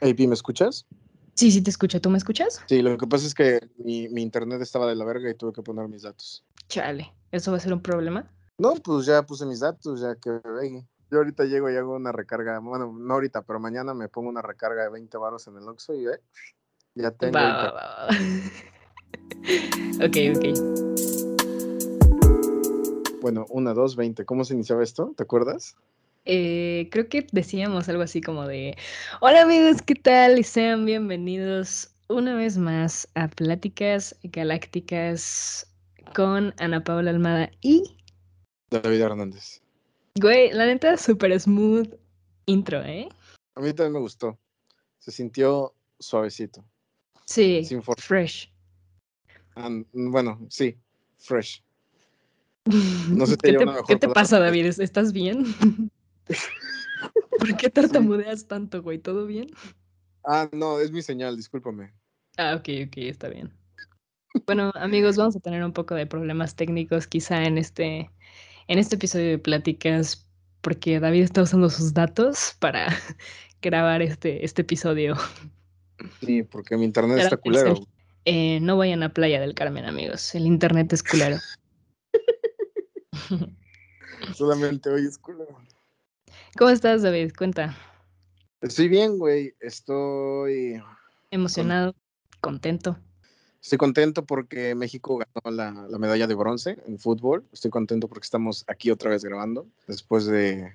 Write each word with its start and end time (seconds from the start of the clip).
AP, 0.00 0.26
¿me 0.26 0.34
escuchas? 0.34 0.86
Sí, 1.34 1.50
sí 1.50 1.62
te 1.62 1.70
escucho. 1.70 2.00
¿Tú 2.00 2.10
me 2.10 2.18
escuchas? 2.18 2.62
Sí, 2.66 2.82
lo 2.82 2.96
que 2.96 3.06
pasa 3.06 3.26
es 3.26 3.34
que 3.34 3.60
mi, 3.78 4.08
mi 4.08 4.22
internet 4.22 4.60
estaba 4.62 4.86
de 4.86 4.96
la 4.96 5.04
verga 5.04 5.30
y 5.30 5.34
tuve 5.34 5.52
que 5.52 5.62
poner 5.62 5.88
mis 5.88 6.02
datos. 6.02 6.44
Chale, 6.68 7.12
¿eso 7.30 7.50
va 7.50 7.58
a 7.58 7.60
ser 7.60 7.72
un 7.72 7.82
problema? 7.82 8.30
No, 8.58 8.74
pues 8.74 9.06
ya 9.06 9.22
puse 9.22 9.44
mis 9.44 9.60
datos, 9.60 10.00
ya 10.00 10.14
que 10.16 10.40
yo 11.10 11.18
ahorita 11.18 11.44
llego 11.44 11.70
y 11.70 11.76
hago 11.76 11.94
una 11.94 12.10
recarga, 12.10 12.58
bueno, 12.58 12.92
no 12.92 13.14
ahorita, 13.14 13.42
pero 13.42 13.60
mañana 13.60 13.92
me 13.94 14.08
pongo 14.08 14.30
una 14.30 14.42
recarga 14.42 14.82
de 14.82 14.88
20 14.90 15.16
baros 15.18 15.46
en 15.46 15.56
el 15.58 15.68
Oxxo 15.68 15.94
y 15.94 16.06
eh, 16.06 16.20
ya 16.94 17.10
tengo. 17.10 17.38
Va, 17.38 17.52
va, 17.54 17.70
va, 17.70 18.06
va. 18.06 18.08
ok, 20.06 20.16
ok. 20.36 20.44
Bueno, 23.20 23.44
una, 23.50 23.74
dos, 23.74 23.94
veinte. 23.94 24.24
¿Cómo 24.24 24.44
se 24.44 24.54
iniciaba 24.54 24.82
esto? 24.82 25.12
¿Te 25.16 25.22
acuerdas? 25.22 25.76
Eh, 26.28 26.88
creo 26.90 27.08
que 27.08 27.24
decíamos 27.30 27.88
algo 27.88 28.02
así 28.02 28.20
como 28.20 28.48
de, 28.48 28.76
hola 29.20 29.42
amigos, 29.42 29.80
¿qué 29.80 29.94
tal? 29.94 30.40
Y 30.40 30.42
sean 30.42 30.84
bienvenidos 30.84 31.94
una 32.08 32.34
vez 32.34 32.58
más 32.58 33.08
a 33.14 33.28
Pláticas 33.28 34.16
Galácticas 34.24 35.72
con 36.16 36.52
Ana 36.58 36.82
Paula 36.82 37.10
Almada 37.10 37.52
y... 37.60 37.96
David 38.72 39.02
Hernández. 39.02 39.62
Güey, 40.20 40.50
la 40.52 40.66
neta, 40.66 40.96
súper 40.96 41.38
smooth 41.38 41.94
intro, 42.46 42.82
¿eh? 42.82 43.08
A 43.54 43.60
mí 43.60 43.72
también 43.72 43.92
me 43.92 44.00
gustó. 44.00 44.36
Se 44.98 45.12
sintió 45.12 45.74
suavecito. 46.00 46.64
Sí, 47.24 47.64
Sin 47.64 47.84
for- 47.84 48.00
fresh. 48.00 48.50
And- 49.54 49.86
bueno, 49.92 50.44
sí, 50.48 50.76
fresh. 51.18 51.62
No 53.16 53.26
sé 53.26 53.34
si 53.34 53.38
¿Qué 53.38 53.52
te, 53.52 53.64
¿qué 53.86 53.96
te 53.96 54.08
pasa, 54.08 54.40
David? 54.40 54.66
¿Es- 54.66 54.80
¿Estás 54.80 55.12
bien? 55.12 55.44
¿Por 57.38 57.56
qué 57.56 57.70
tartamudeas 57.70 58.46
tanto, 58.46 58.82
güey? 58.82 58.98
¿Todo 58.98 59.26
bien? 59.26 59.48
Ah, 60.24 60.48
no, 60.52 60.80
es 60.80 60.90
mi 60.90 61.02
señal, 61.02 61.36
discúlpame. 61.36 61.92
Ah, 62.36 62.54
ok, 62.56 62.68
ok, 62.86 62.96
está 62.98 63.28
bien. 63.28 63.52
Bueno, 64.44 64.72
amigos, 64.74 65.16
vamos 65.16 65.36
a 65.36 65.40
tener 65.40 65.64
un 65.64 65.72
poco 65.72 65.94
de 65.94 66.06
problemas 66.06 66.56
técnicos 66.56 67.06
quizá 67.06 67.44
en 67.44 67.58
este, 67.58 68.10
en 68.66 68.78
este 68.78 68.96
episodio 68.96 69.28
de 69.28 69.38
Pláticas, 69.38 70.28
porque 70.60 71.00
David 71.00 71.22
está 71.22 71.42
usando 71.42 71.70
sus 71.70 71.94
datos 71.94 72.56
para 72.58 72.88
grabar 73.62 74.02
este, 74.02 74.44
este 74.44 74.62
episodio. 74.62 75.16
Sí, 76.20 76.42
porque 76.42 76.76
mi 76.76 76.84
internet 76.84 77.18
Era 77.18 77.24
está 77.24 77.36
culero. 77.36 77.74
Eh, 78.24 78.58
no 78.60 78.76
vayan 78.76 79.02
a 79.04 79.14
Playa 79.14 79.40
del 79.40 79.54
Carmen, 79.54 79.84
amigos. 79.84 80.34
El 80.34 80.46
internet 80.46 80.92
es 80.92 81.02
culero. 81.02 81.38
Solamente 84.34 84.90
hoy 84.90 85.06
es 85.06 85.16
culero. 85.16 85.56
¿Cómo 86.58 86.70
estás, 86.70 87.02
David? 87.02 87.32
Cuenta. 87.36 87.76
Estoy 88.62 88.88
bien, 88.88 89.18
güey. 89.18 89.54
Estoy, 89.60 90.82
Emocionado, 91.30 91.94
contento. 92.40 92.96
estoy 93.60 93.76
contento 93.76 94.24
porque 94.24 94.74
México 94.74 95.18
ganó 95.18 95.54
la, 95.54 95.86
la 95.86 95.98
medalla 95.98 96.26
de 96.26 96.34
bronce 96.34 96.78
en 96.86 96.98
fútbol. 96.98 97.44
Estoy 97.52 97.70
contento 97.70 98.08
porque 98.08 98.24
estamos 98.24 98.64
aquí 98.68 98.90
otra 98.90 99.10
vez 99.10 99.22
grabando. 99.22 99.66
Después 99.86 100.24
de. 100.24 100.74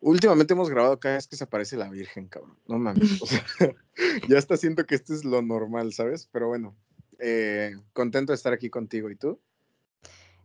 Últimamente 0.00 0.52
hemos 0.52 0.68
grabado 0.68 1.00
cada 1.00 1.14
vez 1.14 1.26
que 1.26 1.36
se 1.36 1.44
aparece 1.44 1.78
la 1.78 1.88
Virgen, 1.88 2.28
cabrón. 2.28 2.58
No 2.68 2.78
mames. 2.78 3.22
O 3.22 3.26
sea, 3.26 3.42
ya 4.28 4.36
hasta 4.36 4.58
siento 4.58 4.84
que 4.84 4.94
esto 4.94 5.14
es 5.14 5.24
lo 5.24 5.40
normal, 5.40 5.94
¿sabes? 5.94 6.28
Pero 6.30 6.48
bueno, 6.48 6.76
eh, 7.18 7.76
contento 7.94 8.32
de 8.32 8.36
estar 8.36 8.52
aquí 8.52 8.68
contigo. 8.68 9.08
¿Y 9.08 9.16
tú? 9.16 9.40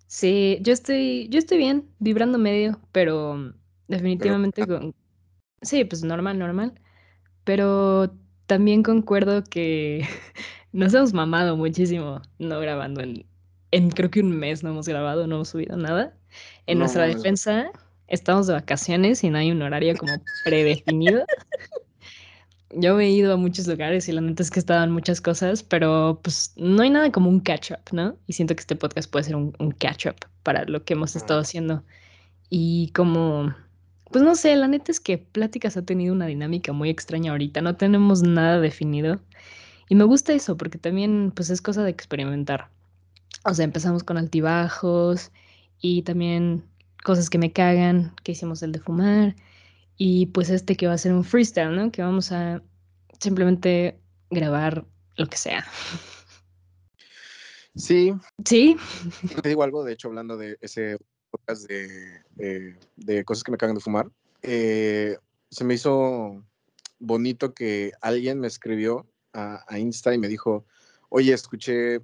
Sí, 0.08 0.58
yo 0.62 0.72
estoy, 0.72 1.28
yo 1.30 1.38
estoy 1.38 1.58
bien, 1.58 1.88
vibrando 2.00 2.40
medio, 2.40 2.80
pero 2.92 3.54
definitivamente 3.90 4.66
con... 4.66 4.96
Sí, 5.62 5.84
pues 5.84 6.04
normal, 6.04 6.40
normal. 6.40 6.74
Pero 7.44 8.14
también 8.46 8.84
concuerdo 8.84 9.44
que 9.44 10.08
nos 10.72 10.94
hemos 10.94 11.14
mamado 11.14 11.58
muchísimo 11.58 12.22
no 12.38 12.60
grabando 12.60 13.02
en, 13.02 13.26
en 13.72 13.90
creo 13.90 14.10
que 14.10 14.22
un 14.22 14.38
mes 14.38 14.64
no 14.64 14.70
hemos 14.70 14.88
grabado, 14.88 15.28
no 15.28 15.36
hemos 15.36 15.50
subido 15.50 15.76
nada. 15.76 16.16
En 16.68 16.78
No 16.78 16.84
nuestra 16.84 17.06
defensa, 17.06 17.72
estamos 18.08 18.48
de 18.48 18.54
vacaciones 18.54 19.24
y 19.24 19.30
no 19.30 19.38
hay 19.38 19.52
un 19.52 19.62
horario 19.62 19.96
como 19.98 20.14
predefinido. 20.46 21.26
Yo 22.72 22.96
me 22.96 23.06
he 23.06 23.10
ido 23.10 23.34
a 23.34 23.38
muchos 23.38 23.68
lugares 23.68 24.08
y 24.08 24.12
la 24.12 24.22
neta 24.22 24.44
es 24.44 24.52
que 24.52 24.60
estaban 24.60 24.92
muchas 24.92 25.22
cosas, 25.22 25.64
pero 25.64 26.20
pues 26.24 26.54
no 26.56 26.84
hay 26.84 26.92
nada 26.92 27.12
como 27.12 27.28
un 27.28 27.40
catch-up, 27.40 27.82
¿no? 27.92 28.16
Y 28.28 28.34
siento 28.34 28.56
que 28.56 28.62
este 28.62 28.76
podcast 28.76 29.12
puede 29.12 29.26
ser 29.26 29.36
un, 29.36 29.56
un 29.58 29.72
catch-up 29.72 30.16
para 30.44 30.66
lo 30.66 30.84
que 30.84 30.94
hemos 30.94 31.16
estado 31.16 31.40
haciendo. 31.40 31.84
Y 32.52 32.92
como, 32.92 33.56
pues 34.12 34.24
no 34.24 34.36
sé, 34.36 34.56
la 34.56 34.68
neta 34.68 34.92
es 34.92 35.00
que 35.00 35.18
Pláticas 35.18 35.78
ha 35.78 35.84
tenido 35.84 36.14
una 36.14 36.26
dinámica 36.26 36.74
muy 36.74 36.90
extraña 36.90 37.32
ahorita, 37.32 37.62
no 37.62 37.76
tenemos 37.76 38.24
nada 38.24 38.60
definido. 38.60 39.20
Y 39.88 39.96
me 39.96 40.04
gusta 40.04 40.34
eso 40.34 40.58
porque 40.58 40.78
también 40.78 41.32
pues 41.36 41.50
es 41.50 41.62
cosa 41.62 41.84
de 41.84 41.90
experimentar. 41.90 42.70
O 43.46 43.54
sea, 43.54 43.66
empezamos 43.66 44.04
con 44.04 44.18
altibajos 44.18 45.32
y 45.80 46.04
también 46.04 46.64
cosas 47.04 47.30
que 47.30 47.38
me 47.38 47.52
cagan, 47.52 48.14
que 48.24 48.34
hicimos 48.34 48.62
el 48.64 48.72
de 48.72 48.80
fumar. 48.80 49.36
Y 49.98 50.28
pues 50.28 50.50
este 50.50 50.76
que 50.76 50.88
va 50.88 50.94
a 50.94 50.98
ser 50.98 51.14
un 51.14 51.24
freestyle, 51.24 51.76
¿no? 51.76 51.92
Que 51.92 52.02
vamos 52.02 52.32
a 52.32 52.62
simplemente 53.20 54.00
grabar 54.30 54.86
lo 55.18 55.28
que 55.28 55.38
sea. 55.38 55.66
Sí, 57.76 58.14
¿Sí? 58.46 58.76
te 59.42 59.50
digo 59.50 59.64
algo, 59.64 59.84
de 59.84 59.94
hecho, 59.94 60.10
hablando 60.10 60.36
de 60.38 60.58
ese 60.60 60.98
podcast 61.30 61.68
de, 61.68 62.22
eh, 62.38 62.76
de 62.96 63.24
cosas 63.24 63.44
que 63.44 63.52
me 63.52 63.58
cagan 63.58 63.76
de 63.76 63.82
fumar, 63.82 64.10
eh, 64.42 65.18
se 65.50 65.64
me 65.64 65.74
hizo 65.74 66.44
bonito 67.00 67.54
que 67.54 67.92
alguien 68.02 68.40
me 68.40 68.48
escribió 68.48 69.08
a, 69.34 69.64
a 69.68 69.80
Insta 69.80 70.14
y 70.14 70.18
me 70.18 70.28
dijo, 70.28 70.66
oye, 71.10 71.34
escuché, 71.34 72.02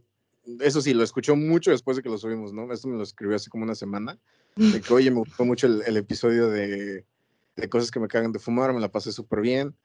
eso 0.60 0.82
sí, 0.82 0.94
lo 0.94 1.04
escuchó 1.04 1.36
mucho 1.36 1.72
después 1.72 1.98
de 1.98 2.04
que 2.04 2.10
lo 2.10 2.18
subimos, 2.18 2.54
¿no? 2.54 2.72
Esto 2.72 2.88
me 2.88 2.98
lo 2.98 3.04
escribió 3.04 3.36
hace 3.36 3.50
como 3.50 3.64
una 3.64 3.76
semana, 3.76 4.18
de 4.56 4.82
que, 4.82 4.94
oye, 4.94 5.12
me 5.12 5.20
gustó 5.20 5.46
mucho 5.46 5.68
el, 5.68 5.84
el 5.86 5.98
episodio 5.98 6.50
de, 6.50 7.06
de 7.56 7.70
cosas 7.70 7.92
que 7.92 8.00
me 8.00 8.08
cagan 8.08 8.32
de 8.32 8.40
fumar, 8.40 8.74
me 8.74 8.80
la 8.80 8.92
pasé 8.92 9.12
súper 9.12 9.42
bien. 9.42 9.76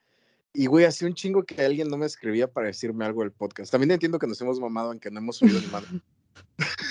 Y, 0.53 0.65
güey, 0.65 0.85
hacía 0.85 1.07
un 1.07 1.13
chingo 1.13 1.43
que 1.43 1.63
alguien 1.63 1.87
no 1.87 1.97
me 1.97 2.05
escribía 2.05 2.51
para 2.51 2.67
decirme 2.67 3.05
algo 3.05 3.21
del 3.21 3.31
podcast. 3.31 3.71
También 3.71 3.91
entiendo 3.91 4.19
que 4.19 4.27
nos 4.27 4.41
hemos 4.41 4.59
mamado 4.59 4.91
en 4.91 4.99
que 4.99 5.09
no 5.09 5.19
hemos 5.19 5.37
subido 5.37 5.61
ni 5.61 5.67
madre. 5.67 5.87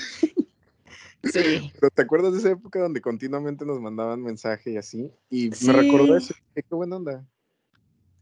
Sí. 1.25 1.71
Pero 1.79 1.91
¿te 1.91 2.03
acuerdas 2.03 2.33
de 2.33 2.39
esa 2.39 2.51
época 2.51 2.81
donde 2.81 3.01
continuamente 3.01 3.65
nos 3.67 3.81
mandaban 3.81 4.23
mensaje 4.23 4.73
y 4.73 4.77
así? 4.77 5.11
Y 5.29 5.53
Sí. 5.53 5.67
me 5.67 5.75
recordó 5.75 6.17
eso. 6.17 6.35
Qué, 6.55 6.63
qué 6.63 6.75
buena 6.75 6.97
onda. 6.97 7.27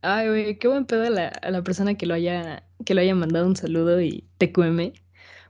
Ay, 0.00 0.28
güey, 0.28 0.59
qué 0.59 0.69
buen 0.69 0.84
pedo 0.86 1.04
a 1.04 1.10
la, 1.10 1.28
a 1.28 1.50
la 1.50 1.62
persona 1.62 1.97
que 1.97 2.06
lo 2.06 2.14
haya, 2.14 2.64
que 2.84 2.94
lo 2.94 3.00
haya 3.00 3.14
mandado 3.14 3.47
un 3.47 3.56
saludo 3.56 4.00
y 4.00 4.25
TQM. 4.38 4.92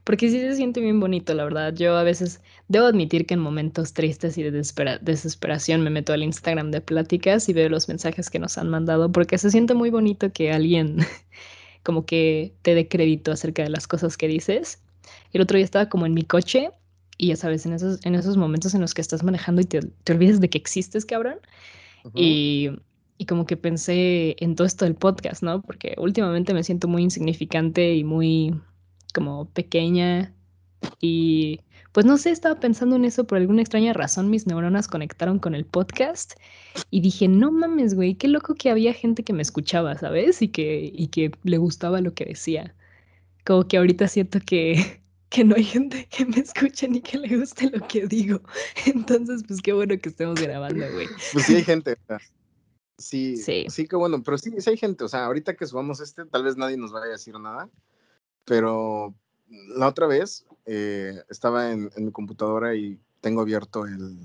Porque 0.03 0.29
sí 0.29 0.39
se 0.39 0.55
siente 0.55 0.79
bien 0.81 0.99
bonito, 0.99 1.33
la 1.35 1.43
verdad. 1.43 1.73
Yo 1.75 1.95
a 1.95 2.03
veces 2.03 2.41
debo 2.67 2.87
admitir 2.87 3.27
que 3.27 3.35
en 3.35 3.41
momentos 3.41 3.93
tristes 3.93 4.37
y 4.39 4.43
de 4.43 4.51
desespera- 4.51 4.97
desesperación 4.99 5.81
me 5.83 5.91
meto 5.91 6.13
al 6.13 6.23
Instagram 6.23 6.71
de 6.71 6.81
pláticas 6.81 7.47
y 7.47 7.53
veo 7.53 7.69
los 7.69 7.87
mensajes 7.87 8.29
que 8.31 8.39
nos 8.39 8.57
han 8.57 8.69
mandado 8.69 9.11
porque 9.11 9.37
se 9.37 9.51
siente 9.51 9.75
muy 9.75 9.91
bonito 9.91 10.31
que 10.31 10.51
alguien 10.51 10.97
como 11.83 12.05
que 12.05 12.55
te 12.63 12.73
dé 12.73 12.87
crédito 12.87 13.31
acerca 13.31 13.61
de 13.63 13.69
las 13.69 13.87
cosas 13.87 14.17
que 14.17 14.27
dices. 14.27 14.81
El 15.31 15.41
otro 15.41 15.57
día 15.57 15.65
estaba 15.65 15.89
como 15.89 16.07
en 16.07 16.13
mi 16.15 16.23
coche 16.23 16.71
y 17.19 17.27
ya 17.27 17.35
sabes, 17.35 17.65
en 17.65 17.73
esos, 17.73 17.99
en 18.05 18.15
esos 18.15 18.37
momentos 18.37 18.73
en 18.73 18.81
los 18.81 18.93
que 18.93 19.01
estás 19.01 19.23
manejando 19.23 19.61
y 19.61 19.65
te, 19.65 19.81
te 19.81 20.13
olvidas 20.13 20.39
de 20.39 20.49
que 20.49 20.57
existes, 20.57 21.05
cabrón. 21.05 21.35
Ujú. 22.05 22.17
Y, 22.17 22.71
y 23.17 23.25
como 23.25 23.45
que 23.45 23.57
pensé 23.57 24.37
en 24.39 24.55
todo 24.55 24.65
esto 24.65 24.85
del 24.85 24.95
podcast, 24.95 25.43
¿no? 25.43 25.61
Porque 25.61 25.95
últimamente 25.97 26.53
me 26.53 26.63
siento 26.63 26.87
muy 26.87 27.03
insignificante 27.03 27.93
y 27.93 28.05
muy 28.05 28.55
como 29.13 29.49
pequeña. 29.49 30.33
Y 31.01 31.59
pues 31.91 32.05
no 32.05 32.17
sé, 32.17 32.31
estaba 32.31 32.61
pensando 32.61 32.95
en 32.95 33.03
eso 33.03 33.27
por 33.27 33.37
alguna 33.37 33.61
extraña 33.61 33.91
razón. 33.91 34.29
Mis 34.29 34.47
neuronas 34.47 34.87
conectaron 34.87 35.39
con 35.39 35.55
el 35.55 35.65
podcast 35.65 36.35
y 36.89 37.01
dije, 37.01 37.27
no 37.27 37.51
mames, 37.51 37.95
güey, 37.95 38.15
qué 38.15 38.29
loco 38.29 38.55
que 38.55 38.69
había 38.69 38.93
gente 38.93 39.25
que 39.25 39.33
me 39.33 39.41
escuchaba, 39.41 39.97
¿sabes? 39.97 40.41
Y 40.41 40.47
que, 40.47 40.89
y 40.95 41.07
que 41.07 41.31
le 41.43 41.57
gustaba 41.57 41.99
lo 41.99 42.13
que 42.13 42.23
decía. 42.23 42.73
Como 43.45 43.67
que 43.67 43.75
ahorita 43.77 44.07
siento 44.07 44.39
que, 44.39 44.98
que 45.29 45.43
no 45.43 45.55
hay 45.55 45.63
gente 45.63 46.07
que 46.09 46.25
me 46.25 46.37
escuche 46.39 46.87
ni 46.87 47.01
que 47.01 47.17
le 47.19 47.37
guste 47.37 47.69
lo 47.69 47.87
que 47.87 48.07
digo. 48.07 48.41
Entonces, 48.85 49.43
pues 49.47 49.61
qué 49.61 49.73
bueno 49.73 49.95
que 50.01 50.09
estemos 50.09 50.39
grabando, 50.41 50.85
güey. 50.91 51.07
Pues 51.33 51.45
sí 51.45 51.55
hay 51.57 51.63
gente. 51.63 51.97
Sí, 52.97 53.37
Sí. 53.37 53.65
sí, 53.69 53.87
qué 53.87 53.95
bueno. 53.95 54.21
Pero 54.23 54.37
sí, 54.37 54.51
sí 54.59 54.69
hay 54.69 54.77
gente. 54.77 55.03
O 55.03 55.07
sea, 55.07 55.25
ahorita 55.25 55.55
que 55.55 55.65
subamos 55.67 55.99
este, 56.01 56.25
tal 56.25 56.43
vez 56.43 56.57
nadie 56.57 56.77
nos 56.77 56.91
vaya 56.91 57.05
a 57.05 57.09
decir 57.09 57.39
nada. 57.39 57.69
Pero 58.45 59.13
la 59.75 59.87
otra 59.87 60.07
vez 60.07 60.45
eh, 60.65 61.21
estaba 61.29 61.71
en, 61.71 61.89
en 61.95 62.05
mi 62.05 62.11
computadora 62.11 62.75
y 62.75 62.99
tengo 63.21 63.41
abierto 63.41 63.85
el... 63.85 64.17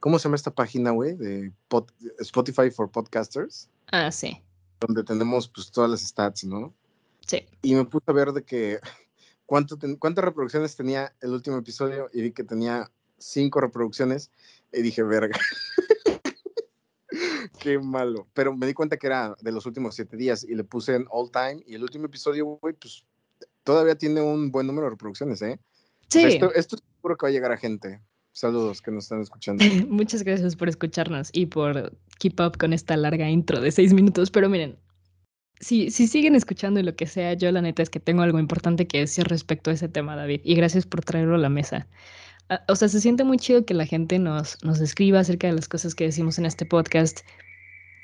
¿Cómo 0.00 0.18
se 0.18 0.24
llama 0.24 0.36
esta 0.36 0.50
página, 0.50 0.90
güey? 0.90 1.14
De 1.16 1.52
pod- 1.70 1.92
Spotify 2.18 2.70
for 2.70 2.90
Podcasters, 2.90 3.68
Ah, 3.92 4.10
sí, 4.10 4.42
donde 4.80 5.04
tenemos 5.04 5.46
pues 5.48 5.70
todas 5.70 5.88
las 5.90 6.00
stats, 6.00 6.42
¿no? 6.44 6.74
sí. 7.26 7.46
y 7.62 7.74
me 7.76 7.84
puse 7.84 8.04
a 8.08 8.12
ver 8.12 8.32
de 8.32 8.42
que 8.42 8.80
cuánto 9.52 9.76
ten- 9.76 9.96
cuántas 9.96 10.24
reproducciones 10.24 10.74
tenía 10.76 11.12
el 11.20 11.32
último 11.32 11.58
episodio 11.58 12.08
y 12.14 12.22
vi 12.22 12.32
que 12.32 12.42
tenía 12.42 12.90
cinco 13.18 13.60
reproducciones 13.60 14.30
y 14.72 14.80
dije, 14.80 15.02
verga. 15.02 15.38
Qué 17.60 17.78
malo. 17.78 18.26
Pero 18.32 18.56
me 18.56 18.66
di 18.66 18.72
cuenta 18.72 18.96
que 18.96 19.08
era 19.08 19.36
de 19.42 19.52
los 19.52 19.66
últimos 19.66 19.94
siete 19.94 20.16
días 20.16 20.42
y 20.42 20.54
le 20.54 20.64
puse 20.64 20.94
en 20.94 21.04
all 21.10 21.30
time. 21.30 21.62
Y 21.66 21.74
el 21.74 21.82
último 21.82 22.06
episodio, 22.06 22.46
güey, 22.62 22.72
pues 22.72 23.04
todavía 23.62 23.94
tiene 23.94 24.22
un 24.22 24.50
buen 24.50 24.66
número 24.66 24.86
de 24.86 24.92
reproducciones, 24.92 25.42
¿eh? 25.42 25.60
Sí. 26.08 26.24
esto, 26.24 26.50
esto 26.54 26.78
seguro 26.96 27.18
que 27.18 27.26
va 27.26 27.28
a 27.28 27.32
llegar 27.32 27.52
a 27.52 27.58
gente. 27.58 28.00
Saludos 28.32 28.80
que 28.80 28.90
nos 28.90 29.04
están 29.04 29.20
escuchando. 29.20 29.62
Muchas 29.86 30.22
gracias 30.22 30.56
por 30.56 30.70
escucharnos 30.70 31.28
y 31.30 31.44
por 31.44 31.94
keep 32.18 32.40
up 32.40 32.56
con 32.56 32.72
esta 32.72 32.96
larga 32.96 33.28
intro 33.28 33.60
de 33.60 33.70
seis 33.70 33.92
minutos. 33.92 34.30
Pero 34.30 34.48
miren, 34.48 34.78
si, 35.62 35.92
si 35.92 36.08
siguen 36.08 36.34
escuchando 36.34 36.80
y 36.80 36.82
lo 36.82 36.96
que 36.96 37.06
sea, 37.06 37.34
yo 37.34 37.50
la 37.52 37.62
neta 37.62 37.82
es 37.82 37.88
que 37.88 38.00
tengo 38.00 38.22
algo 38.22 38.40
importante 38.40 38.88
que 38.88 38.98
decir 38.98 39.28
respecto 39.28 39.70
a 39.70 39.74
ese 39.74 39.88
tema, 39.88 40.16
David. 40.16 40.40
Y 40.42 40.56
gracias 40.56 40.86
por 40.86 41.04
traerlo 41.04 41.36
a 41.36 41.38
la 41.38 41.48
mesa. 41.48 41.86
Ah, 42.48 42.62
o 42.68 42.74
sea, 42.74 42.88
se 42.88 43.00
siente 43.00 43.22
muy 43.22 43.38
chido 43.38 43.64
que 43.64 43.72
la 43.72 43.86
gente 43.86 44.18
nos, 44.18 44.62
nos 44.64 44.80
escriba 44.80 45.20
acerca 45.20 45.46
de 45.46 45.52
las 45.52 45.68
cosas 45.68 45.94
que 45.94 46.04
decimos 46.04 46.38
en 46.40 46.46
este 46.46 46.66
podcast. 46.66 47.20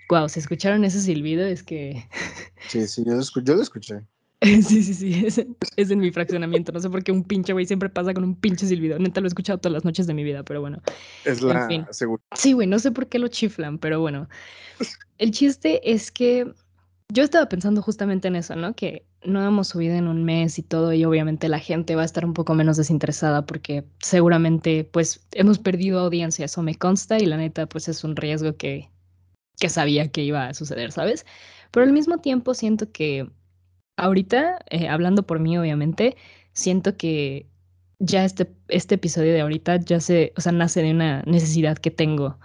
Wow, 0.09 0.29
¿se 0.29 0.39
escucharon 0.39 0.85
ese 0.85 1.01
silbido? 1.01 1.45
Es 1.45 1.63
que... 1.63 2.07
Sí, 2.69 2.87
sí, 2.87 3.03
yo 3.05 3.15
lo, 3.15 3.21
escu 3.21 3.41
yo 3.41 3.55
lo 3.55 3.63
escuché. 3.63 4.03
Sí, 4.41 4.63
sí, 4.63 4.95
sí, 4.95 5.27
es, 5.27 5.45
es, 5.77 5.91
en 5.91 5.99
mi 5.99 6.13
fraccionamiento. 6.13 6.71
No 6.71 6.79
sé 6.79 6.89
por 6.89 7.03
qué 7.03 7.11
un 7.11 7.25
pinche 7.25 7.53
güey 7.53 7.67
siempre 7.67 7.89
pasa 7.89 8.15
con 8.15 8.23
un 8.23 8.37
pinche 8.37 8.67
silbido. 8.67 8.99
Neta 8.99 9.21
lo 9.21 9.27
he 9.27 9.29
escuchado 9.29 9.59
todas 9.59 9.73
las 9.73 9.85
noches 9.85 10.07
de 10.07 10.15
mi 10.15 10.23
vida, 10.23 10.45
pero 10.45 10.61
bueno. 10.61 10.81
Es 11.25 11.43
la 11.43 11.63
en 11.63 11.69
fin. 11.69 11.87
Sí, 12.35 12.53
güey, 12.53 12.69
no 12.69 12.79
sé 12.79 12.93
por 12.93 13.09
qué 13.09 13.19
lo 13.19 13.27
chiflan, 13.27 13.79
pero 13.79 14.01
bueno. 14.01 14.29
El 15.19 15.33
chiste 15.33 15.81
es 15.93 16.13
que 16.13 16.53
yo 17.13 17.23
estaba 17.23 17.49
pensando 17.49 17.83
justamente 17.83 18.29
en 18.29 18.37
eso, 18.37 18.55
¿no? 18.55 18.75
Que 18.75 19.07
no 19.25 19.45
hemos 19.47 19.69
subido 19.69 19.95
en 19.95 20.09
un 20.09 20.25
mes 20.25 20.59
y 20.59 20.63
todo, 20.63 20.93
y 20.93 21.05
obviamente 21.05 21.49
la 21.49 21.59
gente 21.59 21.97
va 21.97 22.03
a 22.03 22.05
estar 22.05 22.25
un 22.25 22.35
poco 22.35 22.55
menos 22.55 22.77
desinteresada 22.77 23.47
porque 23.47 23.85
seguramente, 24.01 24.85
pues, 24.85 25.27
hemos 25.33 25.59
perdido 25.59 26.01
audiencia, 26.01 26.45
eso 26.45 26.63
me 26.63 26.75
consta, 26.75 27.19
y 27.19 27.27
la 27.27 27.39
neta, 27.39 27.67
pues 27.67 27.89
es 27.89 28.05
un 28.05 28.17
riesgo 28.17 28.57
que, 28.57 28.91
que 29.59 29.69
sabía 29.71 30.11
que 30.13 30.23
iba 30.23 30.49
a 30.49 30.55
suceder, 30.55 30.93
¿sabes? 30.93 31.27
Pero 31.71 31.87
al 31.87 31.93
mismo 31.93 32.19
tiempo 32.19 32.55
siento 32.55 32.93
que 32.93 33.31
ahorita, 33.97 34.61
eh, 34.71 34.89
hablando 34.89 35.25
por 35.27 35.41
mí, 35.41 35.59
obviamente, 35.59 36.17
siento 36.53 36.97
que 36.97 37.49
ya 38.01 38.25
este, 38.25 38.53
este 38.69 38.97
episodio 38.97 39.33
de 39.33 39.41
ahorita 39.43 39.77
ya 39.79 40.01
se, 40.01 40.33
o 40.37 40.41
sea, 40.41 40.53
nace 40.53 40.83
de 40.83 40.93
una 40.93 41.23
necesidad 41.25 41.79
que 41.79 41.91
tengo 41.91 42.39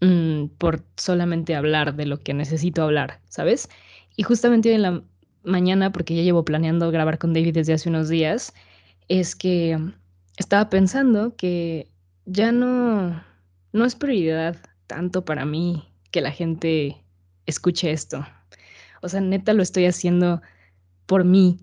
mmm, 0.00 0.46
por 0.58 0.84
solamente 0.96 1.54
hablar 1.54 1.94
de 1.96 2.06
lo 2.06 2.18
que 2.20 2.34
necesito 2.34 2.82
hablar, 2.82 3.20
¿sabes? 3.28 3.68
Y 4.16 4.22
justamente 4.22 4.68
hoy 4.68 4.76
en 4.76 4.82
la 4.82 5.02
mañana, 5.42 5.92
porque 5.92 6.14
ya 6.14 6.22
llevo 6.22 6.44
planeando 6.44 6.90
grabar 6.90 7.18
con 7.18 7.32
David 7.32 7.54
desde 7.54 7.72
hace 7.72 7.88
unos 7.88 8.08
días, 8.08 8.52
es 9.08 9.34
que 9.34 9.78
estaba 10.36 10.68
pensando 10.70 11.36
que 11.36 11.90
ya 12.26 12.52
no, 12.52 13.22
no 13.72 13.84
es 13.84 13.94
prioridad 13.94 14.56
tanto 14.86 15.24
para 15.24 15.44
mí 15.44 15.84
que 16.10 16.20
la 16.20 16.30
gente 16.30 16.96
escuche 17.46 17.92
esto. 17.92 18.26
O 19.02 19.08
sea, 19.08 19.20
neta 19.20 19.54
lo 19.54 19.62
estoy 19.62 19.86
haciendo 19.86 20.42
por 21.06 21.24
mí. 21.24 21.58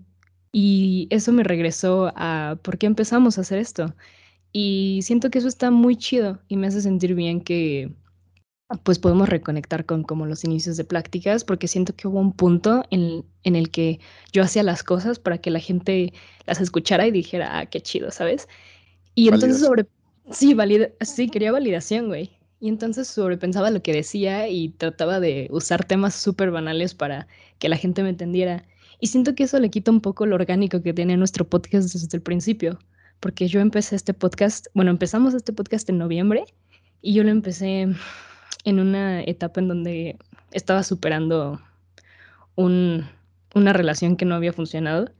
Y 0.52 1.08
eso 1.10 1.32
me 1.32 1.44
regresó 1.44 2.12
a 2.16 2.58
por 2.62 2.78
qué 2.78 2.86
empezamos 2.86 3.38
a 3.38 3.42
hacer 3.42 3.58
esto. 3.58 3.94
Y 4.52 5.00
siento 5.02 5.30
que 5.30 5.38
eso 5.38 5.48
está 5.48 5.70
muy 5.70 5.96
chido 5.96 6.40
y 6.48 6.56
me 6.56 6.66
hace 6.66 6.80
sentir 6.80 7.14
bien 7.14 7.40
que 7.42 7.92
pues 8.82 8.98
podemos 8.98 9.28
reconectar 9.28 9.86
con 9.86 10.02
como 10.02 10.26
los 10.26 10.44
inicios 10.44 10.76
de 10.76 10.84
prácticas, 10.84 11.44
porque 11.44 11.68
siento 11.68 11.94
que 11.96 12.06
hubo 12.06 12.20
un 12.20 12.32
punto 12.32 12.84
en, 12.90 13.24
en, 13.42 13.56
el 13.56 13.70
que 13.70 13.98
yo 14.32 14.42
hacía 14.42 14.62
las 14.62 14.82
cosas 14.82 15.18
para 15.18 15.38
que 15.38 15.50
la 15.50 15.58
gente 15.58 16.12
las 16.46 16.60
escuchara 16.60 17.06
y 17.06 17.10
dijera, 17.10 17.58
ah, 17.58 17.66
qué 17.66 17.80
chido, 17.80 18.10
¿sabes? 18.10 18.46
Y 19.14 19.28
entonces 19.28 19.60
sobre, 19.60 19.86
sí, 20.30 20.52
valida, 20.54 20.90
sí, 21.00 21.28
quería 21.28 21.50
validación, 21.50 22.08
güey. 22.08 22.30
Y 22.60 22.68
entonces 22.68 23.08
sobrepensaba 23.08 23.70
lo 23.70 23.82
que 23.82 23.92
decía 23.92 24.48
y 24.48 24.68
trataba 24.70 25.20
de 25.20 25.48
usar 25.50 25.84
temas 25.84 26.14
súper 26.14 26.50
banales 26.50 26.94
para 26.94 27.26
que 27.58 27.68
la 27.68 27.76
gente 27.76 28.02
me 28.02 28.10
entendiera. 28.10 28.64
Y 29.00 29.06
siento 29.06 29.34
que 29.34 29.44
eso 29.44 29.58
le 29.60 29.70
quita 29.70 29.90
un 29.90 30.00
poco 30.00 30.26
lo 30.26 30.34
orgánico 30.34 30.82
que 30.82 30.92
tiene 30.92 31.16
nuestro 31.16 31.48
podcast 31.48 31.92
desde 31.92 32.16
el 32.16 32.22
principio, 32.22 32.78
porque 33.20 33.48
yo 33.48 33.60
empecé 33.60 33.96
este 33.96 34.12
podcast, 34.12 34.66
bueno, 34.74 34.90
empezamos 34.90 35.34
este 35.34 35.52
podcast 35.52 35.88
en 35.88 35.98
noviembre 35.98 36.44
y 37.00 37.14
yo 37.14 37.22
lo 37.22 37.30
empecé 37.30 37.88
en 38.64 38.80
una 38.80 39.22
etapa 39.22 39.60
en 39.60 39.68
donde 39.68 40.18
estaba 40.52 40.82
superando 40.82 41.60
un, 42.54 43.06
una 43.54 43.72
relación 43.72 44.16
que 44.16 44.24
no 44.24 44.34
había 44.34 44.52
funcionado. 44.52 45.10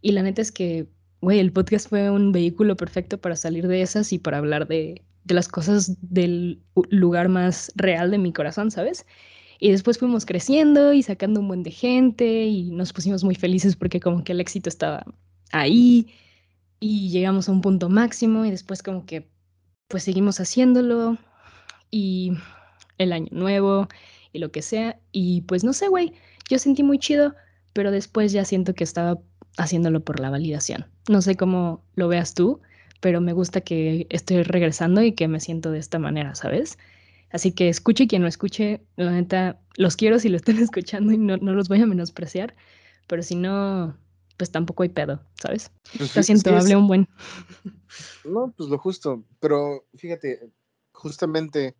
Y 0.00 0.12
la 0.12 0.22
neta 0.22 0.42
es 0.42 0.52
que, 0.52 0.86
güey, 1.20 1.38
el 1.38 1.52
podcast 1.52 1.88
fue 1.88 2.10
un 2.10 2.32
vehículo 2.32 2.76
perfecto 2.76 3.18
para 3.18 3.36
salir 3.36 3.68
de 3.68 3.82
esas 3.82 4.12
y 4.12 4.18
para 4.18 4.38
hablar 4.38 4.66
de, 4.68 5.02
de 5.24 5.34
las 5.34 5.48
cosas 5.48 5.96
del 6.00 6.62
lugar 6.90 7.28
más 7.28 7.72
real 7.76 8.10
de 8.10 8.18
mi 8.18 8.32
corazón, 8.32 8.70
¿sabes? 8.70 9.06
Y 9.60 9.70
después 9.72 9.98
fuimos 9.98 10.24
creciendo 10.24 10.92
y 10.92 11.02
sacando 11.02 11.40
un 11.40 11.48
buen 11.48 11.62
de 11.62 11.72
gente 11.72 12.46
y 12.46 12.70
nos 12.70 12.92
pusimos 12.92 13.24
muy 13.24 13.34
felices 13.34 13.76
porque 13.76 14.00
como 14.00 14.22
que 14.22 14.32
el 14.32 14.40
éxito 14.40 14.68
estaba 14.68 15.04
ahí 15.52 16.14
y 16.80 17.10
llegamos 17.10 17.48
a 17.48 17.52
un 17.52 17.60
punto 17.60 17.88
máximo 17.88 18.44
y 18.44 18.50
después 18.50 18.82
como 18.82 19.04
que 19.04 19.28
pues 19.88 20.04
seguimos 20.04 20.38
haciéndolo 20.38 21.18
y 21.90 22.32
el 22.98 23.12
año 23.12 23.28
nuevo 23.30 23.88
y 24.32 24.38
lo 24.38 24.50
que 24.50 24.62
sea. 24.62 24.98
Y 25.12 25.42
pues 25.42 25.64
no 25.64 25.72
sé, 25.72 25.88
güey, 25.88 26.12
yo 26.48 26.58
sentí 26.58 26.82
muy 26.82 26.98
chido, 26.98 27.34
pero 27.72 27.90
después 27.90 28.32
ya 28.32 28.44
siento 28.44 28.74
que 28.74 28.84
estaba 28.84 29.18
haciéndolo 29.56 30.00
por 30.00 30.20
la 30.20 30.30
validación. 30.30 30.86
No 31.08 31.22
sé 31.22 31.36
cómo 31.36 31.82
lo 31.94 32.08
veas 32.08 32.34
tú, 32.34 32.60
pero 33.00 33.20
me 33.20 33.32
gusta 33.32 33.60
que 33.60 34.06
estoy 34.10 34.42
regresando 34.42 35.02
y 35.02 35.12
que 35.12 35.28
me 35.28 35.40
siento 35.40 35.70
de 35.70 35.78
esta 35.78 35.98
manera, 35.98 36.34
¿sabes? 36.34 36.78
Así 37.30 37.52
que 37.52 37.68
escuche 37.68 38.06
quien 38.06 38.22
no 38.22 38.28
escuche, 38.28 38.82
la 38.96 39.12
neta, 39.12 39.60
los 39.76 39.96
quiero 39.96 40.18
si 40.18 40.28
lo 40.28 40.36
están 40.36 40.58
escuchando 40.62 41.12
y 41.12 41.18
no, 41.18 41.36
no 41.36 41.52
los 41.52 41.68
voy 41.68 41.80
a 41.80 41.86
menospreciar, 41.86 42.54
pero 43.06 43.22
si 43.22 43.34
no, 43.34 43.96
pues 44.36 44.50
tampoco 44.50 44.82
hay 44.82 44.88
pedo, 44.88 45.20
¿sabes? 45.42 45.70
Pues 45.96 46.16
lo 46.16 46.22
siento, 46.22 46.56
hablé 46.56 46.76
un 46.76 46.86
buen. 46.86 47.08
No, 48.24 48.52
pues 48.56 48.68
lo 48.68 48.78
justo, 48.78 49.24
pero 49.40 49.86
fíjate, 49.96 50.50
justamente 50.92 51.76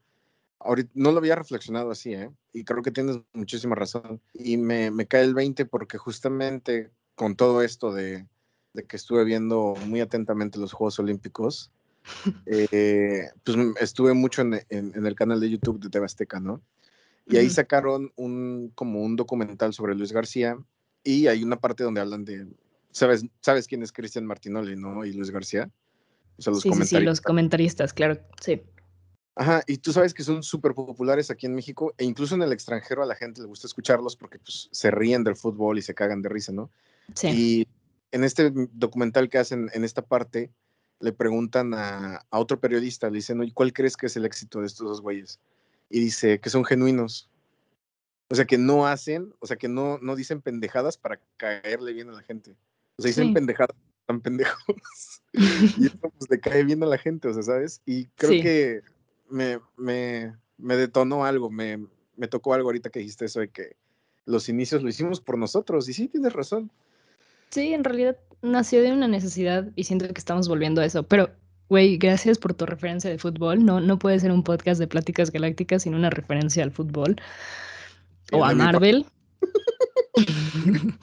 ahorita 0.61 0.91
no 0.95 1.13
lo 1.13 1.19
había 1.19 1.37
reflexionado 1.37 1.91
así, 1.91 2.15
¿eh? 2.15 2.31
Y 2.53 2.65
creo 2.65 2.83
que 2.83 2.91
tienes 2.91 3.19
muchísima 3.33 3.75
razón. 3.75 4.21
Y 4.35 4.57
me, 4.57 4.91
me 4.91 5.07
cae 5.07 5.23
el 5.23 5.35
20 5.35 5.67
porque 5.67 5.99
justamente 5.99 6.91
con 7.15 7.37
todo 7.37 7.63
esto 7.63 7.93
de, 7.93 8.27
de, 8.73 8.85
que 8.85 8.97
estuve 8.97 9.25
viendo 9.25 9.75
muy 9.87 10.01
atentamente 10.01 10.59
los 10.59 10.73
Juegos 10.73 10.99
Olímpicos, 10.99 11.71
eh, 12.47 13.29
pues 13.45 13.57
estuve 13.81 14.15
mucho 14.15 14.43
en, 14.43 14.61
en, 14.71 15.07
el 15.07 15.15
canal 15.15 15.41
de 15.41 15.51
YouTube 15.51 15.81
de 15.81 15.91
TV 15.91 16.07
Azteca, 16.07 16.41
¿no? 16.41 16.63
Y 17.31 17.37
ahí 17.37 17.51
sacaron 17.51 18.11
un, 18.17 18.73
como 18.75 19.03
un 19.03 19.15
documental 19.15 19.75
sobre 19.75 19.95
Luis 19.95 20.13
García 20.13 20.57
y 21.05 21.27
hay 21.27 21.45
una 21.45 21.57
parte 21.57 21.85
donde 21.85 22.01
hablan 22.01 22.25
de, 22.25 22.47
¿sabes, 22.91 23.27
sabes 23.43 23.67
quién 23.67 23.83
es 23.83 23.93
Cristian 23.93 24.25
Martinoli, 24.25 24.77
no? 24.77 25.05
Y 25.05 25.13
Luis 25.13 25.31
García. 25.31 25.71
O 26.39 26.43
sea, 26.43 26.53
los 26.55 26.63
sí. 26.63 26.73
Sí, 26.73 26.85
sí, 26.85 27.01
los 27.01 27.21
comentaristas, 27.21 27.93
claro, 27.93 28.19
sí. 28.41 28.63
Ajá, 29.41 29.63
y 29.69 29.77
tú 29.77 29.93
sabes 29.93 30.13
que 30.13 30.25
son 30.25 30.43
súper 30.43 30.75
populares 30.75 31.31
aquí 31.31 31.47
en 31.47 31.55
México 31.55 31.95
e 31.97 32.05
incluso 32.05 32.35
en 32.35 32.43
el 32.43 32.53
extranjero 32.53 33.05
a 33.05 33.07
la 33.07 33.15
gente 33.15 33.41
le 33.41 33.47
gusta 33.47 33.69
escucharlos 33.69 34.17
porque 34.17 34.41
pues, 34.41 34.69
se 34.73 34.91
ríen 34.91 35.23
del 35.23 35.37
fútbol 35.37 35.79
y 35.79 35.83
se 35.83 35.95
cagan 35.95 36.23
de 36.23 36.29
risa, 36.29 36.51
¿no? 36.51 36.73
Sí. 37.15 37.29
Y 37.29 37.69
en 38.11 38.25
este 38.25 38.51
documental 38.73 39.29
que 39.29 39.39
hacen 39.39 39.71
en 39.75 39.85
esta 39.85 40.03
parte, 40.03 40.51
le 40.99 41.13
preguntan 41.13 41.73
a, 41.73 42.17
a 42.29 42.39
otro 42.41 42.59
periodista, 42.59 43.11
le 43.11 43.19
dicen, 43.19 43.39
oye, 43.39 43.53
¿cuál 43.55 43.73
crees 43.73 43.97
que 43.97 44.07
es 44.07 44.17
el 44.17 44.25
éxito 44.25 44.59
de 44.59 44.67
estos 44.67 44.89
dos 44.89 45.01
güeyes? 45.01 45.39
Y 45.89 46.01
dice 46.01 46.41
que 46.41 46.51
son 46.51 46.65
genuinos. 46.65 47.31
O 48.31 48.35
sea, 48.35 48.45
que 48.45 48.59
no 48.59 48.89
hacen, 48.89 49.33
o 49.39 49.47
sea, 49.47 49.57
que 49.57 49.69
no, 49.69 49.99
no 49.99 50.17
dicen 50.17 50.43
pendejadas 50.43 50.99
para 50.99 51.21
caerle 51.37 51.93
bien 51.93 52.09
a 52.09 52.13
la 52.13 52.23
gente. 52.23 52.57
O 52.97 53.03
sea, 53.03 53.09
dicen 53.11 53.29
sí. 53.29 53.35
pendejadas, 53.35 53.77
tan 54.05 54.21
pendejos. 54.21 54.59
y 55.33 55.87
eso 55.87 55.99
pues 56.01 56.29
le 56.29 56.41
cae 56.41 56.65
bien 56.65 56.83
a 56.83 56.87
la 56.87 56.99
gente, 56.99 57.29
o 57.29 57.35
sea, 57.35 57.45
¿sabes? 57.45 57.81
Y 57.87 58.07
creo 58.17 58.33
sí. 58.33 58.43
que 58.43 58.83
me, 59.31 59.61
me, 59.77 60.35
me 60.57 60.77
detonó 60.77 61.25
algo, 61.25 61.51
me, 61.51 61.87
me, 62.17 62.29
tocó 62.29 62.55
algo 62.55 62.69
ahorita 62.69 62.91
que 62.91 63.01
dijiste 63.01 63.27
eso 63.27 63.41
de 63.41 63.49
que 63.49 63.77
los 64.25 64.49
inicios 64.49 64.83
lo 64.83 64.89
hicimos 64.89 65.21
por 65.21 65.39
nosotros, 65.39 65.89
y 65.89 65.95
sí, 65.95 66.09
tienes 66.09 66.33
razón. 66.33 66.71
Sí, 67.51 67.73
en 67.73 67.85
realidad 67.85 68.17
nació 68.43 68.83
de 68.83 68.93
una 68.93 69.09
necesidad 69.09 69.69
y 69.75 69.85
siento 69.85 70.07
que 70.09 70.19
estamos 70.19 70.49
volviendo 70.49 70.81
a 70.81 70.85
eso, 70.85 71.03
pero, 71.03 71.31
güey, 71.69 71.97
gracias 71.97 72.39
por 72.39 72.55
tu 72.55 72.67
referencia 72.67 73.11
de 73.11 73.19
fútbol, 73.19 73.65
no, 73.65 73.81
no 73.81 73.99
puede 73.99 74.21
ser 74.21 74.33
un 74.33 74.43
podcast 74.43 74.79
de 74.81 74.87
pláticas 74.87 75.31
galácticas 75.31 75.83
sin 75.85 75.95
una 75.95 76.11
referencia 76.11 76.63
al 76.63 76.73
fútbol 76.73 77.17
o 78.33 78.45
a 78.45 78.55
Marvel. 78.55 79.07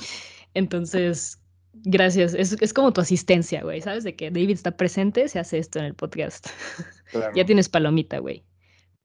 Entonces, 0.53 1.39
Gracias. 1.85 2.33
Es, 2.33 2.57
es, 2.59 2.73
como 2.73 2.91
tu 2.91 3.01
asistencia, 3.01 3.61
güey. 3.63 3.79
¿Sabes? 3.79 4.03
De 4.03 4.15
que 4.15 4.31
David 4.31 4.51
está 4.51 4.75
presente, 4.75 5.29
se 5.29 5.39
hace 5.39 5.59
esto 5.59 5.79
en 5.79 5.85
el 5.85 5.93
podcast. 5.93 6.47
Claro. 7.11 7.31
ya 7.35 7.45
tienes 7.45 7.69
palomita, 7.69 8.17
güey. 8.17 8.43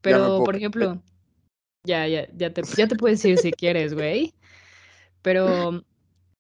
Pero, 0.00 0.42
por 0.42 0.56
ejemplo, 0.56 1.00
ya, 1.84 2.08
ya, 2.08 2.26
ya 2.34 2.52
te, 2.52 2.62
ya 2.76 2.88
te 2.88 2.96
puedes 2.96 3.22
ir 3.26 3.38
si 3.38 3.52
quieres, 3.52 3.92
güey. 3.92 4.34
Pero, 5.20 5.84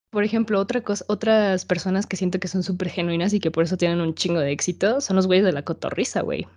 por 0.08 0.24
ejemplo, 0.24 0.58
otra 0.58 0.80
cosa, 0.80 1.04
otras 1.06 1.66
personas 1.66 2.06
que 2.06 2.16
siento 2.16 2.40
que 2.40 2.48
son 2.48 2.62
súper 2.62 2.88
genuinas 2.88 3.34
y 3.34 3.40
que 3.40 3.50
por 3.50 3.64
eso 3.64 3.76
tienen 3.76 4.00
un 4.00 4.14
chingo 4.14 4.40
de 4.40 4.52
éxito 4.52 5.02
son 5.02 5.16
los 5.16 5.26
güeyes 5.26 5.44
de 5.44 5.52
la 5.52 5.62
cotorriza, 5.62 6.22
güey. 6.22 6.48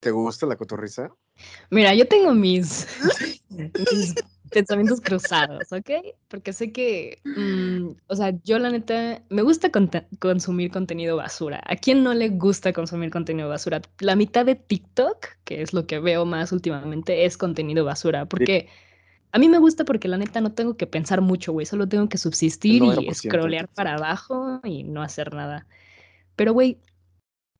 ¿Te 0.00 0.10
gusta 0.10 0.46
la 0.46 0.56
cotorriza? 0.56 1.10
Mira, 1.70 1.94
yo 1.94 2.06
tengo 2.06 2.34
mis, 2.34 2.86
mis 3.48 4.14
pensamientos 4.52 5.00
cruzados, 5.00 5.72
¿ok? 5.72 5.90
Porque 6.28 6.52
sé 6.52 6.72
que, 6.72 7.18
mm, 7.24 7.88
o 8.06 8.16
sea, 8.16 8.32
yo 8.44 8.58
la 8.58 8.70
neta, 8.70 9.22
me 9.28 9.42
gusta 9.42 9.70
consumir 10.18 10.70
contenido 10.70 11.16
basura. 11.16 11.62
¿A 11.66 11.76
quién 11.76 12.02
no 12.02 12.14
le 12.14 12.28
gusta 12.28 12.72
consumir 12.72 13.10
contenido 13.10 13.48
basura? 13.48 13.82
La 14.00 14.16
mitad 14.16 14.46
de 14.46 14.54
TikTok, 14.54 15.26
que 15.44 15.62
es 15.62 15.72
lo 15.72 15.86
que 15.86 15.98
veo 15.98 16.24
más 16.24 16.52
últimamente, 16.52 17.24
es 17.24 17.36
contenido 17.36 17.84
basura. 17.84 18.26
Porque 18.26 18.68
a 19.32 19.38
mí 19.38 19.48
me 19.48 19.58
gusta 19.58 19.84
porque 19.84 20.08
la 20.08 20.18
neta 20.18 20.40
no 20.40 20.52
tengo 20.52 20.76
que 20.76 20.86
pensar 20.86 21.20
mucho, 21.22 21.52
güey. 21.52 21.66
Solo 21.66 21.88
tengo 21.88 22.08
que 22.08 22.18
subsistir 22.18 22.82
y 22.84 23.14
scrollear 23.14 23.68
para 23.68 23.94
abajo 23.94 24.60
y 24.64 24.84
no 24.84 25.02
hacer 25.02 25.34
nada. 25.34 25.66
Pero, 26.36 26.52
güey, 26.52 26.78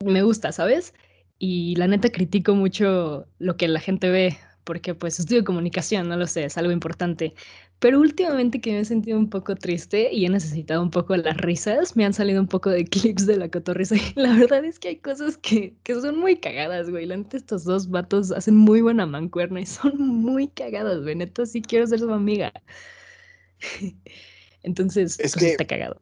me 0.05 0.23
gusta, 0.23 0.53
¿sabes? 0.53 0.95
Y 1.39 1.75
la 1.77 1.89
neta 1.89 2.11
critico 2.11 2.55
mucho 2.55 3.27
lo 3.39 3.57
que 3.57 3.69
la 3.69 3.81
gente 3.81 4.11
ve 4.11 4.39
porque 4.65 4.95
pues 4.95 5.19
estudio 5.19 5.45
comunicación, 5.45 6.09
no 6.09 6.17
lo 6.17 6.27
sé, 6.27 6.45
es 6.45 6.57
algo 6.59 6.73
importante. 6.73 7.35
Pero 7.79 7.99
últimamente 7.99 8.61
que 8.61 8.71
me 8.71 8.81
he 8.81 8.85
sentido 8.85 9.19
un 9.19 9.29
poco 9.29 9.57
triste 9.57 10.13
y 10.13 10.25
he 10.25 10.29
necesitado 10.29 10.83
un 10.83 10.91
poco 10.91 11.17
las 11.17 11.37
risas, 11.39 11.97
me 11.97 12.05
han 12.05 12.15
salido 12.15 12.41
un 12.41 12.47
poco 12.47 12.71
de 12.71 12.85
clips 12.89 13.27
de 13.27 13.37
la 13.37 13.49
cotorrisa 13.49 13.97
y 13.97 14.13
la 14.15 14.37
verdad 14.37 14.65
es 14.65 14.79
que 14.79 14.89
hay 14.89 14.97
cosas 14.97 15.37
que, 15.37 15.75
que 15.83 15.95
son 16.01 16.19
muy 16.19 16.37
cagadas, 16.37 16.91
güey. 16.91 17.07
La 17.07 17.17
neta 17.17 17.37
estos 17.37 17.65
dos 17.65 17.91
vatos 17.91 18.31
hacen 18.31 18.57
muy 18.57 18.83
buena 18.83 19.05
mancuerna 19.05 19.61
y 19.61 19.67
son 19.67 19.99
muy 19.99 20.49
cagados, 20.49 21.03
güey. 21.03 21.17
Neta 21.17 21.45
sí 21.45 21.61
quiero 21.61 21.87
ser 21.87 21.99
su 21.99 22.13
amiga. 22.13 22.53
Entonces, 24.63 25.19
es 25.19 25.33
pues, 25.33 25.45
que, 25.45 25.51
está 25.51 25.65
cagado. 25.65 26.01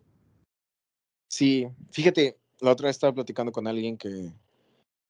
Sí, 1.28 1.66
fíjate, 1.92 2.36
la 2.60 2.72
otra 2.72 2.88
vez 2.88 2.96
estaba 2.96 3.14
platicando 3.14 3.52
con 3.52 3.66
alguien 3.66 3.96
que, 3.96 4.32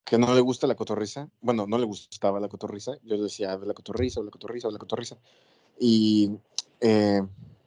que 0.04 0.18
no 0.18 0.34
le 0.34 0.40
gusta 0.40 0.66
la 0.66 0.74
cotorriza. 0.74 1.28
Bueno, 1.40 1.66
no 1.66 1.78
le 1.78 1.86
gustaba 1.86 2.40
la 2.40 2.48
cotorriza. 2.48 2.92
Yo 3.04 3.22
decía, 3.22 3.56
la 3.56 3.74
cotorriza, 3.74 4.22
la 4.22 4.30
cotorriza, 4.30 4.70
la 4.70 4.78
cotorriza. 4.78 5.16
Y 5.78 6.32
eh, 6.80 7.22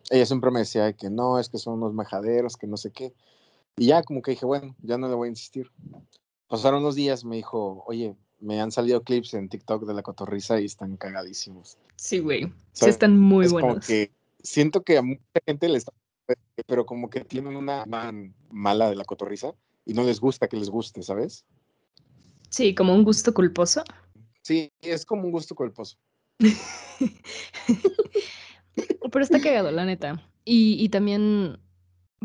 ella 0.10 0.26
siempre 0.26 0.52
me 0.52 0.60
decía 0.60 0.94
que 0.94 1.10
no, 1.10 1.40
es 1.40 1.50
que 1.50 1.58
son 1.58 1.76
unos 1.76 1.94
majaderos, 1.94 2.58
que 2.58 2.68
no 2.68 2.78
sé 2.78 2.92
qué. 2.92 3.14
Y 3.78 3.88
ya 3.88 4.04
como 4.04 4.22
que 4.22 4.32
dije, 4.32 4.46
bueno, 4.46 4.76
ya 4.82 4.98
no 4.98 5.08
le 5.08 5.16
voy 5.16 5.28
a 5.28 5.30
insistir. 5.30 5.72
Pasaron 6.48 6.82
unos 6.82 6.96
días, 6.96 7.24
me 7.26 7.38
dijo, 7.38 7.84
oye, 7.88 8.16
me 8.40 8.60
han 8.60 8.72
salido 8.72 9.04
clips 9.04 9.34
en 9.34 9.50
TikTok 9.50 9.86
de 9.86 9.94
la 9.94 10.04
cotorriza 10.04 10.60
y 10.60 10.66
están 10.66 10.98
cagadísimos. 10.98 11.78
Sí, 11.96 12.20
güey. 12.20 12.52
Sí, 12.74 12.90
están 12.90 13.18
muy 13.18 13.46
es 13.46 13.52
buenos. 13.54 13.72
Como 13.72 13.82
que 13.82 14.12
siento 14.44 14.84
que 14.84 14.98
a 14.98 15.02
mucha 15.02 15.22
gente 15.46 15.70
le 15.70 15.78
está, 15.78 15.94
pero 16.68 16.86
como 16.86 17.10
que 17.10 17.22
tienen 17.22 17.56
una 17.56 17.86
man 17.86 18.36
mala 18.52 18.90
de 18.90 18.96
la 18.96 19.06
cotorriza 19.06 19.54
y 19.86 19.94
no 19.94 20.04
les 20.04 20.20
gusta 20.20 20.48
que 20.48 20.58
les 20.58 20.70
guste, 20.70 21.02
¿sabes? 21.02 21.46
Sí, 22.54 22.76
como 22.76 22.94
un 22.94 23.04
gusto 23.04 23.34
culposo. 23.34 23.84
Sí, 24.44 24.72
es 24.82 25.08
como 25.08 25.24
un 25.24 25.32
gusto 25.32 25.56
culposo. 25.56 25.98
Pero 29.12 29.26
está 29.26 29.42
cagado, 29.42 29.72
la 29.72 29.86
neta. 29.86 30.24
Y, 30.46 30.76
y, 30.80 30.90
también, 30.90 31.58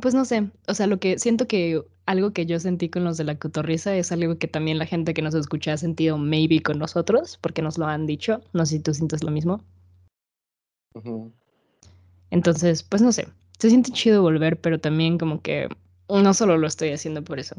pues 0.02 0.12
no 0.12 0.26
sé, 0.26 0.50
o 0.66 0.74
sea, 0.74 0.86
lo 0.86 1.00
que 1.00 1.18
siento 1.18 1.46
que 1.46 1.82
algo 2.04 2.34
que 2.34 2.44
yo 2.44 2.60
sentí 2.60 2.90
con 2.90 3.04
los 3.04 3.16
de 3.16 3.24
la 3.24 3.38
cotorriza 3.38 3.96
es 3.96 4.12
algo 4.12 4.36
que 4.36 4.48
también 4.48 4.78
la 4.78 4.84
gente 4.84 5.14
que 5.14 5.22
nos 5.22 5.34
escucha 5.34 5.72
ha 5.72 5.78
sentido 5.78 6.18
maybe 6.18 6.60
con 6.62 6.78
nosotros, 6.78 7.38
porque 7.40 7.62
nos 7.62 7.78
lo 7.78 7.86
han 7.86 8.04
dicho. 8.04 8.42
No 8.52 8.66
sé 8.66 8.76
si 8.76 8.82
tú 8.82 8.92
sientes 8.92 9.24
lo 9.24 9.30
mismo. 9.30 9.64
Entonces, 12.30 12.82
pues 12.82 13.00
no 13.00 13.12
sé, 13.12 13.28
se 13.58 13.70
siente 13.70 13.92
chido 13.92 14.20
volver, 14.20 14.60
pero 14.60 14.78
también 14.78 15.16
como 15.16 15.40
que 15.40 15.70
no 16.10 16.34
solo 16.34 16.58
lo 16.58 16.66
estoy 16.66 16.90
haciendo 16.90 17.24
por 17.24 17.38
eso. 17.38 17.56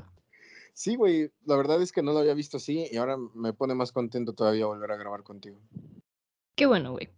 Sí, 0.80 0.96
güey, 0.96 1.30
la 1.44 1.58
verdad 1.58 1.82
es 1.82 1.92
que 1.92 2.02
no 2.02 2.14
lo 2.14 2.20
había 2.20 2.34
visto 2.34 2.56
así 2.56 2.88
y 2.90 2.96
ahora 2.96 3.18
me 3.36 3.52
pone 3.52 3.76
más 3.76 3.92
contento 3.92 4.32
todavía 4.32 4.66
volver 4.66 4.90
a 4.94 4.96
grabar 4.96 5.24
contigo. 5.24 5.60
Qué 6.56 6.68
bueno, 6.68 6.94
güey. 6.94 7.10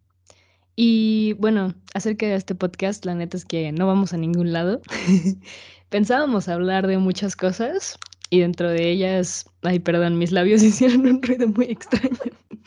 Y 0.76 1.34
bueno, 1.34 1.76
acerca 1.94 2.26
de 2.26 2.34
este 2.34 2.56
podcast, 2.56 3.06
la 3.06 3.14
neta 3.14 3.38
es 3.38 3.46
que 3.46 3.72
no 3.72 3.86
vamos 3.86 4.14
a 4.14 4.18
ningún 4.18 4.52
lado. 4.52 4.82
Pensábamos 5.90 6.48
hablar 6.48 6.88
de 6.88 6.98
muchas 6.98 7.36
cosas 7.36 8.00
y 8.32 8.40
dentro 8.40 8.68
de 8.68 8.90
ellas, 8.90 9.46
ay, 9.62 9.78
perdón, 9.78 10.18
mis 10.18 10.32
labios 10.32 10.64
hicieron 10.64 11.06
un 11.06 11.22
ruido 11.22 11.48
muy 11.48 11.66
extraño. 11.66 12.18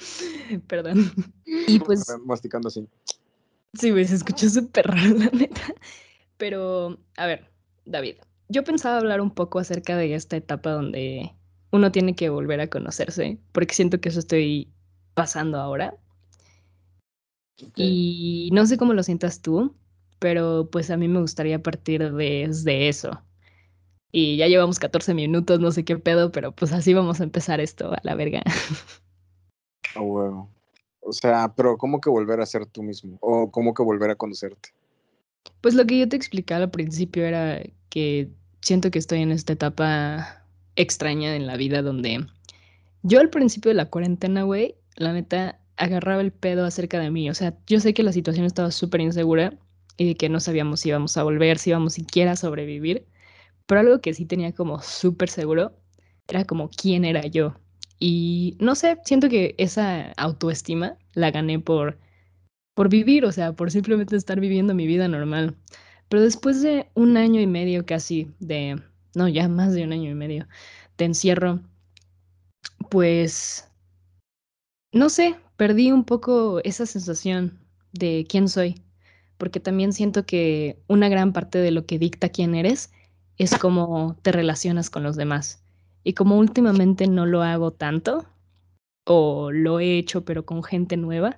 perdón. 0.68 1.10
Y 1.44 1.80
pues... 1.80 2.06
Masticando 2.24 2.68
así. 2.68 2.86
Sí, 3.72 3.90
güey, 3.90 4.04
se 4.04 4.14
escuchó 4.14 4.48
súper 4.48 4.86
raro, 4.86 5.12
la 5.18 5.30
neta. 5.30 5.74
Pero, 6.36 7.00
a 7.16 7.26
ver, 7.26 7.50
David, 7.84 8.18
yo 8.48 8.64
pensaba 8.64 8.98
hablar 8.98 9.20
un 9.20 9.30
poco 9.30 9.58
acerca 9.58 9.96
de 9.96 10.14
esta 10.14 10.36
etapa 10.36 10.70
donde 10.70 11.34
uno 11.70 11.90
tiene 11.92 12.14
que 12.14 12.28
volver 12.28 12.60
a 12.60 12.68
conocerse, 12.68 13.38
porque 13.52 13.74
siento 13.74 14.00
que 14.00 14.08
eso 14.08 14.20
estoy 14.20 14.72
pasando 15.14 15.58
ahora. 15.58 15.96
Y 17.76 18.50
no 18.52 18.66
sé 18.66 18.76
cómo 18.76 18.94
lo 18.94 19.02
sientas 19.02 19.40
tú, 19.40 19.74
pero 20.18 20.68
pues 20.70 20.90
a 20.90 20.96
mí 20.96 21.08
me 21.08 21.20
gustaría 21.20 21.62
partir 21.62 22.12
desde 22.12 22.88
eso. 22.88 23.22
Y 24.10 24.36
ya 24.36 24.46
llevamos 24.46 24.78
14 24.78 25.14
minutos, 25.14 25.58
no 25.58 25.72
sé 25.72 25.84
qué 25.84 25.98
pedo, 25.98 26.30
pero 26.30 26.52
pues 26.52 26.72
así 26.72 26.94
vamos 26.94 27.20
a 27.20 27.24
empezar 27.24 27.60
esto 27.60 27.92
a 27.92 28.00
la 28.02 28.14
verga. 28.14 28.42
Oh, 29.96 30.02
bueno. 30.02 30.50
O 30.98 31.12
sea, 31.12 31.54
pero 31.54 31.78
¿cómo 31.78 32.00
que 32.00 32.10
volver 32.10 32.40
a 32.40 32.46
ser 32.46 32.66
tú 32.66 32.82
mismo? 32.82 33.16
¿O 33.20 33.50
cómo 33.52 33.74
que 33.74 33.82
volver 33.84 34.10
a 34.10 34.16
conocerte? 34.16 34.70
Pues 35.64 35.75
lo 35.75 35.87
que 35.87 35.99
yo 35.99 36.06
te 36.06 36.14
explicaba 36.14 36.64
al 36.64 36.71
principio 36.71 37.25
era 37.25 37.62
que 37.88 38.28
siento 38.61 38.90
que 38.90 38.99
estoy 38.99 39.23
en 39.23 39.33
esta 39.33 39.54
etapa 39.54 40.44
extraña 40.76 41.35
en 41.35 41.47
la 41.47 41.56
vida 41.56 41.80
donde 41.80 42.26
yo 43.02 43.18
al 43.18 43.30
principio 43.30 43.71
de 43.71 43.75
la 43.75 43.88
cuarentena, 43.88 44.42
güey, 44.42 44.75
la 44.97 45.14
neta, 45.14 45.59
agarraba 45.78 46.21
el 46.21 46.33
pedo 46.33 46.66
acerca 46.66 47.00
de 47.00 47.11
mí. 47.11 47.30
O 47.30 47.35
sea, 47.35 47.56
yo 47.66 47.80
sé 47.80 47.94
que 47.94 48.02
la 48.02 48.12
situación 48.12 48.44
estaba 48.44 48.71
súper 48.71 49.00
insegura 49.00 49.54
y 49.97 50.16
que 50.16 50.28
no 50.28 50.38
sabíamos 50.38 50.80
si 50.80 50.90
íbamos 50.90 51.16
a 51.16 51.23
volver, 51.23 51.56
si 51.56 51.71
íbamos 51.71 51.94
siquiera 51.94 52.33
a 52.33 52.37
sobrevivir. 52.37 53.06
Pero 53.64 53.80
algo 53.80 54.02
que 54.02 54.12
sí 54.12 54.26
tenía 54.26 54.52
como 54.52 54.83
súper 54.83 55.30
seguro 55.30 55.73
era 56.28 56.44
como 56.44 56.68
quién 56.68 57.06
era 57.06 57.26
yo. 57.26 57.54
Y 57.99 58.59
no 58.61 58.75
sé, 58.75 58.99
siento 59.06 59.30
que 59.30 59.54
esa 59.56 60.12
autoestima 60.18 60.99
la 61.14 61.30
gané 61.30 61.59
por, 61.59 61.99
por 62.75 62.88
vivir, 62.88 63.25
o 63.25 63.33
sea, 63.33 63.52
por 63.52 63.71
simplemente 63.71 64.16
estar 64.16 64.40
viviendo 64.40 64.75
mi 64.75 64.87
vida 64.87 65.09
normal. 65.09 65.57
Pero 66.09 66.23
después 66.23 66.62
de 66.62 66.88
un 66.95 67.16
año 67.16 67.40
y 67.40 67.47
medio 67.47 67.87
casi 67.87 68.31
de, 68.40 68.81
no, 69.14 69.28
ya 69.28 69.49
más 69.49 69.75
de 69.75 69.85
un 69.85 69.93
año 69.93 70.11
y 70.11 70.14
medio 70.14 70.47
de 70.99 71.07
encierro, 71.07 71.61
pues, 72.90 73.69
no 74.93 75.09
sé, 75.09 75.37
perdí 75.57 75.93
un 75.93 76.04
poco 76.04 76.61
esa 76.64 76.87
sensación 76.87 77.59
de 77.93 78.26
quién 78.28 78.49
soy, 78.49 78.83
porque 79.38 79.61
también 79.61 79.93
siento 79.93 80.26
que 80.26 80.78
una 80.88 81.09
gran 81.09 81.33
parte 81.33 81.59
de 81.59 81.71
lo 81.71 81.87
que 81.87 81.99
dicta 81.99 82.28
quién 82.28 82.54
eres 82.54 82.93
es 83.38 83.57
cómo 83.57 84.16
te 84.23 84.33
relacionas 84.33 84.90
con 84.90 85.02
los 85.02 85.16
demás. 85.16 85.64
Y 86.04 86.14
como 86.14 86.38
últimamente 86.38 87.07
no 87.07 87.26
lo 87.26 87.43
hago 87.43 87.73
tanto, 87.73 88.26
o 89.07 89.50
lo 89.52 89.81
he 89.81 89.99
hecho 89.99 90.25
pero 90.25 90.45
con 90.47 90.62
gente 90.62 90.97
nueva, 90.97 91.37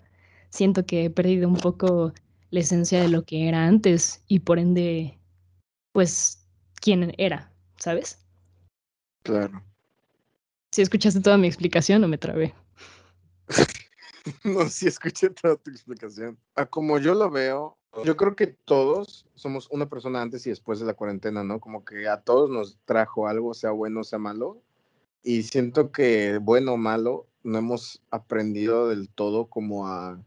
siento 0.57 0.87
que 0.87 1.05
he 1.05 1.11
perdido 1.11 1.49
un 1.49 1.57
poco 1.57 2.13
la 2.51 2.61
esencia 2.61 3.01
de 3.01 3.09
lo 3.09 3.25
que 3.25 3.49
era 3.49 3.67
antes 3.67 4.23
y 4.27 4.41
por 4.41 4.59
ende, 4.59 5.19
pues, 5.93 6.47
quién 6.81 7.15
era, 7.19 7.53
¿sabes? 7.79 8.19
Claro. 9.23 9.63
Si 10.73 10.83
escuchaste 10.83 11.21
toda 11.21 11.37
mi 11.37 11.47
explicación 11.47 12.03
o 12.05 12.09
me 12.09 12.19
trabé. 12.19 12.55
no, 14.45 14.69
sí 14.69 14.87
escuché 14.87 15.31
toda 15.31 15.57
tu 15.57 15.71
explicación. 15.71 16.39
A 16.55 16.67
como 16.67 16.99
yo 16.99 17.15
lo 17.15 17.31
veo, 17.31 17.77
yo 18.05 18.17
creo 18.17 18.37
que 18.37 18.47
todos 18.47 19.27
somos 19.35 19.69
una 19.71 19.89
persona 19.89 20.21
antes 20.21 20.47
y 20.47 20.51
después 20.51 20.81
de 20.81 20.87
la 20.87 20.95
cuarentena, 20.95 21.45
¿no? 21.45 21.61
Como 21.61 21.85
que 21.85 22.09
a 22.09 22.21
todos 22.21 22.51
nos 22.51 22.79
trajo 22.85 23.27
algo, 23.27 23.55
sea 23.55 23.71
bueno, 23.71 24.05
sea 24.05 24.19
malo. 24.19 24.61
Y 25.23 25.43
siento 25.45 25.91
que 25.91 26.39
bueno 26.39 26.75
o 26.75 26.77
malo, 26.77 27.27
no 27.43 27.59
hemos 27.59 28.03
aprendido 28.11 28.89
del 28.89 29.09
todo 29.09 29.47
como 29.47 29.89
a 29.89 30.21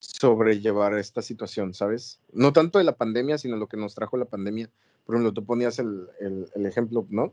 sobrellevar 0.00 0.94
esta 0.98 1.22
situación, 1.22 1.74
¿sabes? 1.74 2.20
No 2.32 2.52
tanto 2.52 2.78
de 2.78 2.84
la 2.84 2.96
pandemia, 2.96 3.38
sino 3.38 3.56
lo 3.56 3.68
que 3.68 3.76
nos 3.76 3.94
trajo 3.94 4.16
la 4.16 4.24
pandemia. 4.24 4.70
Por 5.04 5.14
ejemplo, 5.14 5.32
tú 5.32 5.44
ponías 5.44 5.78
el, 5.78 6.08
el, 6.20 6.66
ejemplo, 6.66 7.06
¿no? 7.10 7.32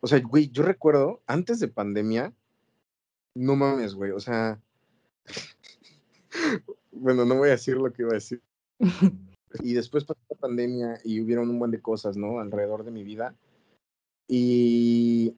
O 0.00 0.08
sea, 0.08 0.20
güey, 0.20 0.50
yo 0.50 0.64
recuerdo, 0.64 1.22
antes 1.26 1.60
de 1.60 1.68
pandemia, 1.68 2.32
no 3.34 3.54
mames, 3.56 3.94
güey, 3.94 4.10
o 4.10 4.20
sea, 4.20 4.60
bueno, 6.90 7.24
no 7.24 7.36
voy 7.36 7.48
a 7.48 7.52
decir 7.52 7.76
lo 7.76 7.92
que 7.92 8.02
iba 8.02 8.10
a 8.10 8.14
decir. 8.14 8.42
Y 9.62 9.74
después 9.74 10.04
pasó 10.04 10.18
la 10.30 10.36
pandemia 10.36 10.98
y 11.04 11.20
hubieron 11.20 11.50
un 11.50 11.58
buen 11.58 11.70
de 11.70 11.82
cosas, 11.82 12.16
¿no? 12.16 12.40
Alrededor 12.40 12.84
de 12.84 12.90
mi 12.90 13.04
vida. 13.04 13.34
Y 14.26 15.36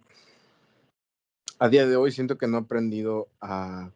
a 1.59 1.69
día 1.69 1.85
de 1.85 1.97
hoy 1.97 2.13
siento 2.13 2.39
que 2.39 2.47
no 2.47 2.59
he 2.59 2.61
aprendido 2.61 3.27
a, 3.41 3.91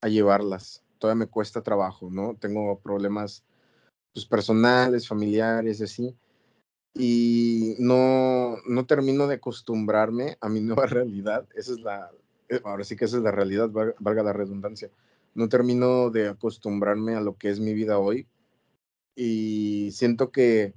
a 0.00 0.08
llevarlas 0.08 0.84
todavía 0.98 1.26
me 1.26 1.30
cuesta 1.30 1.62
trabajo, 1.62 2.08
¿no? 2.10 2.36
Tengo 2.36 2.78
problemas 2.80 3.44
pues, 4.12 4.26
personales, 4.26 5.08
familiares, 5.08 5.80
así. 5.80 6.16
Y 6.94 7.76
no, 7.78 8.56
no 8.66 8.86
termino 8.86 9.26
de 9.26 9.36
acostumbrarme 9.36 10.36
a 10.40 10.48
mi 10.48 10.60
nueva 10.60 10.86
realidad. 10.86 11.46
Esa 11.54 11.72
es 11.72 11.80
la, 11.80 12.10
eh, 12.48 12.60
ahora 12.64 12.84
sí 12.84 12.96
que 12.96 13.04
esa 13.04 13.18
es 13.18 13.22
la 13.22 13.30
realidad, 13.30 13.70
valga 13.98 14.22
la 14.22 14.32
redundancia. 14.32 14.90
No 15.34 15.48
termino 15.48 16.10
de 16.10 16.28
acostumbrarme 16.28 17.14
a 17.14 17.20
lo 17.20 17.36
que 17.36 17.50
es 17.50 17.60
mi 17.60 17.74
vida 17.74 17.98
hoy 17.98 18.26
y 19.14 19.90
siento 19.92 20.30
que 20.30 20.74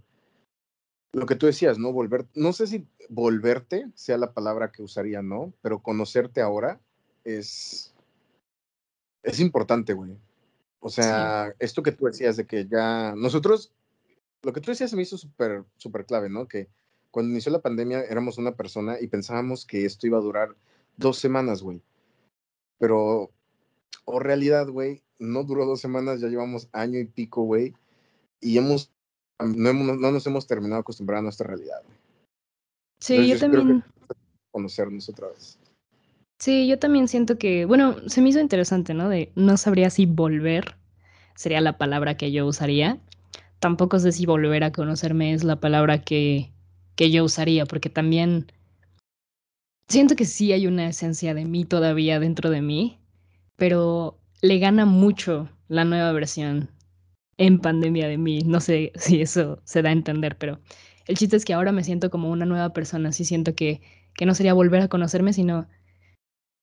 lo 1.14 1.26
que 1.26 1.36
tú 1.36 1.46
decías, 1.46 1.78
¿no? 1.78 1.92
Volver, 1.92 2.26
no 2.36 2.54
sé 2.54 2.68
si 2.68 2.88
volverte 3.10 3.88
sea 3.96 4.18
la 4.18 4.34
palabra 4.34 4.72
que 4.72 4.82
usaría, 4.82 5.22
¿no? 5.22 5.54
Pero 5.62 5.82
conocerte 5.82 6.42
ahora 6.42 6.80
es, 7.24 7.91
es 9.24 9.40
importante, 9.40 9.94
güey. 9.94 10.18
O 10.80 10.90
sea, 10.90 11.54
esto 11.60 11.84
que 11.84 11.92
tú 11.92 12.06
decías 12.06 12.38
de 12.38 12.48
que 12.48 12.68
ya 12.68 13.14
nosotros, 13.16 13.72
lo 14.42 14.52
que 14.52 14.62
tú 14.62 14.72
decías 14.72 14.90
se 14.90 14.96
me 14.96 15.04
hizo 15.04 15.18
súper, 15.18 15.64
súper 15.78 16.06
clave, 16.06 16.30
¿no? 16.30 16.48
Que 16.48 16.70
cuando 17.12 17.32
inició 17.32 17.52
la 17.52 17.62
pandemia 17.62 18.02
éramos 18.04 18.38
una 18.38 18.56
persona 18.56 18.98
y 19.00 19.08
pensábamos 19.08 19.66
que 19.66 19.86
esto 19.86 20.08
iba 20.08 20.18
a 20.18 20.22
durar 20.22 20.56
dos 20.98 21.20
semanas, 21.20 21.62
güey. 21.62 21.82
Pero, 22.80 23.30
o 24.06 24.20
realidad, 24.20 24.68
güey, 24.70 25.04
no 25.20 25.44
duró 25.44 25.66
dos 25.68 25.82
semanas, 25.82 26.20
ya 26.20 26.30
llevamos 26.30 26.68
año 26.72 26.98
y 27.00 27.06
pico, 27.06 27.44
güey. 27.44 27.76
Y 28.40 28.58
hemos, 28.58 28.92
no, 29.40 29.74
no, 29.74 29.96
nos 29.96 30.26
hemos 30.26 30.48
terminado 30.48 30.78
de 30.78 30.82
acostumbrar 30.82 31.20
a 31.20 31.24
nuestra 31.24 31.46
realidad, 31.46 31.84
güey. 31.86 31.98
Sí, 33.00 33.28
yo, 33.28 33.40
también. 33.40 33.84
conocernos 34.52 35.10
otra 35.10 35.28
vez. 35.28 35.60
Sí, 36.42 36.68
yo 36.68 36.80
también 36.80 37.08
siento 37.08 37.38
que, 37.38 37.66
bueno, 37.66 37.98
se 38.08 38.20
me 38.20 38.30
hizo 38.30 38.40
interesante, 38.40 38.96
¿no? 38.96 39.10
De 39.10 39.32
no 39.36 39.58
sabría 39.58 39.92
si 39.92 40.08
volver 40.08 40.76
sería 41.36 41.62
la 41.62 41.78
palabra 41.78 42.18
que 42.18 42.32
yo 42.32 42.48
usaría. 42.48 43.00
Tampoco 43.60 44.00
sé 44.00 44.12
si 44.12 44.26
volver 44.26 44.64
a 44.64 44.72
conocerme 44.72 45.34
es 45.34 45.44
la 45.44 45.60
palabra 45.60 46.02
que, 46.02 46.52
que 46.96 47.12
yo 47.12 47.24
usaría, 47.26 47.68
porque 47.68 47.92
también 47.92 48.52
siento 49.88 50.16
que 50.16 50.26
sí 50.26 50.52
hay 50.52 50.66
una 50.66 50.88
esencia 50.88 51.36
de 51.36 51.46
mí 51.46 51.64
todavía 51.64 52.20
dentro 52.20 52.50
de 52.50 52.64
mí, 52.64 52.98
pero 53.56 54.18
le 54.42 54.58
gana 54.58 54.88
mucho 54.88 55.48
la 55.68 55.86
nueva 55.86 56.12
versión 56.12 56.72
en 57.38 57.60
pandemia 57.60 58.08
de 58.08 58.18
mí. 58.18 58.42
No 58.42 58.62
sé 58.62 58.94
si 58.96 59.22
eso 59.22 59.62
se 59.64 59.84
da 59.84 59.90
a 59.90 59.94
entender, 59.94 60.40
pero 60.40 60.60
el 61.06 61.18
chiste 61.18 61.38
es 61.38 61.46
que 61.46 61.54
ahora 61.54 61.72
me 61.72 61.84
siento 61.84 62.10
como 62.10 62.32
una 62.32 62.48
nueva 62.48 62.74
persona. 62.74 63.12
Sí 63.12 63.26
siento 63.26 63.54
que, 63.54 63.82
que 64.16 64.26
no 64.26 64.34
sería 64.34 64.56
volver 64.56 64.82
a 64.82 64.88
conocerme, 64.88 65.34
sino 65.34 65.68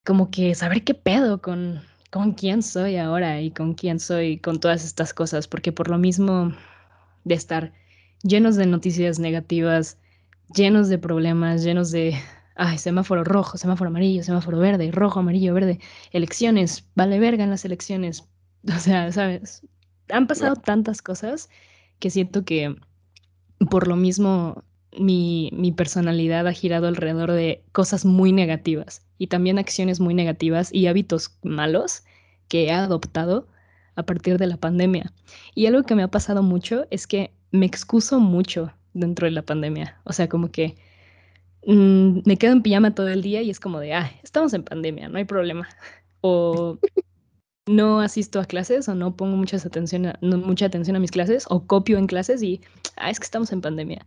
como 0.09 0.31
que 0.31 0.55
saber 0.55 0.85
qué 0.85 0.95
pedo 0.95 1.43
con, 1.43 1.83
con 2.11 2.33
quién 2.33 2.63
soy 2.63 2.97
ahora 2.97 3.43
y 3.43 3.51
con 3.51 3.75
quién 3.75 4.01
soy 4.01 4.39
con 4.39 4.59
todas 4.59 4.83
estas 4.83 5.13
cosas, 5.13 5.47
porque 5.47 5.71
por 5.71 5.91
lo 5.91 5.99
mismo 5.99 6.55
de 7.25 7.35
estar 7.35 7.75
llenos 8.23 8.57
de 8.57 8.65
noticias 8.65 9.19
negativas, 9.19 9.99
llenos 10.55 10.89
de 10.89 10.97
problemas, 10.97 11.63
llenos 11.63 11.91
de, 11.91 12.19
ay, 12.57 12.79
semáforo 12.79 13.23
rojo, 13.23 13.59
semáforo 13.59 13.91
amarillo, 13.91 14.23
semáforo 14.23 14.59
verde, 14.59 14.91
rojo, 14.93 15.21
amarillo, 15.21 15.53
verde, 15.53 15.79
elecciones, 16.11 16.89
vale 16.95 17.19
verga 17.19 17.45
en 17.45 17.51
las 17.51 17.67
elecciones. 17.67 18.25
O 18.75 18.81
sea, 18.81 19.13
¿sabes? 19.13 19.63
Han 20.09 20.27
pasado 20.27 20.57
tantas 20.57 21.03
cosas 21.03 21.51
que 21.99 22.09
siento 22.09 22.47
que 22.47 22.75
por 23.71 23.87
lo 23.87 23.97
mismo 23.97 24.65
mi, 24.99 25.73
personalidad 25.77 26.47
ha 26.47 26.53
girado 26.53 26.89
alrededor 26.89 27.33
de 27.33 27.63
cosas 27.73 28.05
muy 28.05 28.33
negativas 28.33 29.03
y 29.19 29.29
también 29.29 29.59
acciones 29.59 30.01
muy 30.01 30.15
negativas 30.15 30.73
y 30.73 30.87
hábitos 30.87 31.37
malos 31.43 32.05
que 32.49 32.65
he 32.65 32.73
adoptado 32.73 33.49
a 33.95 34.05
partir 34.05 34.39
de 34.39 34.47
la 34.47 34.57
pandemia. 34.57 35.13
Y 35.55 35.67
algo 35.67 35.83
que 35.83 35.95
me 35.95 36.03
ha 36.03 36.09
pasado 36.09 36.43
mucho 36.43 36.87
es 36.91 37.07
que 37.07 37.33
me 37.51 37.67
excuso 37.67 38.21
mucho 38.21 38.73
dentro 38.95 39.27
de 39.27 39.33
la 39.33 39.43
pandemia. 39.43 40.01
O 40.05 40.13
sea, 40.13 40.29
como 40.29 40.51
que 40.51 40.77
mm, 41.67 42.21
me 42.25 42.37
quedo 42.37 42.53
en 42.53 42.63
pijama 42.63 42.95
todo 42.95 43.09
el 43.09 43.23
día 43.23 43.43
y 43.43 43.51
es 43.51 43.61
como 43.61 43.81
de, 43.81 43.95
ah, 43.95 44.11
estamos 44.23 44.55
en 44.55 44.65
pandemia, 44.65 45.09
no 45.09 45.19
hay 45.19 45.25
problema. 45.25 45.69
O 46.21 46.79
no 47.67 48.01
asisto 48.01 48.41
a 48.41 48.45
clases 48.45 48.89
o 48.89 48.95
no 48.95 49.15
pongo 49.15 49.37
mucha 49.37 49.57
atención 49.57 50.07
a, 50.07 50.19
mucha 50.21 50.67
atención 50.67 50.97
a 50.97 51.01
mis 51.01 51.11
clases 51.11 51.45
o 51.49 51.67
copio 51.67 51.99
en 51.99 52.07
clases 52.07 52.43
y, 52.43 52.61
ah, 52.97 53.11
es 53.11 53.21
que 53.21 53.25
estamos 53.25 53.53
en 53.53 53.61
pandemia. 53.61 54.05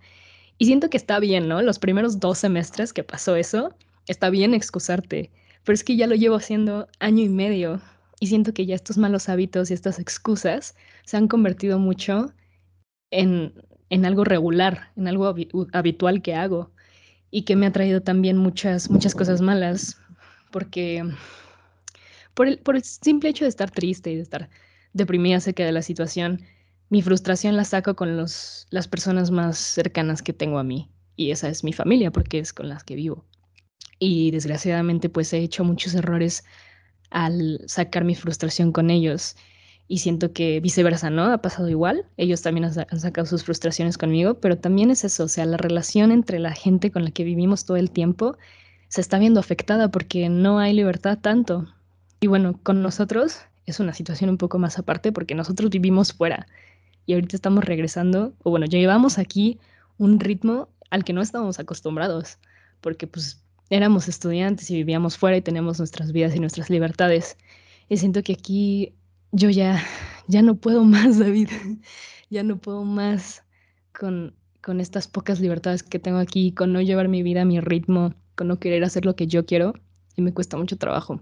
Y 0.58 0.66
siento 0.66 0.90
que 0.90 0.98
está 0.98 1.20
bien, 1.20 1.48
¿no? 1.48 1.62
Los 1.62 1.80
primeros 1.80 2.20
dos 2.20 2.38
semestres 2.38 2.94
que 2.94 3.04
pasó 3.04 3.36
eso, 3.36 3.74
está 4.08 4.30
bien 4.30 4.54
excusarte, 4.54 5.32
pero 5.64 5.74
es 5.74 5.84
que 5.84 5.96
ya 5.96 6.08
lo 6.08 6.16
llevo 6.16 6.36
haciendo 6.36 6.88
año 7.00 7.24
y 7.24 7.30
medio 7.30 7.82
y 8.20 8.28
siento 8.28 8.54
que 8.54 8.66
ya 8.66 8.76
estos 8.76 8.98
malos 8.98 9.30
hábitos 9.30 9.72
y 9.72 9.74
estas 9.74 10.00
excusas 10.00 10.76
se 11.06 11.18
han 11.18 11.28
convertido 11.28 11.80
mucho 11.80 12.32
en, 13.10 13.54
en 13.90 14.06
algo 14.06 14.24
regular, 14.24 14.92
en 14.96 15.08
algo 15.08 15.34
habitual 15.74 16.22
que 16.22 16.36
hago 16.36 16.72
y 17.32 17.44
que 17.44 17.56
me 17.56 17.66
ha 17.66 17.72
traído 17.72 18.02
también 18.02 18.38
muchas, 18.38 18.90
muchas 18.90 19.16
cosas 19.16 19.42
malas, 19.42 19.98
porque 20.52 21.04
por 22.34 22.48
el, 22.48 22.60
por 22.60 22.76
el 22.76 22.84
simple 22.84 23.30
hecho 23.30 23.46
de 23.46 23.50
estar 23.50 23.72
triste 23.72 24.12
y 24.12 24.16
de 24.16 24.22
estar 24.22 24.50
deprimida 24.94 25.38
acerca 25.38 25.66
de 25.66 25.72
la 25.72 25.82
situación, 25.82 26.42
mi 26.92 27.02
frustración 27.02 27.56
la 27.56 27.64
saco 27.64 27.96
con 27.96 28.18
los, 28.18 28.68
las 28.70 28.90
personas 28.90 29.32
más 29.32 29.58
cercanas 29.58 30.22
que 30.22 30.34
tengo 30.34 30.60
a 30.60 30.64
mí, 30.66 30.90
y 31.16 31.32
esa 31.32 31.48
es 31.48 31.64
mi 31.64 31.72
familia, 31.72 32.12
porque 32.12 32.38
es 32.38 32.52
con 32.52 32.68
las 32.68 32.84
que 32.84 32.96
vivo. 32.96 33.24
Y 33.98 34.32
desgraciadamente 34.32 35.08
pues 35.08 35.32
he 35.32 35.38
hecho 35.40 35.64
muchos 35.64 35.96
errores 35.96 36.44
al 37.10 37.62
sacar 37.66 38.04
mi 38.04 38.14
frustración 38.14 38.74
con 38.74 38.90
ellos 38.90 39.38
y 39.88 40.00
siento 40.00 40.34
que 40.34 40.60
viceversa, 40.60 41.10
¿no? 41.10 41.32
Ha 41.32 41.42
pasado 41.42 41.70
igual. 41.70 42.06
Ellos 42.18 42.42
también 42.42 42.66
han, 42.66 43.00
sacado 43.00 43.26
sus 43.26 43.46
frustraciones 43.46 43.98
conmigo, 43.98 44.34
pero 44.36 44.58
también 44.58 44.92
es 44.92 45.06
eso, 45.06 45.24
o 45.24 45.28
sea, 45.30 45.46
la 45.46 45.58
relación 45.58 46.12
entre 46.12 46.40
la 46.40 46.52
gente 46.52 46.92
con 46.92 47.06
la 47.06 47.12
que 47.12 47.24
vivimos 47.24 47.64
todo 47.64 47.78
el 47.78 47.90
tiempo 47.90 48.38
se 48.90 49.00
está 49.00 49.18
viendo 49.18 49.40
afectada 49.40 49.92
porque 49.92 50.28
no 50.28 50.60
hay 50.60 50.74
libertad 50.74 51.20
tanto. 51.22 51.74
Y 52.20 52.28
bueno, 52.28 52.60
con 52.64 52.82
nosotros 52.82 53.40
es 53.66 53.80
una 53.80 53.94
situación 53.94 54.30
un 54.30 54.38
poco 54.38 54.60
más 54.60 54.78
aparte 54.78 55.14
porque 55.14 55.36
nosotros 55.36 55.70
vivimos 55.70 56.12
fuera 56.12 56.48
y 57.06 57.14
ahorita 57.14 57.36
estamos 57.36 57.64
regresando, 57.64 58.34
o 58.44 58.50
bueno, 58.50 58.66
llevamos 58.66 59.18
aquí 59.18 59.60
un 59.98 60.20
ritmo 60.20 60.70
al 60.90 61.04
que 61.04 61.14
no 61.14 61.22
estábamos 61.22 61.60
acostumbrados, 61.60 62.38
porque 62.82 63.08
pues 63.08 63.44
éramos 63.70 64.08
estudiantes 64.08 64.70
y 64.70 64.76
vivíamos 64.76 65.18
fuera 65.18 65.38
y 65.38 65.42
tenemos 65.42 65.80
nuestras 65.80 66.12
vidas 66.12 66.36
y 66.36 66.40
nuestras 66.40 66.70
libertades. 66.70 67.38
Y 67.90 67.98
siento 67.98 68.22
que 68.22 68.34
aquí 68.34 68.94
yo 69.32 69.50
ya, 69.50 69.84
ya 70.28 70.42
no 70.42 70.56
puedo 70.56 70.84
más, 70.84 71.20
David, 71.20 71.50
ya 72.30 72.44
no 72.44 72.58
puedo 72.58 72.84
más 72.84 73.44
con, 73.98 74.36
con 74.62 74.82
estas 74.82 75.08
pocas 75.08 75.40
libertades 75.40 75.84
que 75.84 76.00
tengo 76.00 76.20
aquí, 76.20 76.52
con 76.52 76.74
no 76.74 76.82
llevar 76.82 77.08
mi 77.08 77.24
vida 77.24 77.42
a 77.42 77.46
mi 77.46 77.60
ritmo, 77.62 78.14
con 78.36 78.48
no 78.48 78.60
querer 78.60 78.84
hacer 78.84 79.06
lo 79.06 79.16
que 79.16 79.28
yo 79.28 79.46
quiero 79.46 79.74
y 80.16 80.22
me 80.22 80.34
cuesta 80.34 80.58
mucho 80.58 80.78
trabajo. 80.78 81.22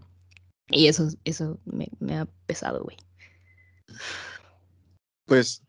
Y 0.72 0.88
eso, 0.88 1.10
eso 1.26 1.60
me, 1.66 1.88
me 2.00 2.18
ha 2.18 2.28
pesado, 2.46 2.84
güey. 2.84 2.98
Pues 5.26 5.64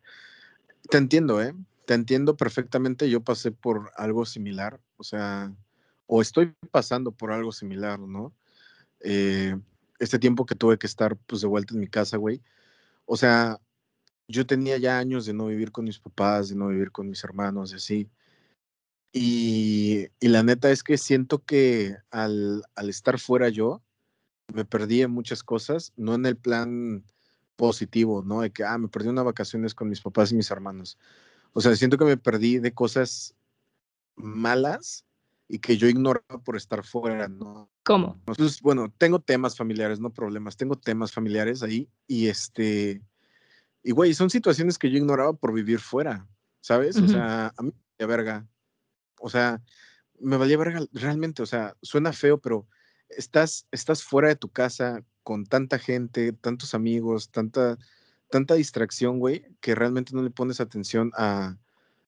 te 0.90 0.98
entiendo, 0.98 1.42
¿eh? 1.42 1.54
Te 1.86 1.94
entiendo 1.94 2.36
perfectamente. 2.36 3.08
Yo 3.08 3.22
pasé 3.22 3.52
por 3.52 3.92
algo 3.96 4.26
similar, 4.26 4.80
o 4.96 5.04
sea, 5.04 5.54
o 6.06 6.20
estoy 6.20 6.54
pasando 6.70 7.12
por 7.12 7.32
algo 7.32 7.52
similar, 7.52 7.98
¿no? 8.00 8.34
Eh, 9.00 9.56
este 9.98 10.18
tiempo 10.18 10.46
que 10.46 10.54
tuve 10.54 10.78
que 10.78 10.86
estar 10.86 11.16
pues 11.16 11.42
de 11.42 11.48
vuelta 11.48 11.74
en 11.74 11.80
mi 11.80 11.88
casa, 11.88 12.16
güey. 12.16 12.42
O 13.06 13.16
sea, 13.16 13.60
yo 14.28 14.46
tenía 14.46 14.78
ya 14.78 14.98
años 14.98 15.26
de 15.26 15.34
no 15.34 15.46
vivir 15.46 15.72
con 15.72 15.84
mis 15.84 15.98
papás, 15.98 16.48
de 16.48 16.56
no 16.56 16.68
vivir 16.68 16.90
con 16.92 17.08
mis 17.08 17.22
hermanos 17.24 17.72
y 17.72 17.76
así. 17.76 18.10
Y, 19.12 20.08
y 20.20 20.28
la 20.28 20.42
neta 20.42 20.70
es 20.70 20.82
que 20.84 20.96
siento 20.98 21.44
que 21.44 21.96
al, 22.10 22.62
al, 22.76 22.88
estar 22.88 23.18
fuera 23.18 23.48
yo, 23.48 23.82
me 24.54 24.64
perdí 24.64 25.02
en 25.02 25.10
muchas 25.10 25.42
cosas, 25.42 25.92
no 25.96 26.14
en 26.14 26.26
el 26.26 26.36
plan 26.36 27.04
positivo, 27.60 28.22
¿no? 28.24 28.40
De 28.40 28.50
que, 28.50 28.64
ah, 28.64 28.78
me 28.78 28.88
perdí 28.88 29.08
unas 29.08 29.26
vacaciones 29.26 29.74
con 29.74 29.90
mis 29.90 30.00
papás 30.00 30.32
y 30.32 30.34
mis 30.34 30.50
hermanos. 30.50 30.96
O 31.52 31.60
sea, 31.60 31.76
siento 31.76 31.98
que 31.98 32.06
me 32.06 32.16
perdí 32.16 32.58
de 32.58 32.72
cosas 32.72 33.34
malas 34.16 35.04
y 35.46 35.58
que 35.58 35.76
yo 35.76 35.86
ignoraba 35.86 36.42
por 36.42 36.56
estar 36.56 36.82
fuera, 36.86 37.28
¿no? 37.28 37.68
¿Cómo? 37.84 38.16
Entonces, 38.26 38.62
bueno, 38.62 38.90
tengo 38.96 39.20
temas 39.20 39.58
familiares, 39.58 40.00
no 40.00 40.10
problemas, 40.10 40.56
tengo 40.56 40.76
temas 40.76 41.12
familiares 41.12 41.62
ahí 41.62 41.86
y 42.06 42.28
este, 42.28 43.02
y 43.82 43.90
güey, 43.90 44.14
son 44.14 44.30
situaciones 44.30 44.78
que 44.78 44.90
yo 44.90 44.96
ignoraba 44.96 45.34
por 45.34 45.52
vivir 45.52 45.80
fuera, 45.80 46.26
¿sabes? 46.62 46.96
O 46.96 47.08
sea, 47.08 47.52
a 47.58 47.62
mí 47.62 47.72
me 47.72 48.06
valía 48.06 48.16
verga, 48.16 48.48
o 49.20 49.28
sea, 49.28 49.60
me 50.18 50.38
valía 50.38 50.56
verga 50.56 50.80
realmente, 50.92 51.42
o 51.42 51.46
sea, 51.46 51.76
suena 51.82 52.14
feo, 52.14 52.40
pero 52.40 52.66
estás, 53.10 53.66
estás 53.70 54.02
fuera 54.02 54.28
de 54.28 54.36
tu 54.36 54.48
casa 54.48 55.04
con 55.22 55.46
tanta 55.46 55.78
gente, 55.78 56.32
tantos 56.32 56.74
amigos, 56.74 57.30
tanta, 57.30 57.78
tanta 58.30 58.54
distracción, 58.54 59.18
güey, 59.18 59.44
que 59.60 59.74
realmente 59.74 60.14
no 60.14 60.22
le 60.22 60.30
pones 60.30 60.60
atención 60.60 61.12
a, 61.16 61.56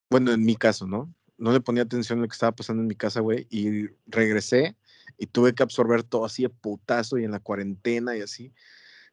bueno, 0.09 0.31
en 0.31 0.43
mi 0.43 0.55
caso, 0.55 0.87
¿no? 0.87 1.13
no 1.37 1.51
le 1.51 1.59
ponía 1.59 1.83
atención 1.83 2.19
a 2.19 2.21
lo 2.21 2.27
que 2.27 2.33
estaba 2.33 2.53
pasando 2.53 2.81
en 2.81 2.87
mi 2.87 2.95
casa, 2.95 3.19
güey, 3.19 3.47
y 3.49 3.87
regresé 4.05 4.77
y 5.17 5.27
tuve 5.27 5.53
que 5.53 5.63
absorber 5.63 6.03
todo 6.03 6.25
así 6.25 6.43
de 6.43 6.49
putazo 6.49 7.17
y 7.17 7.25
en 7.25 7.31
la 7.31 7.39
cuarentena 7.39 8.15
y 8.15 8.21
así, 8.21 8.53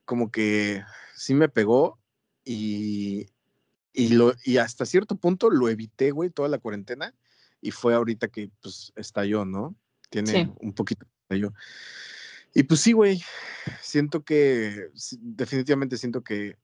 como 0.05 0.31
que 0.31 0.83
sí 1.17 1.35
me 1.35 1.49
pegó 1.49 1.99
y, 2.45 3.27
y, 3.93 4.11
lo, 4.11 4.35
y 4.45 4.59
hasta 4.59 4.87
cierto 4.87 5.17
punto 5.17 5.51
lo 5.51 5.69
evité, 5.69 6.11
güey, 6.11 6.31
toda 6.31 6.49
la 6.49 6.59
cuarentena 6.59 7.15
y 7.61 7.73
fue 7.73 7.95
ahorita 7.95 8.29
que 8.29 8.51
pues 8.63 8.93
estalló, 8.97 9.45
¿no? 9.45 9.75
Tiene 10.09 10.53
un 10.61 10.73
poquito 10.73 11.05
de 11.05 11.37
estalló. 11.37 11.55
Y 12.55 12.65
pues 12.65 12.81
sí, 12.81 12.93
güey, 12.93 13.23
siento 13.81 14.23
que, 14.23 14.91
definitivamente 15.21 15.97
siento 15.97 16.23
que 16.23 16.57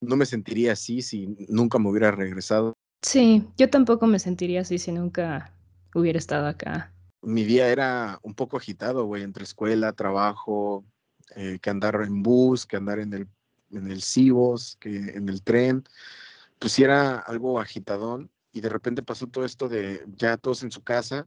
no 0.00 0.16
me 0.16 0.26
sentiría 0.26 0.72
así 0.72 1.02
si 1.02 1.34
nunca 1.48 1.78
me 1.78 1.88
hubiera 1.88 2.10
regresado. 2.10 2.74
Sí, 3.02 3.46
yo 3.56 3.70
tampoco 3.70 4.06
me 4.06 4.18
sentiría 4.18 4.60
así 4.60 4.78
si 4.78 4.92
nunca 4.92 5.54
hubiera 5.94 6.18
estado 6.18 6.46
acá. 6.46 6.92
Mi 7.22 7.44
día 7.44 7.68
era 7.68 8.18
un 8.22 8.34
poco 8.34 8.56
agitado, 8.56 9.04
güey, 9.04 9.22
entre 9.22 9.44
escuela, 9.44 9.92
trabajo, 9.92 10.84
eh, 11.36 11.58
que 11.60 11.70
andar 11.70 12.00
en 12.02 12.22
bus, 12.22 12.66
que 12.66 12.76
andar 12.76 12.98
en 12.98 13.12
el, 13.12 13.28
en 13.70 13.90
el 13.90 14.02
Cibos, 14.02 14.76
que 14.80 14.96
en 14.96 15.28
el 15.28 15.42
tren. 15.42 15.84
Pues 16.58 16.72
sí 16.72 16.82
era 16.82 17.18
algo 17.18 17.60
agitadón 17.60 18.30
y 18.52 18.60
de 18.60 18.68
repente 18.68 19.02
pasó 19.02 19.26
todo 19.26 19.44
esto 19.44 19.68
de 19.68 20.04
ya 20.16 20.36
todos 20.36 20.62
en 20.62 20.70
su 20.70 20.82
casa, 20.82 21.26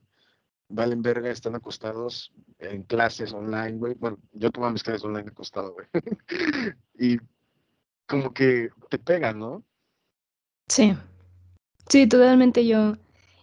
valen 0.73 1.01
verga, 1.01 1.29
están 1.29 1.55
acostados 1.55 2.33
en 2.59 2.83
clases 2.83 3.31
online, 3.31 3.73
güey. 3.73 3.93
Bueno, 3.93 4.17
yo 4.33 4.51
tomaba 4.51 4.73
mis 4.73 4.83
clases 4.83 5.03
online 5.03 5.29
acostado, 5.29 5.73
güey. 5.73 5.87
y 6.97 7.19
como 8.07 8.33
que 8.33 8.69
te 8.89 8.97
pega, 8.97 9.33
¿no? 9.33 9.63
Sí. 10.67 10.95
Sí, 11.89 12.07
totalmente 12.07 12.65
yo, 12.65 12.95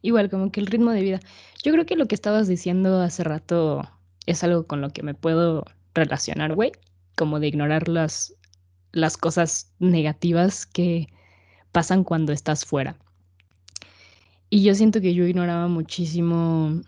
igual, 0.02 0.28
como 0.28 0.50
que 0.50 0.60
el 0.60 0.66
ritmo 0.66 0.90
de 0.90 1.02
vida. 1.02 1.20
Yo 1.62 1.72
creo 1.72 1.86
que 1.86 1.96
lo 1.96 2.06
que 2.06 2.14
estabas 2.14 2.48
diciendo 2.48 3.00
hace 3.00 3.22
rato 3.22 3.82
es 4.26 4.42
algo 4.42 4.66
con 4.66 4.80
lo 4.80 4.90
que 4.90 5.02
me 5.02 5.14
puedo 5.14 5.64
relacionar, 5.94 6.54
güey, 6.54 6.72
como 7.16 7.38
de 7.38 7.48
ignorar 7.48 7.88
las, 7.88 8.34
las 8.92 9.16
cosas 9.16 9.72
negativas 9.78 10.66
que 10.66 11.08
pasan 11.70 12.02
cuando 12.02 12.32
estás 12.32 12.64
fuera. 12.64 12.96
Y 14.48 14.64
yo 14.64 14.74
siento 14.74 15.00
que 15.00 15.14
yo 15.14 15.24
ignoraba 15.26 15.68
muchísimo 15.68 16.80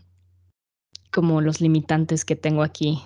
como 1.12 1.40
los 1.40 1.60
limitantes 1.60 2.24
que 2.24 2.36
tengo 2.36 2.62
aquí, 2.62 3.00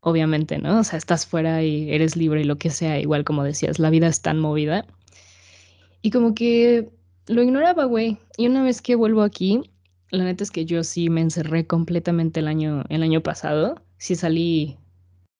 obviamente, 0.00 0.58
¿no? 0.58 0.80
O 0.80 0.84
sea, 0.84 0.98
estás 0.98 1.26
fuera 1.26 1.62
y 1.62 1.90
eres 1.92 2.16
libre 2.16 2.42
y 2.42 2.44
lo 2.44 2.58
que 2.58 2.70
sea, 2.70 3.00
igual 3.00 3.24
como 3.24 3.42
decías, 3.42 3.78
la 3.78 3.90
vida 3.90 4.06
es 4.06 4.22
tan 4.22 4.38
movida. 4.38 4.86
Y 6.02 6.10
como 6.10 6.34
que 6.34 6.90
lo 7.26 7.42
ignoraba, 7.42 7.84
güey. 7.84 8.18
Y 8.36 8.46
una 8.46 8.62
vez 8.62 8.82
que 8.82 8.94
vuelvo 8.94 9.22
aquí, 9.22 9.62
la 10.10 10.24
neta 10.24 10.44
es 10.44 10.50
que 10.50 10.64
yo 10.64 10.84
sí 10.84 11.10
me 11.10 11.20
encerré 11.20 11.66
completamente 11.66 12.40
el 12.40 12.48
año, 12.48 12.84
el 12.88 13.02
año 13.02 13.22
pasado. 13.22 13.82
Sí 13.98 14.14
salí 14.14 14.78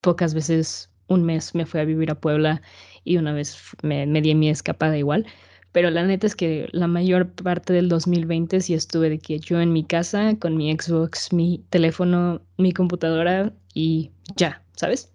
pocas 0.00 0.34
veces, 0.34 0.90
un 1.08 1.24
mes 1.24 1.54
me 1.54 1.66
fui 1.66 1.80
a 1.80 1.84
vivir 1.84 2.10
a 2.10 2.20
Puebla 2.20 2.62
y 3.04 3.16
una 3.16 3.32
vez 3.32 3.58
me, 3.82 4.06
me 4.06 4.22
di 4.22 4.34
mi 4.34 4.48
escapada 4.48 4.96
igual. 4.96 5.26
Pero 5.72 5.90
la 5.90 6.04
neta 6.04 6.26
es 6.26 6.34
que 6.34 6.68
la 6.72 6.88
mayor 6.88 7.30
parte 7.30 7.72
del 7.72 7.88
2020 7.88 8.60
sí 8.60 8.74
estuve 8.74 9.08
de 9.08 9.18
que 9.18 9.38
yo 9.38 9.60
en 9.60 9.72
mi 9.72 9.84
casa 9.84 10.34
con 10.38 10.56
mi 10.56 10.72
Xbox, 10.76 11.32
mi 11.32 11.64
teléfono, 11.70 12.40
mi 12.58 12.72
computadora 12.72 13.52
y 13.72 14.10
ya, 14.36 14.62
¿sabes? 14.74 15.12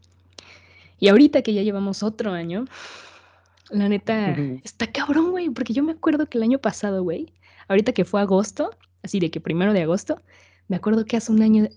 Y 1.00 1.10
ahorita 1.10 1.42
que 1.42 1.54
ya 1.54 1.62
llevamos 1.62 2.04
otro 2.04 2.32
año, 2.32 2.66
la 3.70 3.90
neta 3.90 4.36
está 4.64 4.92
cabrón, 4.92 5.32
güey, 5.32 5.50
porque 5.50 5.74
yo 5.74 5.84
me 5.84 5.92
acuerdo 5.92 6.28
que 6.28 6.38
el 6.38 6.44
año 6.44 6.60
pasado, 6.60 7.04
güey, 7.04 7.34
ahorita 7.68 7.92
que 7.92 8.06
fue 8.06 8.22
agosto, 8.22 8.72
así 9.04 9.20
de 9.20 9.30
que 9.32 9.42
primero 9.42 9.74
de 9.74 9.82
agosto, 9.82 10.22
me 10.68 10.78
acuerdo 10.78 11.06
que 11.06 11.18
hace 11.18 11.32
un 11.32 11.42
año 11.42 11.68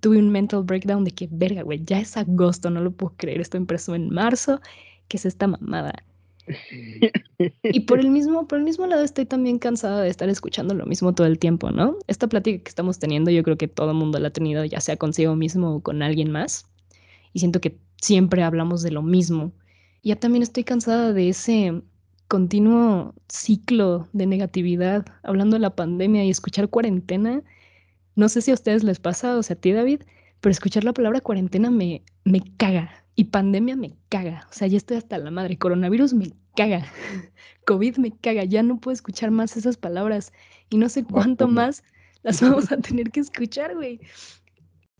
tuve 0.00 0.18
un 0.18 0.30
mental 0.30 0.62
breakdown 0.62 1.04
de 1.04 1.10
que, 1.10 1.28
verga, 1.30 1.62
güey, 1.62 1.84
ya 1.84 2.00
es 2.00 2.16
agosto, 2.16 2.70
no 2.70 2.80
lo 2.80 2.92
puedo 2.92 3.14
creer, 3.16 3.40
estoy 3.40 3.60
impreso 3.60 3.94
en 3.94 4.08
marzo, 4.08 4.60
que 5.08 5.16
es 5.18 5.26
esta 5.26 5.46
mamada. 5.46 5.92
Y 7.62 7.80
por 7.80 8.00
el 8.00 8.10
mismo, 8.10 8.48
por 8.48 8.58
el 8.58 8.64
mismo 8.64 8.86
lado 8.86 9.04
estoy 9.04 9.26
también 9.26 9.58
cansada 9.58 10.02
de 10.02 10.08
estar 10.08 10.28
escuchando 10.28 10.74
lo 10.74 10.86
mismo 10.86 11.14
todo 11.14 11.26
el 11.26 11.38
tiempo, 11.38 11.70
¿no? 11.70 11.96
Esta 12.06 12.28
plática 12.28 12.62
que 12.62 12.68
estamos 12.68 12.98
teniendo, 12.98 13.30
yo 13.30 13.42
creo 13.42 13.56
que 13.56 13.68
todo 13.68 13.90
el 13.90 13.96
mundo 13.96 14.18
la 14.18 14.28
ha 14.28 14.32
tenido, 14.32 14.64
ya 14.64 14.80
sea 14.80 14.96
consigo 14.96 15.36
mismo 15.36 15.76
o 15.76 15.80
con 15.80 16.02
alguien 16.02 16.30
más. 16.30 16.66
Y 17.32 17.40
siento 17.40 17.60
que 17.60 17.78
siempre 18.00 18.42
hablamos 18.42 18.82
de 18.82 18.90
lo 18.90 19.02
mismo. 19.02 19.52
Ya 20.02 20.16
también 20.16 20.42
estoy 20.42 20.64
cansada 20.64 21.12
de 21.12 21.28
ese 21.28 21.82
continuo 22.28 23.14
ciclo 23.28 24.08
de 24.12 24.26
negatividad, 24.26 25.06
hablando 25.22 25.56
de 25.56 25.60
la 25.60 25.76
pandemia 25.76 26.24
y 26.24 26.30
escuchar 26.30 26.68
cuarentena. 26.68 27.42
No 28.16 28.28
sé 28.28 28.42
si 28.42 28.50
a 28.50 28.54
ustedes 28.54 28.84
les 28.84 28.98
pasa, 29.00 29.36
o 29.36 29.42
sea, 29.42 29.54
a 29.54 29.60
ti, 29.60 29.72
David, 29.72 30.02
pero 30.40 30.50
escuchar 30.50 30.84
la 30.84 30.92
palabra 30.92 31.20
cuarentena 31.20 31.70
me, 31.70 32.02
me 32.24 32.40
caga. 32.56 33.01
Y 33.14 33.24
pandemia 33.24 33.76
me 33.76 33.96
caga. 34.08 34.46
O 34.50 34.52
sea, 34.52 34.68
ya 34.68 34.76
estoy 34.76 34.96
hasta 34.96 35.18
la 35.18 35.30
madre. 35.30 35.58
Coronavirus 35.58 36.14
me 36.14 36.32
caga. 36.56 36.86
COVID 37.66 37.98
me 37.98 38.16
caga. 38.16 38.44
Ya 38.44 38.62
no 38.62 38.80
puedo 38.80 38.94
escuchar 38.94 39.30
más 39.30 39.56
esas 39.56 39.76
palabras. 39.76 40.32
Y 40.70 40.78
no 40.78 40.88
sé 40.88 41.04
cuánto 41.04 41.48
más 41.48 41.84
las 42.22 42.40
vamos 42.42 42.72
a 42.72 42.78
tener 42.78 43.10
que 43.10 43.20
escuchar, 43.20 43.74
güey. 43.74 44.00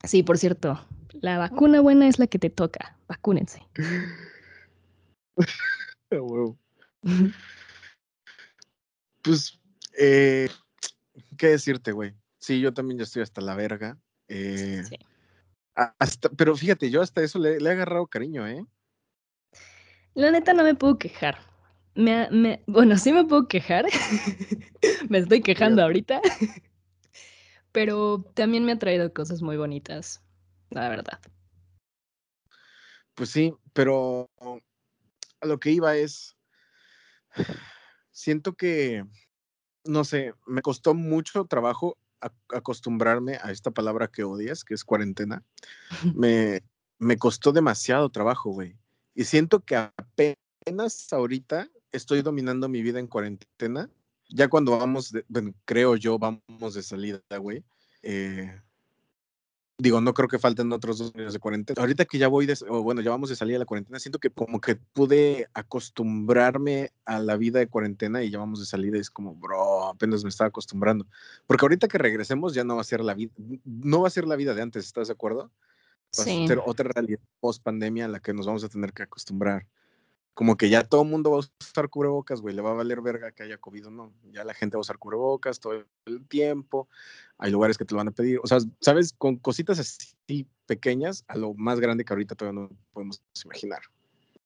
Sí, 0.04 0.22
por 0.22 0.36
cierto, 0.36 0.86
la 1.12 1.38
vacuna 1.38 1.80
buena 1.80 2.08
es 2.08 2.18
la 2.18 2.26
que 2.26 2.38
te 2.38 2.50
toca. 2.50 2.98
Vacúnense. 3.08 3.62
pues, 9.22 9.58
eh, 9.98 10.50
¿qué 11.38 11.48
decirte, 11.48 11.92
güey? 11.92 12.14
Sí, 12.38 12.60
yo 12.60 12.74
también 12.74 12.98
ya 12.98 13.04
estoy 13.04 13.22
hasta 13.22 13.40
la 13.40 13.54
verga. 13.54 13.96
Eh, 14.28 14.82
sí. 14.86 14.98
Hasta, 15.74 16.28
pero 16.30 16.54
fíjate, 16.56 16.90
yo 16.90 17.00
hasta 17.00 17.22
eso 17.22 17.38
le, 17.38 17.56
he 17.56 17.70
agarrado 17.70 18.06
cariño, 18.06 18.46
¿eh? 18.46 18.64
La 20.14 20.30
neta 20.30 20.52
no 20.52 20.62
me 20.62 20.74
puedo 20.74 20.98
quejar. 20.98 21.38
Me, 21.94 22.62
bueno, 22.66 22.96
sí 22.98 23.12
me 23.12 23.24
puedo 23.24 23.48
quejar. 23.48 23.86
me 25.08 25.18
estoy 25.18 25.40
quejando 25.40 25.82
ahorita. 25.82 26.20
pero 27.72 28.22
también 28.34 28.64
me 28.64 28.72
ha 28.72 28.78
traído 28.78 29.12
cosas 29.12 29.40
muy 29.40 29.56
bonitas, 29.56 30.22
la 30.70 30.88
verdad. 30.90 31.18
Pues 33.14 33.30
sí, 33.30 33.54
pero 33.72 34.30
a 35.40 35.46
lo 35.46 35.58
que 35.58 35.70
iba 35.70 35.96
es, 35.96 36.36
siento 38.10 38.54
que, 38.54 39.04
no 39.84 40.04
sé, 40.04 40.34
me 40.46 40.62
costó 40.62 40.94
mucho 40.94 41.46
trabajo 41.46 41.96
acostumbrarme 42.48 43.38
a 43.42 43.50
esta 43.50 43.70
palabra 43.70 44.08
que 44.08 44.24
odias, 44.24 44.64
que 44.64 44.74
es 44.74 44.84
cuarentena, 44.84 45.42
me, 46.14 46.62
me 46.98 47.16
costó 47.16 47.52
demasiado 47.52 48.08
trabajo, 48.10 48.50
güey. 48.50 48.76
Y 49.14 49.24
siento 49.24 49.60
que 49.60 49.76
apenas 49.76 51.12
ahorita 51.12 51.68
estoy 51.92 52.22
dominando 52.22 52.68
mi 52.68 52.82
vida 52.82 52.98
en 52.98 53.06
cuarentena. 53.06 53.90
Ya 54.28 54.48
cuando 54.48 54.78
vamos, 54.78 55.12
bueno, 55.28 55.52
creo 55.64 55.96
yo, 55.96 56.18
vamos 56.18 56.74
de 56.74 56.82
salida, 56.82 57.20
güey. 57.38 57.62
Eh, 58.02 58.50
digo, 59.82 60.00
no 60.00 60.14
creo 60.14 60.28
que 60.28 60.38
falten 60.38 60.72
otros 60.72 60.98
dos 60.98 61.14
años 61.14 61.32
de 61.32 61.38
cuarentena. 61.38 61.80
Ahorita 61.80 62.04
que 62.04 62.18
ya 62.18 62.28
voy, 62.28 62.46
de, 62.46 62.56
o 62.68 62.82
bueno, 62.82 63.00
ya 63.00 63.10
vamos 63.10 63.30
de 63.30 63.36
salida 63.36 63.56
de 63.56 63.60
la 63.60 63.66
cuarentena, 63.66 63.98
siento 63.98 64.18
que 64.18 64.30
como 64.30 64.60
que 64.60 64.76
pude 64.76 65.48
acostumbrarme 65.54 66.92
a 67.04 67.18
la 67.18 67.36
vida 67.36 67.58
de 67.58 67.68
cuarentena 67.68 68.22
y 68.22 68.30
ya 68.30 68.38
vamos 68.38 68.60
de 68.60 68.66
salida 68.66 68.98
es 68.98 69.10
como, 69.10 69.34
bro, 69.34 69.71
apenas 69.92 70.24
me 70.24 70.30
estaba 70.30 70.48
acostumbrando. 70.48 71.06
Porque 71.46 71.64
ahorita 71.64 71.88
que 71.88 71.98
regresemos 71.98 72.54
ya 72.54 72.64
no 72.64 72.76
va 72.76 72.80
a 72.80 72.84
ser 72.84 73.00
la 73.00 73.14
vida, 73.14 73.32
no 73.64 74.02
va 74.02 74.08
a 74.08 74.10
ser 74.10 74.26
la 74.26 74.36
vida 74.36 74.54
de 74.54 74.62
antes, 74.62 74.84
¿estás 74.84 75.08
de 75.08 75.14
acuerdo? 75.14 75.50
Va 76.18 76.22
a 76.22 76.46
ser 76.46 76.60
otra 76.64 76.90
realidad 76.92 77.20
post 77.40 77.62
pandemia 77.62 78.04
a 78.04 78.08
la 78.08 78.20
que 78.20 78.34
nos 78.34 78.46
vamos 78.46 78.64
a 78.64 78.68
tener 78.68 78.92
que 78.92 79.04
acostumbrar 79.04 79.66
como 80.34 80.56
que 80.56 80.70
ya 80.70 80.84
todo 80.84 81.02
el 81.02 81.08
mundo 81.08 81.30
va 81.30 81.36
a 81.36 81.40
usar 81.40 81.88
cubrebocas, 81.90 82.40
güey, 82.40 82.54
le 82.54 82.62
va 82.62 82.70
a 82.70 82.74
valer 82.74 83.02
verga 83.02 83.32
que 83.32 83.42
haya 83.42 83.58
COVID 83.58 83.88
o 83.88 83.90
no. 83.90 84.12
Ya 84.32 84.44
la 84.44 84.54
gente 84.54 84.76
va 84.76 84.80
a 84.80 84.82
usar 84.82 84.98
cubrebocas 84.98 85.60
todo 85.60 85.84
el 86.06 86.26
tiempo, 86.26 86.88
hay 87.38 87.50
lugares 87.50 87.76
que 87.76 87.84
te 87.84 87.94
lo 87.94 87.98
van 87.98 88.08
a 88.08 88.12
pedir. 88.12 88.40
O 88.42 88.46
sea, 88.46 88.58
¿sabes? 88.80 89.12
Con 89.12 89.36
cositas 89.36 89.78
así 89.78 90.46
pequeñas 90.66 91.24
a 91.28 91.36
lo 91.36 91.54
más 91.54 91.80
grande 91.80 92.04
que 92.04 92.12
ahorita 92.12 92.34
todavía 92.34 92.62
no 92.62 92.70
podemos 92.92 93.22
imaginar. 93.44 93.82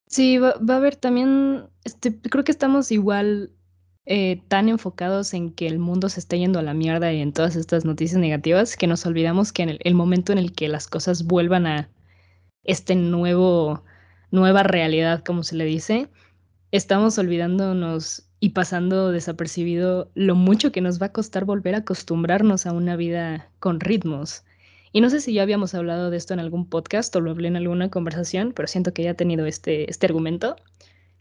Sí, 0.09 0.38
va, 0.38 0.50
a 0.50 0.76
haber 0.76 0.96
también, 0.96 1.68
este, 1.85 2.18
creo 2.20 2.44
que 2.44 2.52
estamos 2.52 2.90
igual 2.90 3.52
eh, 4.07 4.40
tan 4.49 4.69
enfocados 4.69 5.35
en 5.35 5.53
que 5.53 5.66
el 5.66 5.79
mundo 5.79 6.09
se 6.09 6.21
está 6.21 6.37
yendo 6.37 6.59
a 6.59 6.62
la 6.62 6.75
mierda 6.75 7.12
y 7.12 7.21
en 7.21 7.33
todas 7.33 7.57
estas 7.57 7.85
noticias 7.85 8.21
negativas 8.21 8.77
que 8.77 8.87
nos 8.87 9.05
olvidamos 9.05 9.53
que 9.53 9.64
en 9.64 9.79
el 9.81 9.95
momento 9.95 10.33
en 10.33 10.38
el 10.38 10.53
que 10.53 10.69
las 10.69 10.87
cosas 10.88 11.25
vuelvan 11.25 11.66
a 11.66 11.90
este 12.64 12.95
nuevo 12.95 13.83
nueva 14.31 14.62
realidad, 14.62 15.23
como 15.25 15.42
se 15.42 15.57
le 15.57 15.64
dice, 15.64 16.09
estamos 16.73 17.19
olvidándonos 17.19 18.29
y 18.38 18.51
pasando 18.51 19.12
desapercibido 19.12 20.11
lo 20.14 20.35
mucho 20.35 20.73
que 20.73 20.81
nos 20.81 21.01
va 21.01 21.07
a 21.07 21.12
costar 21.12 21.45
volver 21.45 21.75
a 21.75 21.79
acostumbrarnos 21.79 22.66
a 22.66 22.73
una 22.73 22.97
vida 22.97 23.51
con 23.59 23.81
ritmos. 23.81 24.45
Y 24.92 25.01
no 25.01 25.11
sé 25.11 25.21
si 25.21 25.33
ya 25.33 25.42
habíamos 25.42 25.75
hablado 25.75 26.11
de 26.11 26.16
esto 26.16 26.35
en 26.35 26.40
algún 26.40 26.69
podcast 26.69 27.14
o 27.16 27.21
lo 27.21 27.31
hablé 27.31 27.49
en 27.49 27.57
alguna 27.57 27.90
conversación, 27.90 28.53
pero 28.55 28.69
siento 28.69 28.92
que 28.92 29.03
ya 29.03 29.11
he 29.11 29.14
tenido 29.14 29.47
este, 29.47 29.90
este 29.90 30.07
argumento, 30.07 30.57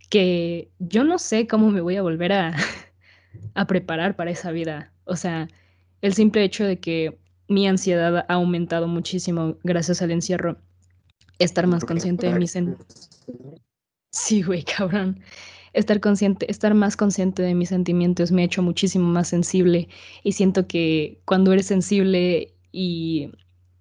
que 0.10 0.70
yo 0.80 1.04
no 1.04 1.20
sé 1.20 1.48
cómo 1.48 1.72
me 1.72 1.82
voy 1.82 1.96
a 1.96 2.02
volver 2.02 2.32
a, 2.34 2.56
a 3.54 3.68
preparar 3.68 4.16
para 4.16 4.32
esa 4.32 4.52
vida. 4.52 4.92
O 5.06 5.16
sea, 5.16 5.48
el 6.02 6.14
simple 6.14 6.44
hecho 6.44 6.66
de 6.66 6.80
que 6.80 7.18
mi 7.48 7.68
ansiedad 7.68 8.26
ha 8.28 8.34
aumentado 8.34 8.88
muchísimo 8.88 9.58
gracias 9.64 10.02
al 10.02 10.12
encierro 10.12 10.58
estar 11.40 11.68
más 11.68 11.86
consciente 11.86 12.28
de 12.28 12.40
mis 12.40 12.58
Sí, 14.12 14.42
güey, 14.42 14.64
cabrón. 14.64 15.20
Estar 15.74 16.00
consciente, 16.00 16.50
estar 16.50 16.74
más 16.74 16.96
consciente 16.96 17.44
de 17.44 17.54
mis 17.54 17.70
sentimientos 17.70 18.32
me 18.32 18.44
ha 18.44 18.46
hecho 18.46 18.62
muchísimo 18.62 19.08
más 19.10 19.28
sensible 19.28 19.90
y 20.24 20.32
siento 20.32 20.68
que 20.68 21.20
cuando 21.26 21.52
eres 21.52 21.66
sensible 21.66 22.54
y 22.72 23.32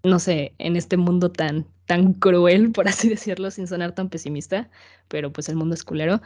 no 0.05 0.19
sé, 0.19 0.55
en 0.59 0.77
este 0.77 0.97
mundo 0.97 1.31
tan, 1.33 1.67
tan 1.87 2.13
cruel, 2.15 2.71
por 2.73 2.89
así 2.89 3.09
decirlo, 3.11 3.51
sin 3.51 3.67
sonar 3.67 3.93
tan 3.93 4.09
pesimista, 4.11 4.71
pero 5.09 5.33
pues 5.33 5.49
el 5.49 5.57
mundo 5.57 5.75
es 5.75 5.85
culero. 5.85 6.21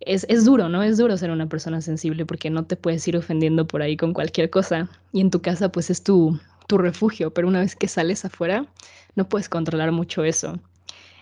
Es, 0.00 0.26
es, 0.28 0.44
duro, 0.44 0.68
¿no? 0.68 0.82
Es 0.82 0.98
duro 0.98 1.16
ser 1.16 1.30
una 1.30 1.48
persona 1.48 1.80
sensible 1.80 2.26
porque 2.26 2.50
no 2.50 2.64
te 2.66 2.76
puedes 2.76 3.06
ir 3.06 3.16
ofendiendo 3.16 3.66
por 3.68 3.82
ahí 3.82 3.96
con 3.96 4.12
cualquier 4.12 4.50
cosa. 4.50 4.90
Y 5.12 5.20
en 5.20 5.30
tu 5.30 5.40
casa, 5.42 5.70
pues 5.70 5.90
es 5.90 6.02
tu, 6.02 6.38
tu 6.66 6.78
refugio, 6.78 7.32
pero 7.32 7.46
una 7.48 7.60
vez 7.60 7.76
que 7.76 7.86
sales 7.88 8.24
afuera, 8.24 8.66
no 9.14 9.28
puedes 9.28 9.48
controlar 9.48 9.92
mucho 9.92 10.24
eso. 10.24 10.58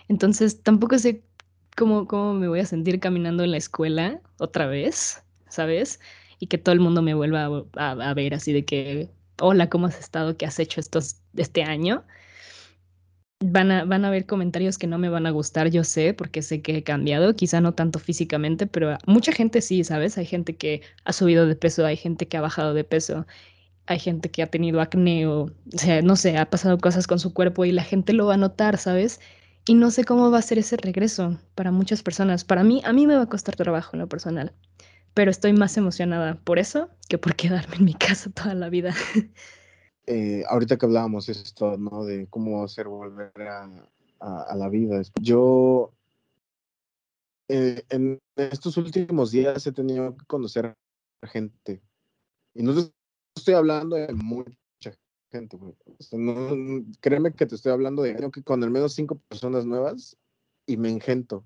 Entonces, 0.07 0.63
tampoco 0.63 0.97
sé 0.99 1.23
cómo, 1.77 2.07
cómo 2.07 2.33
me 2.33 2.47
voy 2.47 2.59
a 2.59 2.65
sentir 2.65 2.99
caminando 2.99 3.43
en 3.43 3.51
la 3.51 3.57
escuela 3.57 4.21
otra 4.39 4.65
vez, 4.67 5.23
¿sabes? 5.49 5.99
Y 6.39 6.47
que 6.47 6.57
todo 6.57 6.73
el 6.73 6.79
mundo 6.81 7.01
me 7.03 7.13
vuelva 7.13 7.45
a, 7.45 7.91
a, 7.91 8.09
a 8.09 8.13
ver 8.15 8.33
así 8.33 8.53
de 8.53 8.65
que, 8.65 9.09
hola, 9.41 9.69
¿cómo 9.69 9.87
has 9.87 9.99
estado? 9.99 10.37
¿Qué 10.37 10.45
has 10.45 10.59
hecho 10.59 10.79
estos, 10.79 11.21
este 11.35 11.63
año? 11.63 12.05
Van 13.43 13.71
a, 13.71 13.85
van 13.85 14.05
a 14.05 14.09
haber 14.09 14.27
comentarios 14.27 14.77
que 14.77 14.85
no 14.87 14.99
me 14.99 15.09
van 15.09 15.25
a 15.25 15.31
gustar, 15.31 15.69
yo 15.71 15.83
sé, 15.83 16.13
porque 16.13 16.43
sé 16.43 16.61
que 16.61 16.77
he 16.77 16.83
cambiado, 16.83 17.35
quizá 17.35 17.59
no 17.59 17.73
tanto 17.73 17.97
físicamente, 17.99 18.67
pero 18.67 18.97
mucha 19.07 19.31
gente 19.31 19.61
sí, 19.61 19.83
¿sabes? 19.83 20.17
Hay 20.19 20.25
gente 20.27 20.55
que 20.55 20.81
ha 21.05 21.13
subido 21.13 21.47
de 21.47 21.55
peso, 21.55 21.85
hay 21.85 21.97
gente 21.97 22.27
que 22.27 22.37
ha 22.37 22.41
bajado 22.41 22.73
de 22.75 22.83
peso, 22.83 23.25
hay 23.87 23.99
gente 23.99 24.31
que 24.31 24.43
ha 24.43 24.47
tenido 24.51 24.81
acné 24.81 25.27
o, 25.27 25.43
o 25.45 25.51
sea, 25.77 26.01
no 26.01 26.15
sé, 26.15 26.37
ha 26.37 26.49
pasado 26.49 26.77
cosas 26.79 27.07
con 27.07 27.19
su 27.19 27.33
cuerpo 27.33 27.65
y 27.65 27.71
la 27.71 27.83
gente 27.83 28.13
lo 28.13 28.27
va 28.27 28.35
a 28.35 28.37
notar, 28.37 28.77
¿sabes? 28.77 29.19
Y 29.65 29.75
no 29.75 29.91
sé 29.91 30.03
cómo 30.05 30.31
va 30.31 30.39
a 30.39 30.41
ser 30.41 30.59
ese 30.59 30.77
regreso 30.77 31.39
para 31.55 31.71
muchas 31.71 32.03
personas. 32.03 32.43
Para 32.45 32.63
mí, 32.63 32.81
a 32.85 32.93
mí 32.93 33.07
me 33.07 33.15
va 33.15 33.23
a 33.23 33.29
costar 33.29 33.55
trabajo 33.55 33.91
en 33.95 33.99
lo 34.01 34.09
personal, 34.09 34.53
pero 35.13 35.31
estoy 35.31 35.53
más 35.53 35.77
emocionada 35.77 36.35
por 36.35 36.59
eso 36.59 36.89
que 37.09 37.17
por 37.17 37.35
quedarme 37.35 37.75
en 37.75 37.85
mi 37.85 37.93
casa 37.93 38.29
toda 38.31 38.53
la 38.53 38.69
vida. 38.69 38.93
Eh, 40.07 40.43
ahorita 40.49 40.77
que 40.77 40.85
hablábamos 40.87 41.29
esto, 41.29 41.77
¿no? 41.77 42.03
De 42.03 42.27
cómo 42.27 42.63
hacer 42.63 42.87
volver 42.87 43.31
a, 43.39 43.69
la 44.55 44.67
vida. 44.67 44.99
Yo, 45.21 45.93
eh, 47.47 47.83
en 47.89 48.19
estos 48.35 48.77
últimos 48.77 49.31
días 49.31 49.65
he 49.67 49.71
tenido 49.71 50.17
que 50.17 50.25
conocer 50.25 50.65
a 51.21 51.27
gente. 51.27 51.81
Y 52.55 52.63
no 52.63 52.73
estoy 53.35 53.53
hablando 53.53 53.95
de 53.95 54.11
mucha 54.11 54.49
gente, 55.31 55.57
no, 56.11 56.83
créeme 56.99 57.33
que 57.33 57.45
te 57.45 57.55
estoy 57.55 57.71
hablando 57.71 58.01
de 58.01 58.15
que 58.31 58.43
con 58.43 58.63
al 58.63 58.71
menos 58.71 58.93
cinco 58.93 59.15
personas 59.29 59.65
nuevas 59.65 60.17
y 60.65 60.77
me 60.77 60.89
engento. 60.89 61.45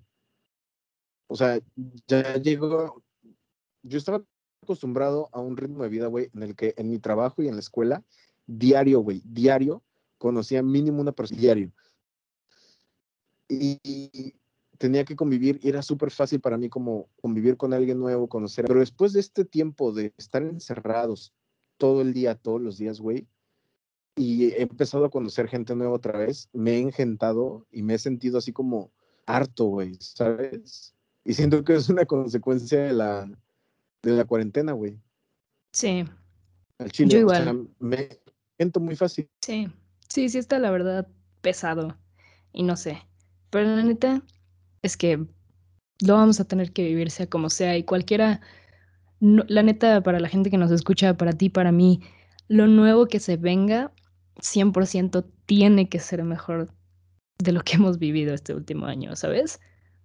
O 1.28 1.36
sea, 1.36 1.60
ya 2.08 2.36
llego. 2.38 3.04
Yo 3.88 3.98
estaba 3.98 4.24
acostumbrado 4.63 5.30
a 5.32 5.39
un 5.39 5.58
ritmo 5.58 5.84
de 5.84 5.89
vida, 5.89 6.08
güey, 6.08 6.30
en 6.34 6.43
el 6.43 6.56
que 6.56 6.74
en 6.78 6.89
mi 6.89 7.00
trabajo 7.00 7.41
y 7.41 7.48
en 7.48 7.54
la 7.56 7.60
escuela 7.60 8.04
diario, 8.48 9.00
güey, 9.00 9.21
diario, 9.26 9.84
conocía 10.17 10.62
mínimo 10.63 11.02
una 11.02 11.12
persona 11.12 11.39
diario. 11.39 11.71
Y, 13.48 13.80
y 13.84 14.36
tenía 14.78 15.06
que 15.06 15.15
convivir 15.15 15.60
y 15.62 15.69
era 15.69 15.82
súper 15.82 16.12
fácil 16.12 16.39
para 16.41 16.58
mí 16.58 16.69
como 16.69 17.10
convivir 17.21 17.58
con 17.58 17.74
alguien 17.74 18.00
nuevo, 18.00 18.28
conocer. 18.28 18.65
Pero 18.65 18.80
después 18.80 19.13
de 19.13 19.19
este 19.19 19.45
tiempo 19.45 19.91
de 19.91 20.13
estar 20.17 20.41
encerrados 20.41 21.34
todo 21.78 22.02
el 22.02 22.13
día, 22.13 22.36
todos 22.36 22.62
los 22.62 22.78
días, 22.78 23.00
güey, 23.00 23.28
y 24.15 24.45
he 24.45 24.62
empezado 24.62 25.06
a 25.06 25.10
conocer 25.10 25.48
gente 25.48 25.76
nueva 25.76 25.93
otra 25.93 26.17
vez, 26.17 26.50
me 26.54 26.76
he 26.76 26.80
engentado 26.80 27.67
y 27.71 27.84
me 27.84 27.95
he 27.95 28.00
sentido 28.00 28.38
así 28.38 28.54
como 28.54 28.91
harto, 29.26 29.65
güey, 29.65 29.95
¿sabes? 30.00 30.95
Y 31.26 31.34
siento 31.34 31.63
que 31.63 31.76
es 31.76 31.89
una 31.89 32.06
consecuencia 32.06 32.84
de 32.84 32.93
la, 32.93 33.30
de 34.12 34.18
la 34.18 34.26
cuarentena, 34.26 34.74
güey. 34.74 35.00
Sí. 35.72 36.06
Al 36.78 36.91
chile, 36.91 37.13
Yo 37.13 37.20
igual. 37.20 37.41
O 37.41 37.44
sea, 37.44 37.54
me 37.80 38.10
siento 38.58 38.80
muy 38.80 38.96
fácil. 38.96 39.28
Sí, 39.41 39.68
sí, 40.10 40.30
sí 40.30 40.38
está 40.38 40.60
la 40.60 40.72
verdad 40.72 41.08
pesado 41.41 41.98
y 42.54 42.63
no 42.63 42.76
sé, 42.76 43.06
pero 43.50 43.76
la 43.76 43.84
neta 43.84 44.24
es 44.82 44.98
que 44.98 45.26
lo 46.02 46.13
vamos 46.13 46.39
a 46.39 46.46
tener 46.46 46.72
que 46.72 46.84
vivir 46.84 47.12
sea 47.12 47.28
como 47.28 47.50
sea 47.50 47.78
y 47.78 47.84
cualquiera, 47.84 48.41
no, 49.20 49.44
la 49.48 49.63
neta 49.63 50.02
para 50.02 50.20
la 50.20 50.30
gente 50.30 50.50
que 50.50 50.58
nos 50.58 50.72
escucha, 50.72 51.15
para 51.18 51.34
ti, 51.34 51.50
para 51.50 51.72
mí, 51.72 52.02
lo 52.48 52.68
nuevo 52.68 53.08
que 53.08 53.20
se 53.20 53.38
venga 53.38 53.91
100% 54.38 55.26
tiene 55.46 55.89
que 55.89 56.00
ser 56.00 56.24
mejor 56.24 56.70
de 57.38 57.52
lo 57.52 57.62
que 57.62 57.76
hemos 57.76 58.00
vivido 58.00 58.34
este 58.34 58.54
último 58.54 58.86
año, 58.86 59.15
¿sabes? 59.15 59.60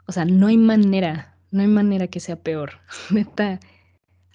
O 0.06 0.12
sea, 0.12 0.24
no 0.24 0.48
hay 0.48 0.56
manera, 0.56 1.36
no 1.50 1.62
hay 1.62 1.68
manera 1.68 2.08
que 2.08 2.20
sea 2.20 2.36
peor. 2.36 2.72
Neta, 3.10 3.60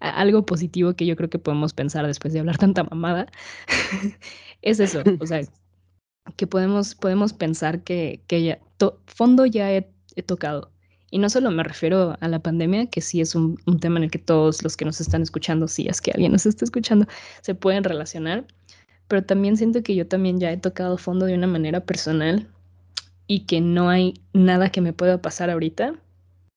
algo 0.09 0.45
positivo 0.45 0.93
que 0.95 1.05
yo 1.05 1.15
creo 1.15 1.29
que 1.29 1.39
podemos 1.39 1.73
pensar 1.73 2.05
después 2.07 2.33
de 2.33 2.39
hablar 2.39 2.57
tanta 2.57 2.83
mamada 2.83 3.27
es 4.61 4.79
eso, 4.79 5.03
o 5.19 5.25
sea, 5.25 5.41
que 6.35 6.47
podemos, 6.47 6.95
podemos 6.95 7.33
pensar 7.33 7.83
que, 7.83 8.21
que 8.27 8.43
ya, 8.43 8.59
to, 8.77 8.99
fondo 9.05 9.45
ya 9.45 9.71
he, 9.71 9.87
he, 10.15 10.23
tocado. 10.23 10.71
Y 11.11 11.19
no 11.19 11.29
solo 11.29 11.51
me 11.51 11.63
refiero 11.63 12.17
a 12.19 12.27
la 12.27 12.39
pandemia, 12.39 12.87
que 12.87 12.99
sí 13.01 13.21
es 13.21 13.35
un, 13.35 13.59
un, 13.67 13.79
tema 13.79 13.97
en 13.97 14.05
el 14.05 14.11
que 14.11 14.19
todos 14.19 14.63
los 14.63 14.75
que 14.75 14.85
nos 14.85 14.99
están 14.99 15.21
escuchando, 15.21 15.67
si 15.67 15.87
es 15.87 16.01
que 16.01 16.11
alguien 16.11 16.31
nos 16.31 16.45
está 16.45 16.65
escuchando, 16.65 17.05
se 17.41 17.55
pueden 17.55 17.83
relacionar, 17.83 18.45
pero 19.07 19.23
también 19.23 19.55
siento 19.55 19.83
que 19.83 19.95
yo 19.95 20.07
también 20.07 20.39
ya 20.39 20.51
he 20.51 20.57
tocado 20.57 20.97
fondo 20.97 21.25
de 21.25 21.35
una 21.35 21.47
manera 21.47 21.81
personal 21.81 22.47
y 23.27 23.41
que 23.41 23.61
no 23.61 23.89
hay 23.89 24.15
nada 24.33 24.71
que 24.71 24.81
me 24.81 24.93
pueda 24.93 25.21
pasar 25.21 25.49
ahorita 25.49 25.93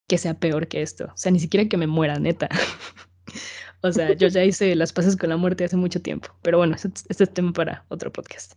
que 0.09 0.19
sea 0.19 0.35
peor 0.35 0.69
que 0.69 0.83
esto. 0.83 1.05
O 1.07 1.17
sea, 1.17 1.31
ni 1.31 1.39
siquiera 1.39 1.69
que 1.69 1.77
me 1.77 1.87
muera, 1.87 2.19
neta. 2.19 2.49
O 3.81 3.93
sea, 3.93 4.13
yo 4.15 4.27
ya 4.27 4.45
hice 4.45 4.75
las 4.75 4.93
paces 4.93 5.17
con 5.17 5.31
la 5.31 5.37
muerte 5.37 5.65
hace 5.65 5.77
mucho 5.77 6.03
tiempo. 6.03 6.31
Pero 6.43 6.59
bueno, 6.59 6.75
este, 6.75 6.89
este 7.09 7.23
es 7.23 7.33
tema 7.33 7.53
para 7.53 7.85
otro 7.89 8.13
podcast. 8.13 8.55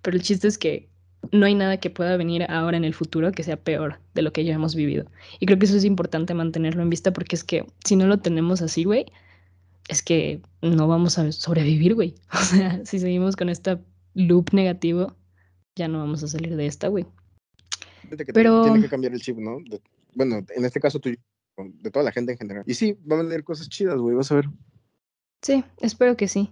Pero 0.00 0.16
el 0.16 0.22
chiste 0.22 0.46
es 0.46 0.58
que 0.58 0.88
no 1.32 1.46
hay 1.46 1.54
nada 1.54 1.78
que 1.78 1.90
pueda 1.90 2.16
venir 2.16 2.44
ahora 2.48 2.76
en 2.76 2.84
el 2.84 2.94
futuro 2.94 3.32
que 3.32 3.42
sea 3.42 3.56
peor 3.56 3.98
de 4.14 4.22
lo 4.22 4.32
que 4.32 4.44
ya 4.44 4.54
hemos 4.54 4.74
vivido. 4.74 5.06
Y 5.38 5.46
creo 5.46 5.58
que 5.58 5.66
eso 5.66 5.76
es 5.76 5.84
importante 5.84 6.34
mantenerlo 6.34 6.82
en 6.82 6.90
vista 6.90 7.12
porque 7.12 7.36
es 7.36 7.44
que 7.44 7.66
si 7.84 7.96
no 7.96 8.06
lo 8.06 8.18
tenemos 8.18 8.62
así, 8.62 8.84
güey, 8.84 9.06
es 9.88 10.02
que 10.02 10.40
no 10.62 10.88
vamos 10.88 11.18
a 11.18 11.30
sobrevivir, 11.32 11.94
güey. 11.94 12.14
O 12.32 12.42
sea, 12.42 12.80
si 12.84 12.98
seguimos 12.98 13.36
con 13.36 13.48
este 13.48 13.78
loop 14.14 14.52
negativo, 14.52 15.16
ya 15.76 15.88
no 15.88 15.98
vamos 15.98 16.22
a 16.22 16.28
salir 16.28 16.56
de 16.56 16.66
esta, 16.66 16.88
güey. 16.88 17.06
Pero 18.32 18.64
tiene 18.64 18.82
que 18.82 18.88
cambiar 18.88 19.12
el 19.12 19.20
chip, 19.20 19.36
¿no? 19.36 19.58
De, 19.68 19.80
bueno, 20.14 20.44
en 20.54 20.64
este 20.64 20.80
caso 20.80 20.98
tú 20.98 21.10
de 21.68 21.90
toda 21.90 22.04
la 22.04 22.12
gente 22.12 22.32
en 22.32 22.38
general. 22.38 22.64
Y 22.66 22.74
sí, 22.74 22.96
van 23.04 23.20
a 23.20 23.22
leer 23.24 23.44
cosas 23.44 23.68
chidas, 23.68 23.98
güey, 23.98 24.14
vas 24.14 24.30
a 24.32 24.36
ver. 24.36 24.48
Sí, 25.42 25.64
espero 25.78 26.16
que 26.16 26.28
sí. 26.28 26.50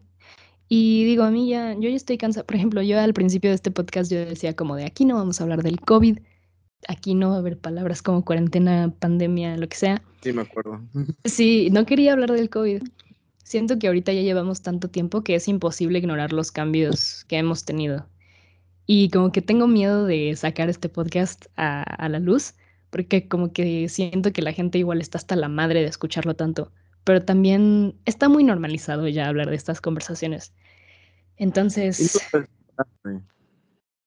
Y 0.69 1.05
digo, 1.05 1.25
a 1.25 1.31
mí 1.31 1.49
ya, 1.49 1.75
yo 1.75 1.89
ya 1.89 1.97
estoy 1.97 2.19
cansada. 2.19 2.47
Por 2.47 2.57
ejemplo, 2.57 2.83
yo 2.83 3.01
al 3.01 3.15
principio 3.15 3.51
de 3.51 3.57
este 3.57 3.71
podcast 3.71 4.11
yo 4.13 4.19
decía 4.19 4.55
como 4.55 4.77
de 4.77 4.85
aquí 4.85 5.05
no 5.05 5.15
vamos 5.15 5.41
a 5.41 5.45
hablar 5.45 5.63
del 5.63 5.81
COVID, 5.81 6.19
aquí 6.87 7.15
no 7.15 7.31
va 7.31 7.37
a 7.37 7.39
haber 7.39 7.59
palabras 7.59 8.03
como 8.03 8.25
cuarentena, 8.25 8.95
pandemia, 8.99 9.57
lo 9.57 9.69
que 9.69 9.77
sea. 9.77 10.03
Sí, 10.23 10.33
me 10.33 10.43
acuerdo. 10.43 10.81
Sí, 11.25 11.71
no 11.73 11.87
quería 11.87 12.13
hablar 12.13 12.33
del 12.33 12.51
COVID. 12.51 12.83
Siento 13.43 13.79
que 13.79 13.87
ahorita 13.87 14.13
ya 14.13 14.21
llevamos 14.21 14.61
tanto 14.61 14.89
tiempo 14.91 15.25
que 15.25 15.35
es 15.35 15.49
imposible 15.49 15.99
ignorar 15.99 16.35
los 16.35 16.53
cambios 16.53 17.25
que 17.29 17.39
hemos 17.39 17.65
tenido. 17.65 18.07
Y 18.87 19.09
como 19.11 19.33
que 19.33 19.41
tengo 19.41 19.67
miedo 19.67 20.05
de 20.05 20.37
sacar 20.37 20.69
este 20.69 20.91
podcast 20.91 21.47
a, 21.57 21.83
a 21.83 22.09
la 22.11 22.19
luz, 22.19 22.55
porque 22.91 23.29
como 23.29 23.53
que 23.53 23.89
siento 23.89 24.33
que 24.33 24.43
la 24.43 24.53
gente 24.53 24.79
igual 24.79 25.01
está 25.01 25.19
hasta 25.19 25.37
la 25.37 25.49
madre 25.49 25.81
de 25.81 25.87
escucharlo 25.87 26.35
tanto, 26.35 26.73
pero 27.05 27.25
también 27.25 27.95
está 28.05 28.29
muy 28.29 28.45
normalizado 28.45 29.09
ya 29.09 29.29
hablar 29.29 29.51
de 29.51 29.57
estas 29.57 29.81
conversaciones. 29.81 30.53
Entonces... 31.37 32.19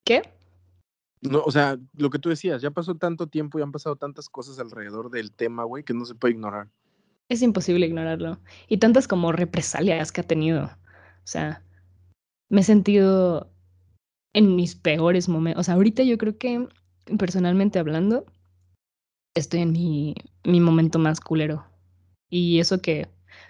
¿Qué? 0.04 0.24
No, 1.22 1.44
o 1.44 1.52
sea, 1.52 1.78
lo 1.96 2.10
que 2.10 2.17
tú 2.17 2.30
decías, 2.30 2.62
ya 2.62 2.72
pasó 2.72 2.96
tanto 2.96 3.28
tiempo 3.28 3.60
y 3.60 3.62
han 3.62 3.72
pasado 3.72 3.96
tantas 3.96 4.28
cosas 4.28 4.58
alrededor 4.60 5.12
del 5.12 5.32
tema, 5.32 5.63
güey, 5.63 5.84
que 5.84 5.94
no 5.94 6.06
se 6.06 6.15
puede 6.15 6.34
ignorar. 6.34 6.67
Es 7.30 7.44
imposible 7.44 7.86
ignorarlo. 7.86 8.39
Y 8.67 8.78
tantas 8.78 9.08
como 9.08 9.32
represalias 9.32 10.12
que 10.12 10.22
ha 10.22 10.28
tenido. 10.28 10.63
O 10.63 11.28
sea, 11.28 11.63
me 12.50 12.62
he 12.62 12.63
sentido 12.63 13.52
en 14.34 14.56
mis 14.56 14.76
peores 14.76 15.30
momentos. 15.30 15.62
O 15.62 15.63
sea, 15.63 15.76
ahorita 15.76 16.04
yo 16.04 16.17
creo 16.17 16.38
que, 16.38 16.67
personalmente 17.20 17.78
hablando, 17.78 18.26
estoy 19.34 19.62
en 19.62 19.72
mi, 19.72 20.15
mi 20.44 20.60
momento 20.60 21.00
más 21.00 21.20
culero. 21.20 21.65
Y 22.30 22.60
eso 22.60 22.82
que 22.82 23.08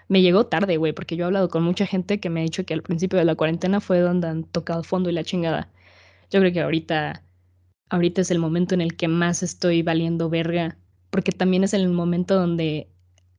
me 0.08 0.22
llegó 0.22 0.46
tarde, 0.46 0.76
güey, 0.76 0.92
porque 0.92 1.16
yo 1.16 1.24
he 1.24 1.26
hablado 1.26 1.48
con 1.48 1.62
mucha 1.62 1.86
gente 1.86 2.20
que 2.20 2.30
me 2.30 2.40
ha 2.40 2.42
dicho 2.44 2.64
que 2.64 2.74
al 2.74 2.82
principio 2.82 3.18
de 3.18 3.24
la 3.24 3.34
cuarentena 3.34 3.80
fue 3.80 4.00
donde 4.00 4.28
han 4.28 4.44
tocado 4.44 4.82
fondo 4.82 5.10
y 5.10 5.12
la 5.12 5.24
chingada. 5.24 5.68
Yo 6.30 6.40
creo 6.40 6.52
que 6.52 6.60
ahorita, 6.60 7.22
ahorita 7.88 8.20
es 8.20 8.30
el 8.30 8.38
momento 8.38 8.74
en 8.74 8.80
el 8.80 8.96
que 8.96 9.08
más 9.08 9.42
estoy 9.42 9.82
valiendo 9.82 10.28
verga, 10.28 10.76
porque 11.10 11.32
también 11.32 11.64
es 11.64 11.74
el 11.74 11.88
momento 11.88 12.34
donde 12.34 12.88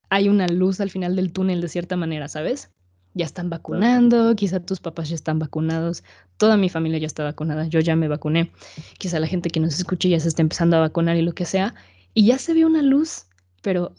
hay 0.10 0.30
una 0.30 0.48
luz 0.48 0.80
al 0.80 0.92
final 0.92 1.16
del 1.16 1.34
túnel 1.34 1.62
de 1.62 1.70
cierta 1.70 1.96
manera, 1.96 2.28
¿sabes? 2.28 2.70
Ya 3.16 3.26
están 3.26 3.50
vacunando, 3.50 4.36
quizá 4.36 4.60
tus 4.60 4.80
papás 4.80 5.10
ya 5.10 5.16
están 5.16 5.40
vacunados, 5.40 6.04
toda 6.38 6.58
mi 6.58 6.70
familia 6.70 7.00
ya 7.00 7.08
está 7.08 7.24
vacunada, 7.24 7.68
yo 7.68 7.80
ya 7.80 7.96
me 7.96 8.08
vacuné, 8.08 8.52
quizá 8.98 9.20
la 9.20 9.28
gente 9.28 9.50
que 9.50 9.60
nos 9.60 9.78
escuche 9.78 10.10
ya 10.10 10.20
se 10.20 10.28
está 10.28 10.42
empezando 10.42 10.78
a 10.78 10.82
vacunar 10.82 11.18
y 11.18 11.22
lo 11.22 11.34
que 11.34 11.46
sea, 11.46 11.76
y 12.14 12.26
ya 12.28 12.38
se 12.38 12.54
vio 12.54 12.68
una 12.68 12.82
luz, 12.82 13.26
pero, 13.62 13.94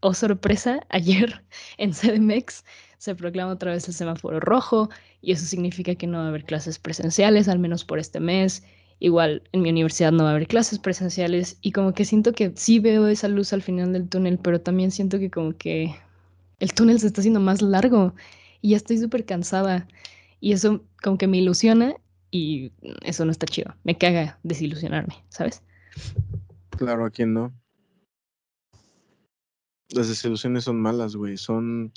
oh 0.00 0.14
sorpresa, 0.14 0.80
ayer 0.88 1.42
en 1.78 1.92
CDMX 1.92 2.64
se 2.98 3.14
proclama 3.14 3.52
otra 3.52 3.72
vez 3.72 3.86
el 3.88 3.94
semáforo 3.94 4.40
rojo 4.40 4.90
y 5.22 5.32
eso 5.32 5.46
significa 5.46 5.94
que 5.94 6.06
no 6.06 6.18
va 6.18 6.24
a 6.24 6.28
haber 6.28 6.44
clases 6.44 6.78
presenciales, 6.78 7.48
al 7.48 7.58
menos 7.58 7.84
por 7.84 7.98
este 7.98 8.20
mes. 8.20 8.64
Igual 9.00 9.42
en 9.52 9.62
mi 9.62 9.70
universidad 9.70 10.10
no 10.10 10.24
va 10.24 10.30
a 10.30 10.32
haber 10.34 10.48
clases 10.48 10.80
presenciales 10.80 11.56
y 11.62 11.70
como 11.70 11.94
que 11.94 12.04
siento 12.04 12.32
que 12.32 12.52
sí 12.56 12.80
veo 12.80 13.06
esa 13.06 13.28
luz 13.28 13.52
al 13.52 13.62
final 13.62 13.92
del 13.92 14.08
túnel, 14.08 14.38
pero 14.38 14.60
también 14.60 14.90
siento 14.90 15.20
que 15.20 15.30
como 15.30 15.56
que 15.56 15.94
el 16.58 16.72
túnel 16.74 16.98
se 16.98 17.06
está 17.06 17.20
haciendo 17.20 17.38
más 17.38 17.62
largo 17.62 18.14
y 18.60 18.70
ya 18.70 18.76
estoy 18.76 18.98
súper 18.98 19.24
cansada 19.24 19.86
y 20.40 20.52
eso 20.52 20.82
como 21.02 21.18
que 21.18 21.28
me 21.28 21.38
ilusiona 21.38 21.94
y 22.32 22.72
eso 23.02 23.24
no 23.24 23.30
está 23.30 23.46
chido. 23.46 23.74
Me 23.84 23.96
caga 23.96 24.38
desilusionarme, 24.42 25.14
¿sabes? 25.28 25.62
Claro, 26.78 27.04
¿a 27.04 27.10
quién 27.10 27.34
no? 27.34 27.52
Las 29.90 30.08
desilusiones 30.08 30.62
son 30.62 30.80
malas, 30.80 31.16
güey. 31.16 31.36
Son 31.36 31.92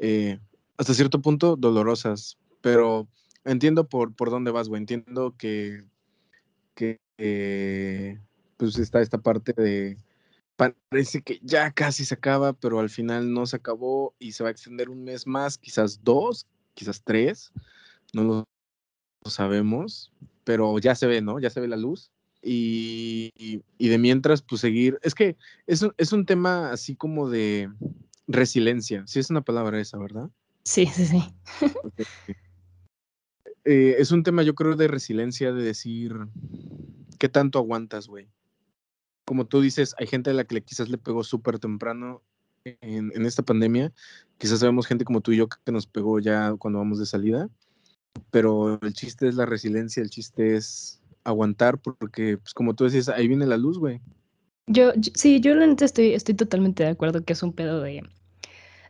eh, 0.00 0.40
hasta 0.76 0.92
cierto 0.92 1.22
punto 1.22 1.54
dolorosas, 1.54 2.36
pero 2.60 3.06
entiendo 3.44 3.88
por, 3.88 4.16
por 4.16 4.30
dónde 4.30 4.50
vas, 4.50 4.68
güey. 4.68 4.80
Entiendo 4.80 5.36
que, 5.38 5.84
que 6.74 6.98
eh, 7.18 8.18
pues 8.56 8.76
está 8.78 9.00
esta 9.00 9.18
parte 9.18 9.52
de 9.52 9.96
parece 10.56 11.22
que 11.22 11.38
ya 11.40 11.70
casi 11.70 12.04
se 12.04 12.14
acaba, 12.14 12.52
pero 12.54 12.80
al 12.80 12.90
final 12.90 13.32
no 13.32 13.46
se 13.46 13.54
acabó 13.54 14.16
y 14.18 14.32
se 14.32 14.42
va 14.42 14.48
a 14.48 14.52
extender 14.52 14.90
un 14.90 15.04
mes 15.04 15.28
más, 15.28 15.56
quizás 15.56 16.02
dos, 16.02 16.48
quizás 16.74 17.04
tres, 17.04 17.52
no 18.12 18.24
lo, 18.24 18.44
sabemos, 19.24 20.12
pero 20.42 20.76
ya 20.80 20.96
se 20.96 21.06
ve, 21.06 21.22
¿no? 21.22 21.38
Ya 21.38 21.50
se 21.50 21.60
ve 21.60 21.68
la 21.68 21.76
luz. 21.76 22.10
Y, 22.42 23.32
y, 23.36 23.88
de 23.88 23.98
mientras, 23.98 24.42
pues 24.42 24.60
seguir, 24.60 24.98
es 25.02 25.14
que 25.14 25.36
es 25.66 25.82
un, 25.82 25.92
es 25.96 26.12
un 26.12 26.24
tema 26.24 26.70
así 26.70 26.94
como 26.94 27.28
de 27.28 27.70
resiliencia, 28.26 29.04
sí 29.06 29.18
es 29.18 29.28
una 29.30 29.40
palabra 29.40 29.80
esa, 29.80 29.98
¿verdad? 29.98 30.30
Sí, 30.64 30.86
sí, 30.86 31.06
sí. 31.06 31.22
Eh, 33.64 33.96
es 33.98 34.12
un 34.12 34.22
tema, 34.22 34.42
yo 34.42 34.54
creo, 34.54 34.76
de 34.76 34.88
resiliencia, 34.88 35.52
de 35.52 35.62
decir, 35.62 36.14
¿qué 37.18 37.28
tanto 37.28 37.58
aguantas, 37.58 38.06
güey? 38.06 38.30
como 39.28 39.46
tú 39.46 39.60
dices, 39.60 39.94
hay 39.98 40.06
gente 40.06 40.30
a 40.30 40.32
la 40.32 40.44
que 40.44 40.62
quizás 40.62 40.88
le 40.88 40.96
pegó 40.96 41.22
súper 41.22 41.58
temprano 41.58 42.22
en, 42.64 43.26
esta 43.26 43.42
pandemia. 43.42 43.92
Quizás 44.38 44.62
vemos 44.62 44.86
gente 44.86 45.04
como 45.04 45.20
tú 45.20 45.32
y 45.32 45.36
yo 45.36 45.50
que 45.50 45.70
nos 45.70 45.86
pegó 45.86 46.18
ya 46.18 46.54
cuando 46.58 46.78
vamos 46.78 46.98
de 46.98 47.04
salida. 47.04 47.50
Pero 48.30 48.80
el 48.80 48.94
chiste 48.94 49.28
es 49.28 49.34
la 49.34 49.44
resiliencia, 49.44 50.02
el 50.02 50.08
chiste 50.08 50.56
es 50.56 51.02
aguantar, 51.24 51.78
porque, 51.78 52.38
pues 52.38 52.54
como 52.54 52.74
tú 52.74 52.84
decías, 52.84 53.08
ahí 53.08 53.28
viene 53.28 53.46
la 53.46 53.56
luz, 53.56 53.78
güey. 53.78 54.00
Yo, 54.66 54.92
sí, 55.14 55.40
yo 55.40 55.54
realmente 55.54 55.84
estoy, 55.84 56.12
estoy 56.12 56.34
totalmente 56.34 56.82
de 56.82 56.90
acuerdo 56.90 57.24
que 57.24 57.32
es 57.32 57.42
un 57.42 57.52
pedo 57.52 57.80
de. 57.80 58.02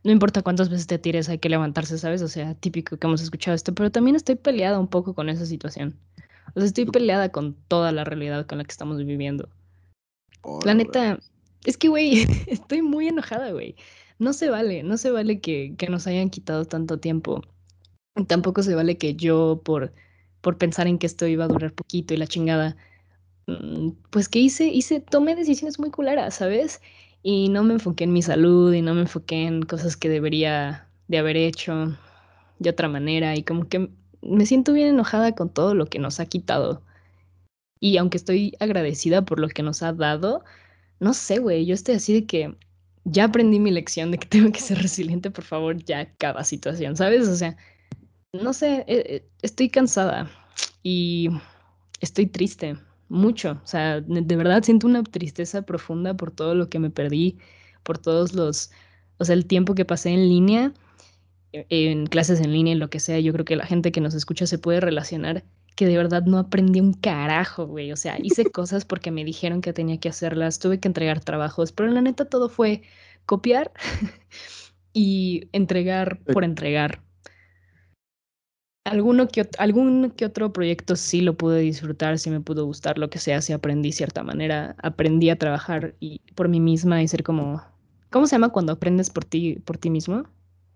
No 0.05 0.13
importa 0.13 0.43
cuántas 0.43 0.69
veces 0.69 0.87
te 0.87 0.99
tires, 0.99 1.29
hay 1.29 1.39
que 1.39 1.49
levantarse, 1.49 1.99
¿sabes? 1.99 2.23
O 2.23 2.29
sea, 2.29 2.55
típico 2.55 2.97
que 2.97 3.07
hemos 3.07 3.23
escuchado 3.23 3.55
esto, 3.55 3.75
pero 3.75 3.91
también 3.91 4.17
estoy 4.17 4.37
peleada 4.37 4.79
un 4.79 4.89
poco 4.89 5.15
con 5.15 5.29
esa 5.29 5.47
situación. 5.47 5.97
O 6.55 6.61
sea, 6.61 6.65
estoy 6.65 6.87
peleada 6.87 7.31
con 7.31 7.55
toda 7.69 7.93
la 7.93 8.05
realidad 8.05 8.47
con 8.47 8.59
la 8.59 8.65
que 8.65 8.71
estamos 8.71 8.99
viviendo. 9.05 9.49
La 10.65 10.75
neta, 10.75 11.19
es 11.65 11.77
que, 11.77 11.89
güey, 11.89 12.27
estoy 12.47 12.83
muy 12.83 13.09
enojada, 13.09 13.51
güey. 13.53 13.77
No 14.19 14.33
se 14.33 14.51
vale, 14.51 14.83
no 14.83 14.97
se 14.97 15.11
vale 15.11 15.41
que, 15.41 15.75
que, 15.77 15.89
nos 15.89 16.07
hayan 16.07 16.31
quitado 16.31 16.65
tanto 16.65 16.99
tiempo. 16.99 17.43
Tampoco 18.27 18.63
se 18.63 18.75
vale 18.75 18.99
que 18.99 19.15
yo, 19.15 19.61
por, 19.65 19.93
por 20.41 20.59
pensar 20.59 20.87
en 20.87 20.99
que 20.99 21.07
esto 21.07 21.27
iba 21.27 21.45
a 21.45 21.49
durar 21.49 21.73
poquito 21.73 22.15
y 22.15 22.17
la 22.19 22.27
chingada, 22.27 22.77
mm, 23.47 23.91
pues 24.11 24.29
que 24.29 24.39
hice, 24.41 24.67
hice, 24.69 25.01
tomé 25.01 25.37
decisiones 25.37 25.79
muy 25.79 25.91
culeras, 25.91 26.37
¿sabes? 26.37 26.81
Y 27.23 27.49
no 27.49 27.65
me 27.65 27.75
enfoqué 27.75 28.05
en 28.05 28.13
mi 28.13 28.23
salud 28.23 28.73
y 28.75 28.83
no 28.83 28.95
me 28.95 29.03
enfoqué 29.03 29.47
en 29.47 29.63
cosas 29.63 29.97
que 29.97 30.09
debería 30.09 30.89
de 31.09 31.19
haber 31.19 31.37
hecho 31.37 31.97
de 32.59 32.71
otra 32.71 32.89
manera. 32.89 33.37
Y 33.37 33.43
como 33.45 33.69
que 33.69 33.91
me 34.23 34.47
siento 34.47 34.73
bien 34.73 34.89
enojada 34.89 35.35
con 35.35 35.51
todo 35.51 35.75
lo 35.75 35.87
que 35.87 35.99
nos 35.99 36.21
ha 36.21 36.27
quitado. 36.27 36.83
Y 37.81 37.97
aunque 37.99 38.19
estoy 38.19 38.55
agradecida 38.61 39.25
por 39.25 39.41
lo 39.41 39.49
que 39.49 39.63
nos 39.63 39.83
ha 39.83 39.93
dado, 39.93 40.45
no 41.01 41.15
sé, 41.15 41.39
güey, 41.39 41.67
yo 41.67 41.75
estoy 41.75 41.95
así 41.97 42.15
de 42.15 42.27
que 42.27 42.57
ya 43.05 43.25
aprendí 43.25 43.61
mi 43.61 43.71
lección 43.71 44.11
de 44.11 44.19
que 44.19 44.27
tengo 44.29 44.53
que 44.53 44.61
ser 44.61 44.79
resiliente, 44.83 45.31
por 45.31 45.45
favor, 45.45 45.77
ya 45.85 46.15
cada 46.17 46.45
situación, 46.45 46.97
¿sabes? 46.97 47.29
O 47.29 47.37
sea, 47.37 47.57
no 48.33 48.53
sé, 48.53 48.85
eh, 48.89 49.05
eh, 49.07 49.29
estoy 49.43 49.71
cansada 49.71 50.31
y 50.83 51.31
estoy 52.01 52.27
triste, 52.27 52.77
mucho. 53.09 53.61
O 53.65 53.67
sea, 53.67 54.01
de 54.01 54.37
verdad 54.37 54.63
siento 54.63 54.87
una 54.87 55.03
tristeza 55.03 55.63
profunda 55.63 56.15
por 56.17 56.31
todo 56.31 56.55
lo 56.55 56.69
que 56.69 56.79
me 56.79 56.91
perdí, 56.91 57.39
por 57.83 57.99
todos 57.99 58.35
los, 58.35 58.71
o 59.19 59.25
sea, 59.25 59.35
el 59.35 59.47
tiempo 59.47 59.75
que 59.75 59.85
pasé 59.85 60.11
en 60.11 60.29
línea, 60.29 60.75
e, 61.53 61.67
en 61.71 62.07
clases 62.07 62.41
en 62.41 62.53
línea, 62.53 62.73
en 62.75 62.81
lo 62.81 62.91
que 62.91 63.01
sea. 63.01 63.21
Yo 63.21 63.33
creo 63.33 63.45
que 63.45 63.57
la 63.57 63.67
gente 63.67 63.93
que 63.93 64.01
nos 64.01 64.15
escucha 64.15 64.47
se 64.47 64.59
puede 64.59 64.81
relacionar 64.81 65.45
que 65.77 65.87
de 65.87 65.97
verdad 65.97 66.25
no 66.25 66.39
aprendí 66.39 66.81
un 66.81 66.93
carajo, 66.95 67.67
güey. 67.67 67.93
O 67.93 67.97
sea, 67.97 68.19
hice 68.23 68.47
cosas 68.53 68.85
porque 68.85 69.11
me 69.11 69.25
dijeron 69.25 69.61
que 69.63 69.73
tenía 69.73 69.99
que 70.01 70.09
hacerlas, 70.11 70.59
tuve 70.59 70.81
que 70.81 70.89
entregar 70.89 71.21
trabajos, 71.21 71.73
pero 71.73 71.89
en 71.89 71.95
la 71.95 72.03
neta 72.03 72.27
todo 72.27 72.49
fue 72.49 72.83
copiar 73.27 73.73
y 74.93 75.49
entregar 75.53 76.21
por 76.25 76.45
entregar. 76.45 77.03
Alguno 78.89 79.29
que, 79.29 79.49
algún 79.59 80.11
que 80.17 80.25
otro 80.25 80.53
proyecto 80.53 80.97
sí 80.97 81.21
lo 81.21 81.35
pude 81.35 81.61
disfrutar, 81.61 82.19
sí 82.19 82.31
me 82.31 82.41
pudo 82.41 82.65
gustar, 82.65 82.99
lo 82.99 83.11
que 83.11 83.19
sea, 83.19 83.41
sí 83.41 83.53
aprendí 83.53 83.93
cierta 83.93 84.23
manera, 84.23 84.77
aprendí 84.83 85.31
a 85.31 85.39
trabajar 85.39 85.95
y 86.01 86.21
por 86.35 86.49
mí 86.49 86.61
misma 86.61 87.03
y 87.03 87.09
ser 87.09 87.23
como, 87.23 87.63
¿cómo 88.11 88.27
se 88.27 88.37
llama 88.37 88.51
cuando 88.51 88.73
aprendes 88.73 89.11
por 89.11 89.25
ti, 89.25 89.57
por 89.65 89.79
ti 89.79 89.91
mismo? 89.91 90.25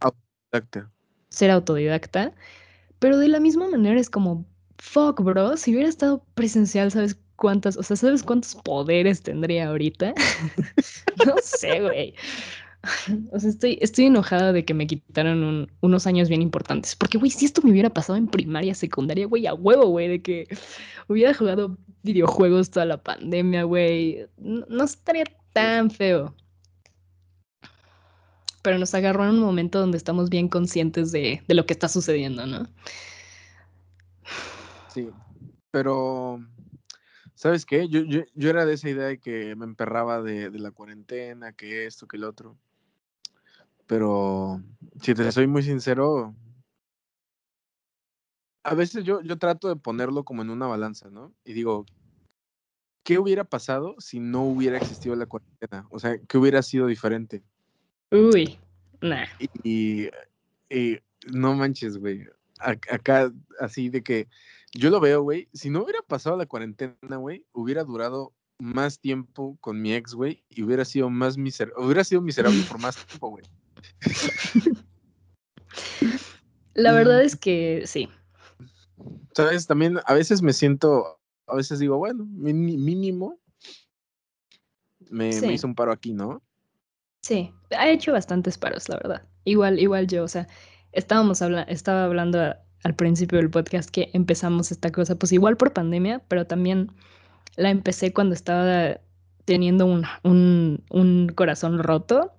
Autodidacta. 0.01 0.91
Ser 1.31 1.51
autodidacta, 1.51 2.33
pero 2.99 3.19
de 3.19 3.29
la 3.29 3.41
misma 3.41 3.69
manera 3.69 3.99
es 3.99 4.11
como 4.11 4.45
fuck, 4.79 5.21
bro, 5.21 5.57
si 5.57 5.73
hubiera 5.73 5.89
estado 5.89 6.25
presencial, 6.35 6.91
¿sabes 6.91 7.17
cuántas, 7.37 7.77
o 7.77 7.83
sea, 7.83 7.97
¿sabes 7.97 8.23
cuántos 8.23 8.57
poderes 8.57 9.23
tendría 9.23 9.69
ahorita? 9.69 10.15
no 11.27 11.35
sé, 11.43 11.81
güey. 11.81 12.15
O 13.33 13.39
sea, 13.39 13.51
estoy, 13.51 13.79
estoy 13.81 14.07
enojada 14.07 14.53
de 14.53 14.65
que 14.65 14.75
me 14.75 14.87
quitaron 14.87 15.71
unos 15.81 16.07
años 16.07 16.29
bien 16.29 16.43
importantes. 16.43 16.97
Porque, 16.97 17.19
güey, 17.19 17.31
si 17.31 17.45
esto 17.45 17.63
me 17.63 17.71
hubiera 17.71 17.91
pasado 17.91 18.17
en 18.17 18.27
primaria, 18.27 18.75
secundaria, 18.75 19.27
güey, 19.27 19.47
a 19.47 19.55
huevo, 19.55 19.87
güey, 19.87 20.09
de 20.09 20.23
que 20.23 20.49
hubiera 21.09 21.35
jugado 21.35 21.77
videojuegos 22.03 22.71
toda 22.71 22.87
la 22.87 23.03
pandemia, 23.03 23.65
güey, 23.65 24.27
no, 24.39 24.85
estaría 24.85 25.25
tan 25.53 25.91
feo. 25.91 26.35
Pero 28.63 28.79
nos 28.79 28.95
agarró 28.95 29.25
en 29.25 29.31
un 29.31 29.41
momento 29.41 29.81
donde 29.81 29.99
estamos 29.99 30.31
bien 30.31 30.49
conscientes 30.49 31.11
de, 31.11 31.43
de 31.47 31.55
lo 31.55 31.67
que 31.67 31.73
está 31.73 31.89
sucediendo, 31.89 32.47
¿no? 32.47 32.69
Sí, 34.89 35.09
pero, 35.71 36.41
¿sabes 37.35 37.67
qué? 37.67 37.89
Yo, 37.89 38.03
yo, 38.03 38.21
yo 38.35 38.51
era 38.51 38.65
de 38.67 38.75
esa 38.75 38.89
idea 38.89 39.07
de 39.07 39.19
que 39.19 39.57
me 39.57 39.65
emperraba 39.65 40.23
de, 40.23 40.51
de 40.51 40.59
la 40.61 40.71
cuarentena, 40.71 41.53
que 41.53 41.87
esto, 41.87 42.07
que 42.07 42.19
el 42.19 42.25
otro. 42.25 42.57
Pero, 43.87 44.63
si 45.01 45.15
te 45.15 45.31
soy 45.33 45.47
muy 45.47 45.63
sincero, 45.63 46.35
a 48.65 48.75
veces 48.75 49.05
yo, 49.05 49.21
yo 49.23 49.39
trato 49.39 49.69
de 49.69 49.77
ponerlo 49.77 50.25
como 50.25 50.43
en 50.43 50.51
una 50.51 50.67
balanza, 50.67 51.11
¿no? 51.11 51.33
Y 51.45 51.53
digo, 51.53 51.85
¿qué 53.03 53.19
hubiera 53.19 53.45
pasado 53.45 53.97
si 53.99 54.21
no 54.21 54.45
hubiera 54.45 54.79
existido 54.79 55.17
la 55.17 55.27
cuarentena? 55.27 55.87
O 55.91 55.99
sea, 55.99 56.19
¿qué 56.19 56.39
hubiera 56.39 56.63
sido 56.63 56.87
diferente? 56.87 57.43
Uy, 58.11 58.59
nah. 59.01 59.27
Y, 59.65 60.09
y 60.71 60.99
no 61.33 61.55
manches, 61.55 61.99
güey. 61.99 62.25
Acá, 62.59 63.33
así 63.59 63.89
de 63.89 64.03
que 64.03 64.29
yo 64.73 64.91
lo 64.91 65.01
veo, 65.01 65.23
güey. 65.23 65.49
Si 65.53 65.69
no 65.69 65.83
hubiera 65.83 66.03
pasado 66.03 66.37
la 66.37 66.47
cuarentena, 66.47 67.17
güey, 67.17 67.45
hubiera 67.53 67.83
durado 67.83 68.33
más 68.59 69.01
tiempo 69.01 69.59
con 69.61 69.83
mi 69.83 69.93
ex, 69.93 70.15
güey, 70.15 70.45
y 70.49 70.63
hubiera 70.63 70.85
sido 70.85 71.11
más 71.11 71.37
miserable, 71.37 71.85
hubiera 71.85 72.05
sido 72.05 72.21
miserable 72.21 72.63
por 72.69 72.79
más 72.81 73.05
tiempo, 73.07 73.31
güey. 73.31 73.45
La 76.75 76.93
verdad 76.93 77.23
es 77.23 77.37
que 77.37 77.83
sí. 77.87 78.09
Sabes, 79.35 79.67
también 79.67 79.99
a 80.05 80.15
veces 80.15 80.43
me 80.43 80.53
siento, 80.53 81.21
a 81.47 81.57
veces 81.57 81.79
digo, 81.79 81.99
bueno, 81.99 82.25
mínimo 82.27 83.39
me, 85.11 85.41
me 85.41 85.53
hizo 85.53 85.67
un 85.67 85.75
paro 85.75 85.93
aquí, 85.93 86.13
¿no? 86.13 86.43
Sí, 87.23 87.53
ha 87.77 87.89
hecho 87.89 88.13
bastantes 88.13 88.59
paros, 88.59 88.89
la 88.89 88.97
verdad. 88.97 89.23
Igual, 89.45 89.79
igual 89.79 90.07
yo, 90.07 90.25
o 90.25 90.29
sea, 90.29 90.49
estábamos 90.93 91.43
hablando, 91.43 91.71
estaba 91.71 92.05
hablando 92.05 92.55
al 92.83 92.97
principio 92.97 93.39
del 93.39 93.51
podcast 93.51 93.91
que 93.91 94.11
empezamos 94.13 94.73
esta 94.73 94.91
cosa, 94.91 95.15
pues 95.17 95.33
igual 95.33 95.57
por 95.57 95.73
pandemia, 95.73 96.21
pero 96.29 96.47
también 96.47 96.91
la 97.57 97.71
empecé 97.71 98.13
cuando 98.13 98.35
estaba 98.35 99.01
teniendo 99.45 99.87
un, 99.87 100.05
un, 100.25 100.85
un 100.91 101.29
corazón 101.35 101.79
roto 101.79 102.33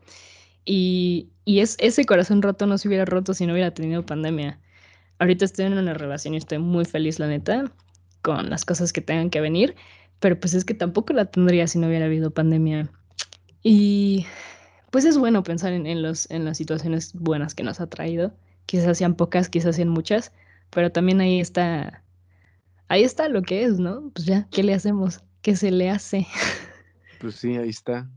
y, 0.66 1.30
y 1.46 1.60
es, 1.60 1.76
ese 1.80 2.06
corazón 2.06 2.42
roto 2.42 2.66
no 2.68 2.78
se 2.78 2.88
hubiera 2.88 3.06
roto 3.06 3.34
si 3.34 3.46
no 3.46 3.54
hubiera 3.54 3.74
tenido 3.74 4.06
pandemia. 4.06 4.60
Ahorita 5.20 5.46
estoy 5.46 5.66
en 5.66 5.78
una 5.78 5.94
relación 5.94 6.34
y 6.34 6.38
estoy 6.38 6.58
muy 6.60 6.86
feliz, 6.86 7.20
la 7.20 7.28
neta, 7.28 7.72
con 8.22 8.50
las 8.50 8.66
cosas 8.66 8.94
que 8.94 9.02
tengan 9.02 9.30
que 9.30 9.42
venir, 9.42 9.76
pero 10.20 10.40
pues 10.40 10.54
es 10.54 10.66
que 10.66 10.74
tampoco 10.74 11.14
la 11.14 11.26
tendría 11.26 11.68
si 11.68 11.80
no 11.80 11.88
hubiera 11.88 12.06
habido 12.06 12.32
pandemia. 12.32 12.90
Y 13.62 14.26
pues 14.92 15.06
es 15.06 15.18
bueno 15.18 15.44
pensar 15.44 15.74
en, 15.74 15.86
en, 15.86 16.02
los, 16.02 16.30
en 16.32 16.46
las 16.46 16.58
situaciones 16.58 17.14
buenas 17.14 17.56
que 17.56 17.64
nos 17.64 17.80
ha 17.80 17.88
traído. 17.88 18.34
Quizás 18.66 18.98
sean 18.98 19.16
pocas, 19.16 19.50
quizás 19.50 19.76
sean 19.76 19.90
muchas, 19.90 20.32
pero 20.70 20.92
también 20.92 21.22
ahí 21.22 21.40
está, 21.40 22.04
ahí 22.88 23.04
está 23.04 23.28
lo 23.30 23.42
que 23.42 23.64
es, 23.64 23.80
¿no? 23.80 24.10
Pues 24.14 24.26
ya, 24.26 24.48
¿qué 24.52 24.64
le 24.64 24.74
hacemos? 24.74 25.22
¿Qué 25.42 25.56
se 25.56 25.72
le 25.72 25.90
hace? 25.90 26.26
Pues 27.20 27.36
sí, 27.36 27.56
ahí 27.56 27.70
está. 27.70 28.10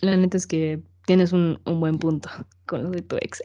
La 0.00 0.16
neta 0.16 0.36
es 0.36 0.46
que 0.46 0.82
tienes 1.08 1.32
un, 1.32 1.58
un 1.64 1.80
buen 1.80 1.98
punto 1.98 2.28
con 2.66 2.82
lo 2.82 2.90
de 2.90 3.00
tu 3.00 3.16
ex. 3.16 3.42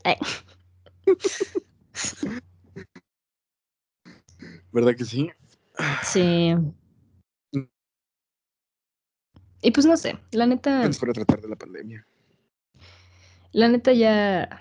¿Verdad 4.74 4.98
que 4.98 5.06
sí? 5.06 5.32
Sí. 6.04 6.54
Y 9.62 9.72
pues 9.72 9.86
no 9.86 9.96
sé, 9.96 10.20
la 10.32 10.46
neta. 10.46 10.90
Para 11.00 11.14
tratar 11.14 11.40
de 11.40 11.48
la 11.48 11.56
pandemia. 11.56 12.06
La 13.54 13.70
neta 13.70 13.94
ya. 13.94 14.60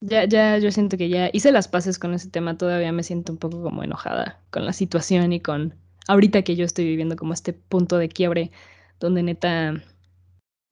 Ya, 0.00 0.24
ya, 0.24 0.56
yo 0.56 0.70
siento 0.70 0.96
que 0.96 1.10
ya 1.10 1.28
hice 1.34 1.52
las 1.52 1.68
paces 1.68 1.98
con 1.98 2.14
ese 2.14 2.30
tema. 2.30 2.56
Todavía 2.56 2.92
me 2.92 3.02
siento 3.02 3.30
un 3.32 3.38
poco 3.38 3.62
como 3.62 3.82
enojada 3.84 4.40
con 4.50 4.64
la 4.64 4.72
situación 4.72 5.34
y 5.34 5.40
con. 5.40 5.74
Ahorita 6.08 6.40
que 6.42 6.56
yo 6.56 6.64
estoy 6.64 6.86
viviendo 6.86 7.14
como 7.16 7.34
este 7.34 7.52
punto 7.52 7.98
de 7.98 8.08
quiebre 8.08 8.52
donde 9.00 9.22
neta. 9.22 9.82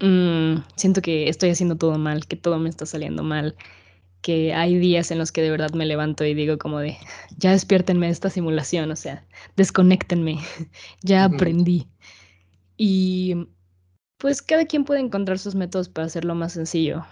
Mmm, 0.00 0.62
siento 0.76 1.02
que 1.02 1.28
estoy 1.28 1.50
haciendo 1.50 1.76
todo 1.76 1.98
mal, 1.98 2.26
que 2.26 2.36
todo 2.36 2.58
me 2.58 2.68
está 2.68 2.86
saliendo 2.86 3.22
mal, 3.22 3.56
que 4.22 4.54
hay 4.54 4.78
días 4.78 5.10
en 5.10 5.18
los 5.18 5.32
que 5.32 5.42
de 5.42 5.50
verdad 5.50 5.72
me 5.74 5.86
levanto 5.86 6.24
y 6.24 6.34
digo 6.34 6.58
como 6.58 6.78
de, 6.80 6.96
ya 7.38 7.52
despiértenme 7.52 8.06
de 8.06 8.12
esta 8.12 8.30
simulación, 8.30 8.90
o 8.90 8.96
sea, 8.96 9.26
desconéctenme, 9.56 10.38
ya 11.02 11.24
aprendí. 11.24 11.88
Y 12.76 13.48
pues 14.18 14.42
cada 14.42 14.64
quien 14.64 14.84
puede 14.84 15.00
encontrar 15.00 15.38
sus 15.38 15.54
métodos 15.54 15.88
para 15.88 16.06
hacerlo 16.06 16.34
más 16.34 16.54
sencillo. 16.54 17.04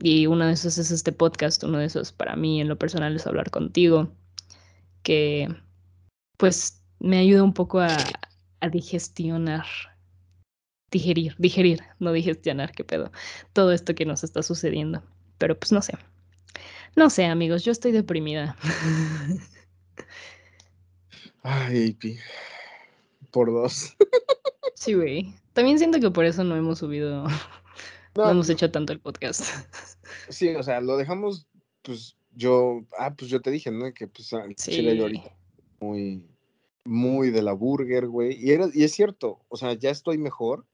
Y 0.00 0.26
uno 0.26 0.46
de 0.46 0.54
esos 0.54 0.78
es 0.78 0.90
este 0.90 1.12
podcast, 1.12 1.62
uno 1.64 1.78
de 1.78 1.86
esos 1.86 2.12
para 2.12 2.34
mí 2.34 2.60
en 2.60 2.68
lo 2.68 2.78
personal 2.78 3.14
es 3.14 3.26
hablar 3.26 3.50
contigo, 3.50 4.10
que 5.02 5.48
pues 6.36 6.82
me 6.98 7.18
ayuda 7.18 7.42
un 7.42 7.52
poco 7.52 7.80
a, 7.80 7.96
a 8.60 8.68
digestionar, 8.70 9.66
digerir, 10.94 11.34
digerir, 11.38 11.80
no 11.98 12.12
digestionar, 12.12 12.70
qué 12.72 12.84
pedo, 12.84 13.10
todo 13.52 13.72
esto 13.72 13.96
que 13.96 14.06
nos 14.06 14.22
está 14.22 14.44
sucediendo. 14.44 15.02
Pero 15.38 15.58
pues 15.58 15.72
no 15.72 15.82
sé. 15.82 15.94
No 16.94 17.10
sé, 17.10 17.24
amigos, 17.26 17.64
yo 17.64 17.72
estoy 17.72 17.90
deprimida. 17.90 18.56
Ay, 21.42 21.90
AP. 21.90 22.18
Por 23.32 23.50
dos. 23.52 23.96
Sí, 24.76 24.94
güey. 24.94 25.34
También 25.52 25.78
siento 25.78 25.98
que 25.98 26.10
por 26.10 26.24
eso 26.24 26.44
no 26.44 26.56
hemos 26.56 26.78
subido, 26.78 27.26
no, 28.14 28.30
hemos 28.30 28.48
hecho 28.48 28.70
tanto 28.70 28.92
el 28.92 29.00
podcast. 29.00 29.44
Sí, 30.28 30.48
o 30.54 30.62
sea, 30.62 30.80
lo 30.80 30.96
dejamos, 30.96 31.46
pues 31.82 32.16
yo, 32.34 32.82
ah, 32.98 33.14
pues 33.14 33.30
yo 33.30 33.40
te 33.40 33.50
dije, 33.50 33.70
¿no? 33.70 33.92
Que 33.92 34.06
pues 34.06 34.32
al 34.32 34.54
Sí. 34.56 34.72
chile 34.72 34.96
yo 34.96 35.04
ahorita 35.04 35.36
muy, 35.80 36.24
muy 36.84 37.30
de 37.30 37.42
la 37.42 37.52
burger, 37.52 38.06
güey. 38.06 38.36
Y, 38.40 38.52
era, 38.52 38.68
y 38.72 38.84
es 38.84 38.92
cierto, 38.92 39.44
o 39.48 39.56
sea, 39.56 39.74
ya 39.74 39.90
estoy 39.90 40.18
mejor, 40.18 40.66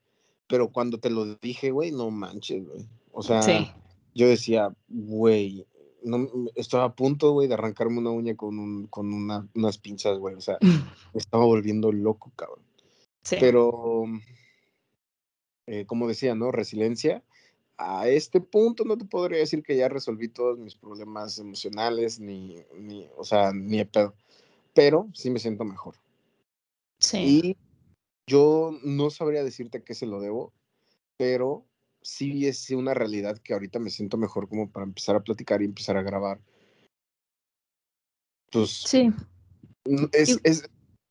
pero 0.51 0.69
cuando 0.71 0.99
te 0.99 1.09
lo 1.09 1.37
dije, 1.37 1.71
güey, 1.71 1.93
no 1.93 2.11
manches, 2.11 2.67
güey. 2.69 2.87
O 3.13 3.23
sea, 3.23 3.41
Sí. 3.41 3.71
yo 4.15 4.29
decía, 4.29 4.75
güey, 4.89 5.65
no, 6.03 6.29
estaba 6.57 6.85
a 6.85 6.95
punto, 6.95 7.33
güey, 7.33 7.49
de 7.49 7.55
arrancarme 7.55 7.99
una 7.99 8.11
uña 8.11 8.37
con, 8.37 8.59
un, 8.59 8.87
con 8.89 9.13
una- 9.15 9.49
unas 9.55 9.79
pinzas, 9.79 10.19
güey. 10.19 10.35
O 10.35 10.41
sea, 10.41 10.59
me 11.15 11.19
estaba 11.19 11.45
volviendo 11.47 11.93
loco, 11.93 12.33
cabrón. 12.37 12.65
Sí. 13.23 13.37
Pero, 13.41 14.05
eh, 15.67 15.87
como 15.87 16.09
decía, 16.09 16.35
¿no? 16.35 16.51
Resiliencia. 16.53 17.23
A 17.77 18.09
este 18.09 18.41
punto 18.41 18.85
no 18.85 18.99
te 18.99 19.05
podría 19.07 19.39
decir 19.39 19.63
que 19.63 19.77
ya 19.77 19.89
resolví 19.89 20.29
todos 20.29 20.59
mis 20.59 20.75
problemas 20.75 21.39
emocionales, 21.39 22.21
ni, 22.21 22.57
ni 22.79 23.09
o 23.17 23.25
sea, 23.25 23.53
ni 23.53 23.83
pedo. 23.85 24.15
Pero 24.75 25.09
sí 25.15 25.31
me 25.31 25.39
siento 25.39 25.65
mejor. 25.65 25.95
sí. 26.99 27.41
Y 27.45 27.57
yo 28.31 28.79
no 28.85 29.11
sabría 29.11 29.43
decirte 29.43 29.79
a 29.79 29.85
qué 29.85 29.93
se 29.93 30.07
lo 30.07 30.21
debo, 30.21 30.53
pero 31.17 31.67
sí 32.01 32.47
es 32.47 32.71
una 32.71 32.95
realidad 32.95 33.39
que 33.39 33.53
ahorita 33.55 33.81
me 33.81 33.91
siento 33.91 34.17
mejor 34.17 34.49
como 34.49 34.71
para 34.71 34.87
empezar 34.87 35.17
a 35.17 35.25
platicar 35.25 35.61
y 35.61 35.65
empezar 35.65 35.97
a 35.97 36.03
grabar. 36.03 36.41
Pues 38.53 38.71
Sí. 38.87 39.11
es, 40.13 40.29
Y- 40.29 40.41
es, 40.45 40.63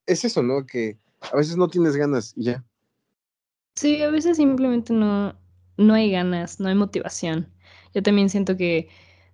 es 0.05 0.25
eso, 0.25 0.41
¿no? 0.41 0.65
Que 0.65 0.97
a 1.19 1.35
veces 1.35 1.57
no 1.57 1.67
tienes 1.67 1.97
ganas 1.97 2.33
y 2.37 2.45
ya. 2.45 2.65
Sí, 3.75 4.01
a 4.01 4.09
veces 4.09 4.37
simplemente 4.37 4.93
no, 4.93 5.37
no 5.75 5.93
hay 5.93 6.11
ganas, 6.11 6.61
no 6.61 6.69
hay 6.69 6.75
motivación. 6.75 7.51
Yo 7.93 8.01
también 8.01 8.29
siento 8.29 8.55
que 8.55 8.87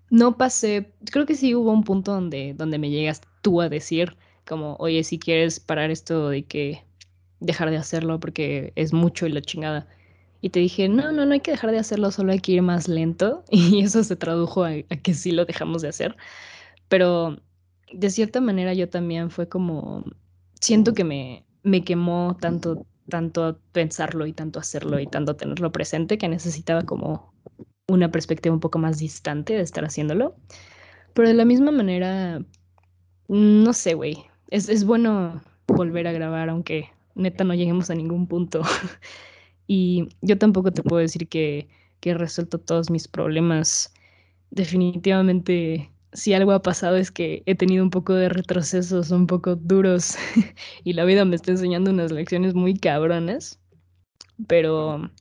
no 0.09 0.38
pasé, 0.38 0.91
creo 1.11 1.27
que 1.27 1.36
sí 1.36 1.53
hubo 1.53 1.71
un 1.71 1.83
punto 1.83 2.13
donde, 2.13 2.55
donde 2.55 2.79
me 2.79 2.89
llegas 2.89 3.21
tú 3.41 3.61
a 3.61 3.69
decir 3.69 4.17
como, 4.47 4.75
oye, 4.77 5.03
si 5.03 5.19
quieres 5.19 5.59
parar 5.59 5.91
esto 5.91 6.29
de 6.29 6.45
que 6.45 6.83
dejar 7.39 7.69
de 7.69 7.77
hacerlo 7.77 8.19
porque 8.19 8.73
es 8.75 8.93
mucho 8.93 9.25
y 9.27 9.31
la 9.31 9.41
chingada. 9.41 9.88
Y 10.41 10.49
te 10.49 10.59
dije, 10.59 10.89
no, 10.89 11.11
no, 11.11 11.25
no 11.25 11.33
hay 11.33 11.39
que 11.39 11.51
dejar 11.51 11.71
de 11.71 11.79
hacerlo, 11.79 12.11
solo 12.11 12.31
hay 12.31 12.39
que 12.39 12.53
ir 12.53 12.61
más 12.61 12.88
lento. 12.88 13.43
Y 13.51 13.81
eso 13.81 14.03
se 14.03 14.15
tradujo 14.15 14.63
a, 14.63 14.73
que 15.03 15.13
sí 15.13 15.31
lo 15.31 15.45
dejamos 15.45 15.81
de 15.81 15.89
hacer. 15.89 16.15
Pero 16.88 17.41
de 17.91 18.09
cierta 18.09 18.41
manera 18.41 18.73
yo 18.73 18.89
también 18.89 19.31
fue 19.31 19.49
como, 19.49 20.03
siento 20.59 20.93
que 20.93 21.03
me, 21.03 21.45
me 21.63 21.83
quemó 21.83 22.38
tanto, 22.39 22.86
tanto 23.09 23.59
pensarlo 23.71 24.27
y 24.27 24.33
tanto 24.33 24.59
hacerlo 24.59 24.99
y 24.99 25.07
tanto 25.07 25.36
tenerlo 25.36 25.71
presente 25.71 26.17
que 26.17 26.29
necesitaba 26.29 26.83
como 26.83 27.33
una 27.88 28.11
perspectiva 28.11 28.53
un 28.53 28.59
poco 28.61 28.79
más 28.79 28.99
distante 28.99 29.53
de 29.53 29.61
estar 29.61 29.86
haciéndolo. 29.86 30.36
Pero 31.13 31.27
de 31.27 31.33
la 31.33 31.45
misma 31.45 31.71
manera, 31.71 32.43
no 33.27 33.73
sé, 33.73 33.93
güey, 33.93 34.25
es, 34.49 34.69
es 34.69 34.86
bueno 34.86 35.41
volver 35.67 36.07
a 36.07 36.11
grabar 36.11 36.49
aunque 36.49 36.89
neta 37.16 37.43
no 37.43 37.53
lleguemos 37.53 37.89
a 37.89 37.95
ningún 37.95 38.28
punto. 38.28 38.61
y 39.68 40.09
yo 40.22 40.38
tampoco 40.38 40.72
te 40.72 40.84
puedo 40.84 40.99
decir 40.99 41.28
que, 41.28 41.68
que 41.99 42.11
he 42.11 42.13
resuelto 42.13 42.59
todos 42.59 42.89
mis 42.89 43.07
problemas. 43.07 43.93
Definitivamente, 44.51 45.91
si 46.13 46.34
algo 46.34 46.51
ha 46.51 46.61
pasado 46.61 46.97
es 46.97 47.11
que 47.11 47.43
he 47.45 47.55
tenido 47.55 47.84
un 47.84 47.89
poco 47.89 48.13
de 48.13 48.30
retrocesos 48.30 49.11
un 49.11 49.28
poco 49.28 49.55
duros 49.55 50.16
y 50.84 50.93
la 50.93 51.05
vida 51.05 51.26
me 51.26 51.36
está 51.36 51.51
enseñando 51.51 51.91
unas 51.91 52.11
lecciones 52.11 52.53
muy 52.53 52.76
cabronas, 52.76 53.59
pero 54.47 55.11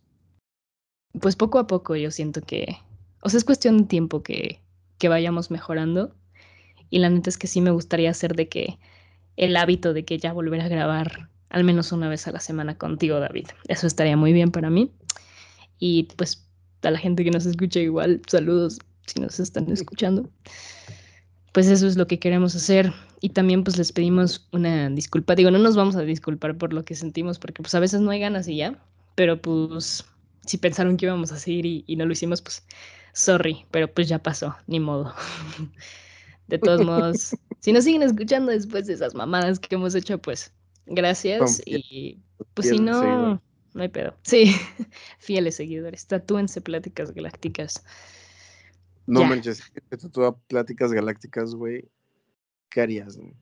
pues 1.21 1.37
poco 1.37 1.59
a 1.59 1.67
poco 1.67 1.97
yo 1.97 2.11
siento 2.11 2.41
que, 2.43 2.77
o 3.23 3.29
sea, 3.29 3.39
es 3.39 3.45
cuestión 3.45 3.79
de 3.79 3.85
tiempo 3.85 4.23
que, 4.23 4.61
que 4.99 5.09
vayamos 5.09 5.51
mejorando 5.51 6.15
y 6.91 6.99
la 6.99 7.11
neta 7.11 7.31
es 7.31 7.39
que 7.39 7.47
sí 7.47 7.61
me 7.61 7.71
gustaría 7.71 8.11
hacer 8.11 8.35
de 8.37 8.49
que 8.49 8.79
el 9.37 9.57
hábito 9.57 9.95
de 9.95 10.05
que 10.05 10.19
ya 10.19 10.33
volver 10.33 10.61
a 10.61 10.69
grabar 10.69 11.29
al 11.55 11.63
menos 11.63 11.93
una 11.93 12.09
vez 12.09 12.27
a 12.27 12.33
la 12.33 12.41
semana 12.41 12.77
contigo, 12.77 13.21
David. 13.21 13.47
Eso 13.69 13.87
estaría 13.87 14.17
muy 14.17 14.33
bien 14.33 14.51
para 14.51 14.71
mí. 14.71 14.91
Y 15.79 16.09
pues 16.17 16.45
a 16.83 16.91
la 16.91 16.99
gente 16.99 17.23
que 17.23 17.31
nos 17.31 17.47
escucha 17.47 17.79
igual, 17.79 18.21
saludos 18.27 18.81
si 19.07 19.21
nos 19.21 19.39
están 19.39 19.71
escuchando. 19.71 20.29
Pues 21.53 21.69
eso 21.69 21.87
es 21.87 21.97
lo 21.97 22.09
que 22.09 22.19
queremos 22.19 22.57
hacer. 22.57 22.93
Y 23.21 23.29
también 23.29 23.63
pues 23.63 23.79
les 23.79 23.93
pedimos 23.93 24.49
una 24.51 24.91
disculpa. 24.91 25.37
Digo, 25.37 25.53
no 25.53 25.61
nos 25.61 25.77
vamos 25.77 25.95
a 25.95 26.03
disculpar 26.03 26.59
por 26.59 26.73
lo 26.73 26.85
que 26.85 26.97
sentimos, 26.97 27.39
porque 27.39 27.63
pues 27.63 27.73
a 27.77 27.81
veces 27.81 28.01
no 28.01 28.11
hay 28.11 28.19
ganas 28.19 28.49
y 28.49 28.57
ya. 28.57 28.77
Pero 29.15 29.41
pues 29.41 30.05
si 30.45 30.59
pensaron 30.59 30.97
que 30.97 31.07
íbamos 31.07 31.31
a 31.31 31.39
seguir 31.39 31.67
y, 31.67 31.85
y 31.87 31.95
no 31.95 32.05
lo 32.05 32.13
hicimos, 32.15 32.43
pues 32.43 32.67
sorry, 33.13 33.65
pero 33.71 33.87
pues 33.87 34.09
ya 34.09 34.19
pasó, 34.19 34.57
ni 34.67 34.81
modo. 34.81 35.15
De 36.49 36.59
todos 36.59 36.85
modos, 36.85 37.37
si 37.61 37.73
nos 37.73 37.85
siguen 37.85 38.03
escuchando 38.03 38.51
después 38.51 38.87
de 38.87 38.93
esas 38.93 39.15
mamadas 39.15 39.59
que 39.61 39.77
hemos 39.77 39.95
hecho, 39.95 40.19
pues 40.19 40.53
gracias. 40.87 41.62
Y 41.66 42.18
pues 42.55 42.68
si 42.68 42.78
no, 42.78 43.01
seguidores. 43.01 43.41
no 43.74 43.82
hay 43.82 43.89
pedo. 43.89 44.16
Sí, 44.22 44.55
fieles 45.18 45.57
seguidores. 45.57 46.07
Tatúense 46.07 46.61
pláticas 46.61 47.12
galácticas. 47.12 47.85
No 49.07 49.20
Ya. 49.20 49.28
manches, 49.28 49.62
que 49.91 49.97
todas 49.97 50.35
pláticas 50.49 50.93
galácticas, 50.93 51.55
güey. 51.55 51.89
¿Qué 52.70 52.80
harías? 52.80 53.16
no? 53.18 53.32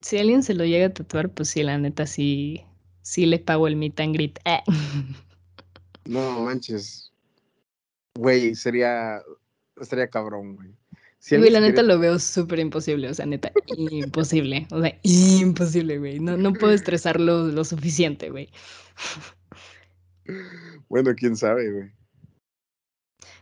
Si 0.00 0.18
alguien 0.18 0.42
se 0.42 0.54
lo 0.54 0.64
llega 0.64 0.86
a 0.86 0.92
tatuar, 0.94 1.28
pues 1.30 1.48
sí, 1.50 1.62
la 1.62 1.78
neta, 1.78 2.06
sí, 2.06 2.64
sí 3.02 3.26
le 3.26 3.38
pago 3.38 3.66
el 3.68 3.76
meet 3.76 3.98
and 4.00 4.14
greet. 4.14 4.38
Eh. 4.44 4.62
No 6.04 6.40
manches. 6.40 7.12
Güey, 8.14 8.54
sería. 8.54 9.22
Estaría 9.80 10.08
cabrón, 10.08 10.56
güey. 10.56 10.74
Si 11.22 11.36
Güey, 11.36 11.50
la 11.50 11.60
neta 11.60 11.84
lo 11.84 12.00
veo 12.00 12.18
súper 12.18 12.58
imposible, 12.58 13.08
o 13.08 13.14
sea, 13.14 13.26
neta, 13.26 13.52
imposible, 13.76 14.66
o 14.72 14.80
sea, 14.80 14.98
imposible, 15.04 15.98
güey. 16.00 16.18
No, 16.18 16.36
no 16.36 16.52
puedo 16.52 16.72
estresarlo 16.72 17.46
lo 17.46 17.64
suficiente, 17.64 18.28
güey. 18.28 18.50
Bueno, 20.88 21.14
quién 21.14 21.36
sabe, 21.36 21.70
güey. 21.70 21.92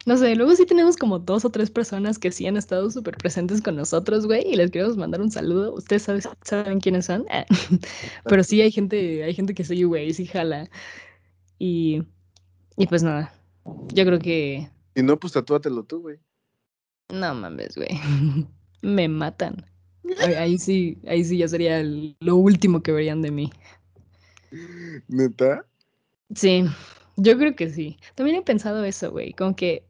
No 0.05 0.19
sé, 0.19 0.37
luego 0.37 0.55
sí 0.57 0.67
tenemos 0.67 0.99
como 0.99 1.21
dos 1.21 1.47
o 1.47 1.51
tres 1.51 1.71
personas 1.71 2.19
que 2.19 2.33
sí 2.33 2.47
han 2.47 2.59
estado 2.59 2.91
súper 2.91 3.17
presentes 3.17 3.63
con 3.63 3.77
nosotros, 3.77 4.27
güey, 4.27 4.47
y 4.47 4.57
les 4.57 4.71
queremos 4.71 4.99
mandar 4.99 5.23
un 5.23 5.31
saludo. 5.31 5.73
Ustedes 5.73 6.03
saben, 6.03 6.21
saben 6.43 6.81
quiénes 6.81 7.07
son, 7.07 7.25
Eh, 7.31 7.47
pero 8.25 8.45
sí 8.45 8.61
hay 8.61 8.71
gente, 8.71 9.25
hay 9.25 9.33
gente 9.33 9.55
que 9.55 9.65
sí, 9.65 9.85
güey, 9.85 10.13
sí 10.13 10.27
jala. 10.27 10.69
Y, 11.59 12.03
y 12.77 12.87
pues 12.89 13.03
nada, 13.03 13.33
yo 13.95 14.05
creo 14.05 14.19
que... 14.19 14.69
Si 14.95 15.03
no, 15.03 15.19
pues 15.19 15.33
tatúatelo 15.33 15.85
tú, 15.85 16.03
güey. 16.03 16.19
No 17.13 17.35
mames, 17.35 17.77
güey. 17.77 17.89
Me 18.83 19.09
matan. 19.09 19.65
Ahí, 20.39 20.59
sí, 20.59 20.99
ahí 21.07 21.25
sí 21.25 21.39
ya 21.39 21.49
sería 21.49 21.83
lo 21.83 22.37
último 22.37 22.83
que 22.83 22.93
verían 22.93 23.23
de 23.23 23.31
mí. 23.31 23.53
¿Neta? 25.09 25.65
Sí, 26.35 26.65
yo 27.17 27.37
creo 27.39 27.55
que 27.55 27.71
sí. 27.71 27.99
También 28.15 28.39
he 28.39 28.43
pensado 28.43 28.85
eso, 28.85 29.11
güey. 29.11 29.33
Como 29.35 29.55
que, 29.55 29.85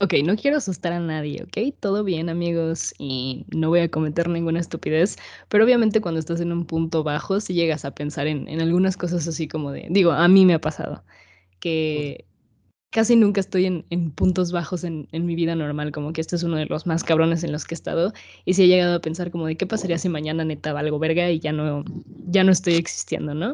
ok, 0.00 0.14
no 0.24 0.36
quiero 0.36 0.58
asustar 0.58 0.92
a 0.92 1.00
nadie, 1.00 1.42
¿ok? 1.42 1.74
Todo 1.80 2.04
bien, 2.04 2.28
amigos, 2.28 2.94
y 2.98 3.44
no 3.54 3.68
voy 3.68 3.80
a 3.80 3.90
cometer 3.90 4.28
ninguna 4.28 4.60
estupidez. 4.60 5.16
Pero 5.48 5.64
obviamente 5.64 6.00
cuando 6.00 6.20
estás 6.20 6.40
en 6.40 6.52
un 6.52 6.64
punto 6.66 7.02
bajo, 7.02 7.40
sí 7.40 7.54
llegas 7.54 7.84
a 7.84 7.94
pensar 7.94 8.26
en, 8.28 8.48
en 8.48 8.60
algunas 8.60 8.96
cosas 8.96 9.26
así 9.26 9.48
como 9.48 9.72
de, 9.72 9.88
digo, 9.90 10.12
a 10.12 10.28
mí 10.28 10.46
me 10.46 10.54
ha 10.54 10.60
pasado, 10.60 11.04
que 11.60 12.26
casi 12.96 13.14
nunca 13.14 13.42
estoy 13.42 13.66
en, 13.66 14.10
puntos 14.12 14.52
bajos 14.52 14.82
en, 14.82 15.06
mi 15.12 15.34
vida 15.34 15.54
normal, 15.54 15.92
como 15.92 16.14
que 16.14 16.22
este 16.22 16.34
es 16.34 16.42
uno 16.44 16.56
de 16.56 16.64
los 16.64 16.86
más 16.86 17.04
cabrones 17.04 17.44
en 17.44 17.52
los 17.52 17.66
que 17.66 17.74
he 17.74 17.76
estado, 17.76 18.14
y 18.46 18.54
sí 18.54 18.62
he 18.62 18.68
llegado 18.68 18.96
a 18.96 19.00
pensar 19.00 19.30
como 19.30 19.46
de 19.46 19.54
qué 19.58 19.66
pasaría 19.66 19.98
si 19.98 20.08
mañana 20.08 20.46
neta 20.46 20.72
valgo 20.72 20.98
verga 20.98 21.30
y 21.30 21.38
ya 21.38 21.52
no, 21.52 21.84
ya 22.26 22.42
no 22.42 22.52
estoy 22.52 22.76
existiendo, 22.76 23.34
¿no? 23.34 23.52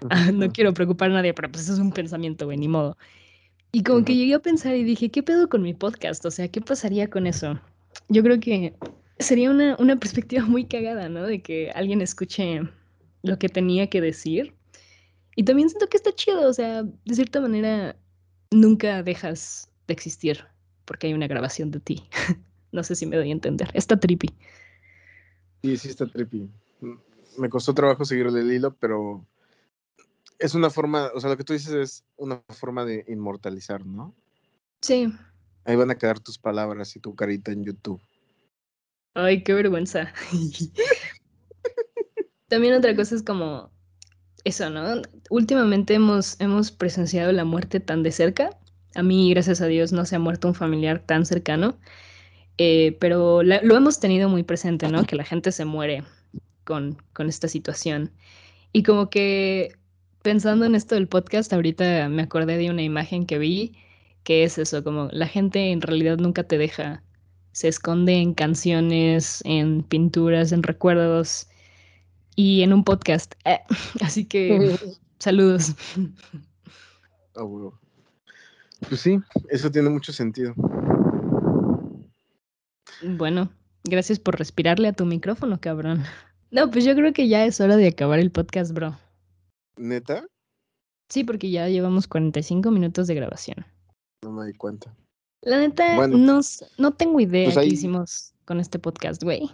Ah, 0.10 0.30
no 0.32 0.50
quiero 0.50 0.72
preocupar 0.72 1.10
a 1.10 1.14
nadie, 1.14 1.34
pero 1.34 1.50
pues 1.50 1.68
es 1.68 1.78
un 1.78 1.90
pensamiento, 1.92 2.46
güey, 2.46 2.56
ni 2.56 2.68
modo. 2.68 2.96
Y 3.72 3.82
como 3.82 4.04
que 4.04 4.14
llegué 4.14 4.34
a 4.34 4.38
pensar 4.38 4.74
y 4.74 4.84
dije, 4.84 5.10
¿qué 5.10 5.22
pedo 5.22 5.50
con 5.50 5.60
mi 5.60 5.74
podcast? 5.74 6.24
O 6.24 6.30
sea, 6.30 6.48
¿qué 6.48 6.62
pasaría 6.62 7.10
con 7.10 7.26
eso? 7.26 7.60
Yo 8.08 8.22
creo 8.22 8.40
que 8.40 8.74
sería 9.18 9.50
una, 9.50 9.76
una 9.80 9.96
perspectiva 9.96 10.46
muy 10.46 10.64
cagada, 10.64 11.08
¿no? 11.08 11.24
De 11.24 11.42
que 11.42 11.72
alguien 11.72 12.00
escuche 12.00 12.62
lo 13.22 13.38
que 13.38 13.48
tenía 13.48 13.90
que 13.90 14.00
decir. 14.00 14.54
Y 15.34 15.42
también 15.42 15.68
siento 15.68 15.88
que 15.88 15.96
está 15.96 16.12
chido, 16.14 16.48
o 16.48 16.52
sea, 16.52 16.84
de 16.84 17.14
cierta 17.14 17.40
manera 17.40 17.96
nunca 18.50 19.02
dejas 19.02 19.70
de 19.86 19.94
existir 19.94 20.44
porque 20.84 21.06
hay 21.06 21.14
una 21.14 21.26
grabación 21.26 21.70
de 21.70 21.80
ti. 21.80 22.08
no 22.72 22.82
sé 22.82 22.94
si 22.94 23.06
me 23.06 23.16
doy 23.16 23.28
a 23.28 23.32
entender. 23.32 23.70
Está 23.74 23.98
trippy. 23.98 24.28
Sí, 25.62 25.76
sí 25.76 25.88
está 25.88 26.06
trippy. 26.06 26.50
Me 27.36 27.48
costó 27.48 27.74
trabajo 27.74 28.04
seguirle 28.04 28.40
el 28.40 28.52
hilo, 28.52 28.74
pero 28.74 29.24
es 30.38 30.54
una 30.54 30.70
forma, 30.70 31.10
o 31.14 31.20
sea, 31.20 31.30
lo 31.30 31.36
que 31.36 31.44
tú 31.44 31.52
dices 31.52 31.74
es 31.74 32.04
una 32.16 32.42
forma 32.48 32.84
de 32.84 33.04
inmortalizar, 33.08 33.84
¿no? 33.84 34.14
Sí. 34.80 35.12
Ahí 35.64 35.76
van 35.76 35.90
a 35.90 35.98
quedar 35.98 36.20
tus 36.20 36.38
palabras 36.38 36.96
y 36.96 37.00
tu 37.00 37.14
carita 37.14 37.52
en 37.52 37.64
YouTube. 37.64 38.00
Ay, 39.14 39.42
qué 39.42 39.52
vergüenza. 39.52 40.12
También 42.48 42.74
otra 42.74 42.96
cosa 42.96 43.14
es 43.14 43.22
como 43.22 43.70
eso, 44.44 44.70
¿no? 44.70 45.02
Últimamente 45.30 45.94
hemos, 45.94 46.40
hemos 46.40 46.70
presenciado 46.70 47.32
la 47.32 47.44
muerte 47.44 47.80
tan 47.80 48.02
de 48.02 48.12
cerca. 48.12 48.50
A 48.94 49.02
mí, 49.02 49.30
gracias 49.30 49.60
a 49.60 49.66
Dios, 49.66 49.92
no 49.92 50.04
se 50.04 50.16
ha 50.16 50.18
muerto 50.18 50.48
un 50.48 50.54
familiar 50.54 51.00
tan 51.00 51.26
cercano, 51.26 51.78
eh, 52.56 52.96
pero 53.00 53.42
lo 53.42 53.76
hemos 53.76 54.00
tenido 54.00 54.28
muy 54.28 54.42
presente, 54.42 54.88
¿no? 54.88 55.04
Que 55.04 55.16
la 55.16 55.24
gente 55.24 55.52
se 55.52 55.64
muere 55.64 56.04
con, 56.64 56.96
con 57.12 57.28
esta 57.28 57.48
situación. 57.48 58.12
Y 58.72 58.82
como 58.82 59.10
que 59.10 59.76
pensando 60.22 60.64
en 60.66 60.74
esto 60.74 60.94
del 60.94 61.08
podcast, 61.08 61.52
ahorita 61.52 62.08
me 62.08 62.22
acordé 62.22 62.58
de 62.58 62.70
una 62.70 62.82
imagen 62.82 63.26
que 63.26 63.38
vi, 63.38 63.76
que 64.24 64.44
es 64.44 64.58
eso, 64.58 64.84
como 64.84 65.08
la 65.12 65.26
gente 65.26 65.70
en 65.70 65.80
realidad 65.80 66.18
nunca 66.18 66.44
te 66.44 66.58
deja, 66.58 67.02
se 67.52 67.68
esconde 67.68 68.16
en 68.16 68.34
canciones, 68.34 69.42
en 69.44 69.82
pinturas, 69.82 70.52
en 70.52 70.62
recuerdos 70.62 71.48
y 72.38 72.62
en 72.62 72.72
un 72.72 72.84
podcast. 72.84 73.34
Eh, 73.44 73.58
así 74.00 74.24
que 74.24 74.78
saludos. 75.18 75.74
Ah, 77.34 77.44
pues 78.88 79.00
sí, 79.00 79.18
eso 79.48 79.70
tiene 79.72 79.90
mucho 79.90 80.12
sentido. 80.12 80.54
Bueno, 83.02 83.50
gracias 83.82 84.20
por 84.20 84.38
respirarle 84.38 84.86
a 84.86 84.92
tu 84.92 85.04
micrófono, 85.04 85.60
cabrón. 85.60 86.04
No, 86.52 86.70
pues 86.70 86.84
yo 86.84 86.94
creo 86.94 87.12
que 87.12 87.26
ya 87.26 87.44
es 87.44 87.60
hora 87.60 87.76
de 87.76 87.88
acabar 87.88 88.20
el 88.20 88.30
podcast, 88.30 88.72
bro. 88.72 88.96
¿Neta? 89.76 90.24
Sí, 91.08 91.24
porque 91.24 91.50
ya 91.50 91.68
llevamos 91.68 92.06
45 92.06 92.70
minutos 92.70 93.08
de 93.08 93.16
grabación. 93.16 93.66
No 94.22 94.30
me 94.30 94.46
di 94.46 94.54
cuenta. 94.54 94.94
La 95.42 95.58
neta, 95.58 96.06
no, 96.06 96.40
no 96.78 96.92
tengo 96.92 97.18
idea 97.18 97.50
pues 97.52 97.58
qué 97.58 97.74
hicimos 97.74 98.32
con 98.44 98.60
este 98.60 98.78
podcast, 98.78 99.24
güey 99.24 99.50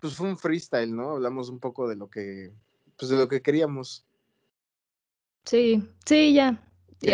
pues 0.00 0.14
fue 0.14 0.28
un 0.28 0.38
freestyle, 0.38 0.94
¿no? 0.94 1.12
Hablamos 1.12 1.48
un 1.48 1.58
poco 1.58 1.88
de 1.88 1.96
lo 1.96 2.08
que, 2.08 2.52
pues 2.96 3.10
de 3.10 3.16
lo 3.16 3.28
que 3.28 3.42
queríamos. 3.42 4.04
Sí, 5.44 5.82
sí, 6.04 6.34
ya. 6.34 6.62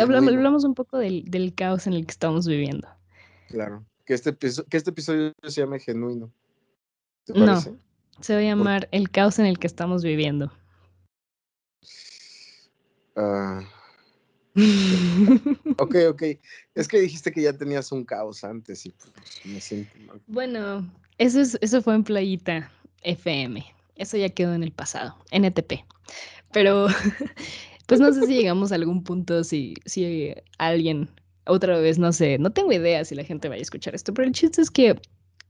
hablamos, 0.00 0.32
hablamos, 0.32 0.64
un 0.64 0.74
poco 0.74 0.98
del, 0.98 1.24
del, 1.24 1.54
caos 1.54 1.86
en 1.86 1.94
el 1.94 2.04
que 2.04 2.12
estamos 2.12 2.46
viviendo. 2.46 2.88
Claro, 3.48 3.84
que 4.04 4.14
este, 4.14 4.36
que 4.36 4.76
este 4.76 4.90
episodio 4.90 5.32
se 5.42 5.60
llame 5.60 5.78
genuino. 5.78 6.30
¿Te? 7.24 7.32
No, 7.32 7.60
se 8.20 8.34
va 8.34 8.40
a 8.40 8.42
llamar 8.42 8.88
El 8.92 9.10
caos 9.10 9.38
en 9.38 9.46
el 9.46 9.58
que 9.58 9.66
estamos 9.66 10.02
viviendo. 10.02 10.52
Ah. 13.16 13.62
ok, 15.78 15.96
ok. 16.10 16.22
Es 16.74 16.88
que 16.88 17.00
dijiste 17.00 17.32
que 17.32 17.42
ya 17.42 17.52
tenías 17.52 17.90
un 17.92 18.04
caos 18.04 18.44
antes 18.44 18.86
y 18.86 18.90
pues, 18.90 19.12
me 19.44 19.60
siento 19.60 19.92
mal. 20.06 20.20
Bueno, 20.26 20.90
eso, 21.18 21.40
es, 21.40 21.58
eso 21.60 21.82
fue 21.82 21.94
en 21.94 22.04
Playita 22.04 22.70
FM. 23.02 23.64
Eso 23.96 24.16
ya 24.16 24.28
quedó 24.28 24.54
en 24.54 24.62
el 24.62 24.72
pasado, 24.72 25.16
NTP. 25.30 25.84
Pero, 26.52 26.86
pues 27.86 28.00
no 28.00 28.12
sé 28.12 28.26
si 28.26 28.34
llegamos 28.34 28.72
a 28.72 28.76
algún 28.76 29.02
punto, 29.02 29.44
si, 29.44 29.74
si 29.84 30.34
alguien, 30.58 31.08
otra 31.46 31.78
vez, 31.78 31.98
no 31.98 32.12
sé, 32.12 32.38
no 32.38 32.52
tengo 32.52 32.72
idea 32.72 33.04
si 33.04 33.14
la 33.14 33.24
gente 33.24 33.48
vaya 33.48 33.60
a 33.60 33.62
escuchar 33.62 33.94
esto, 33.94 34.14
pero 34.14 34.26
el 34.26 34.34
chiste 34.34 34.62
es 34.62 34.70
que 34.70 35.00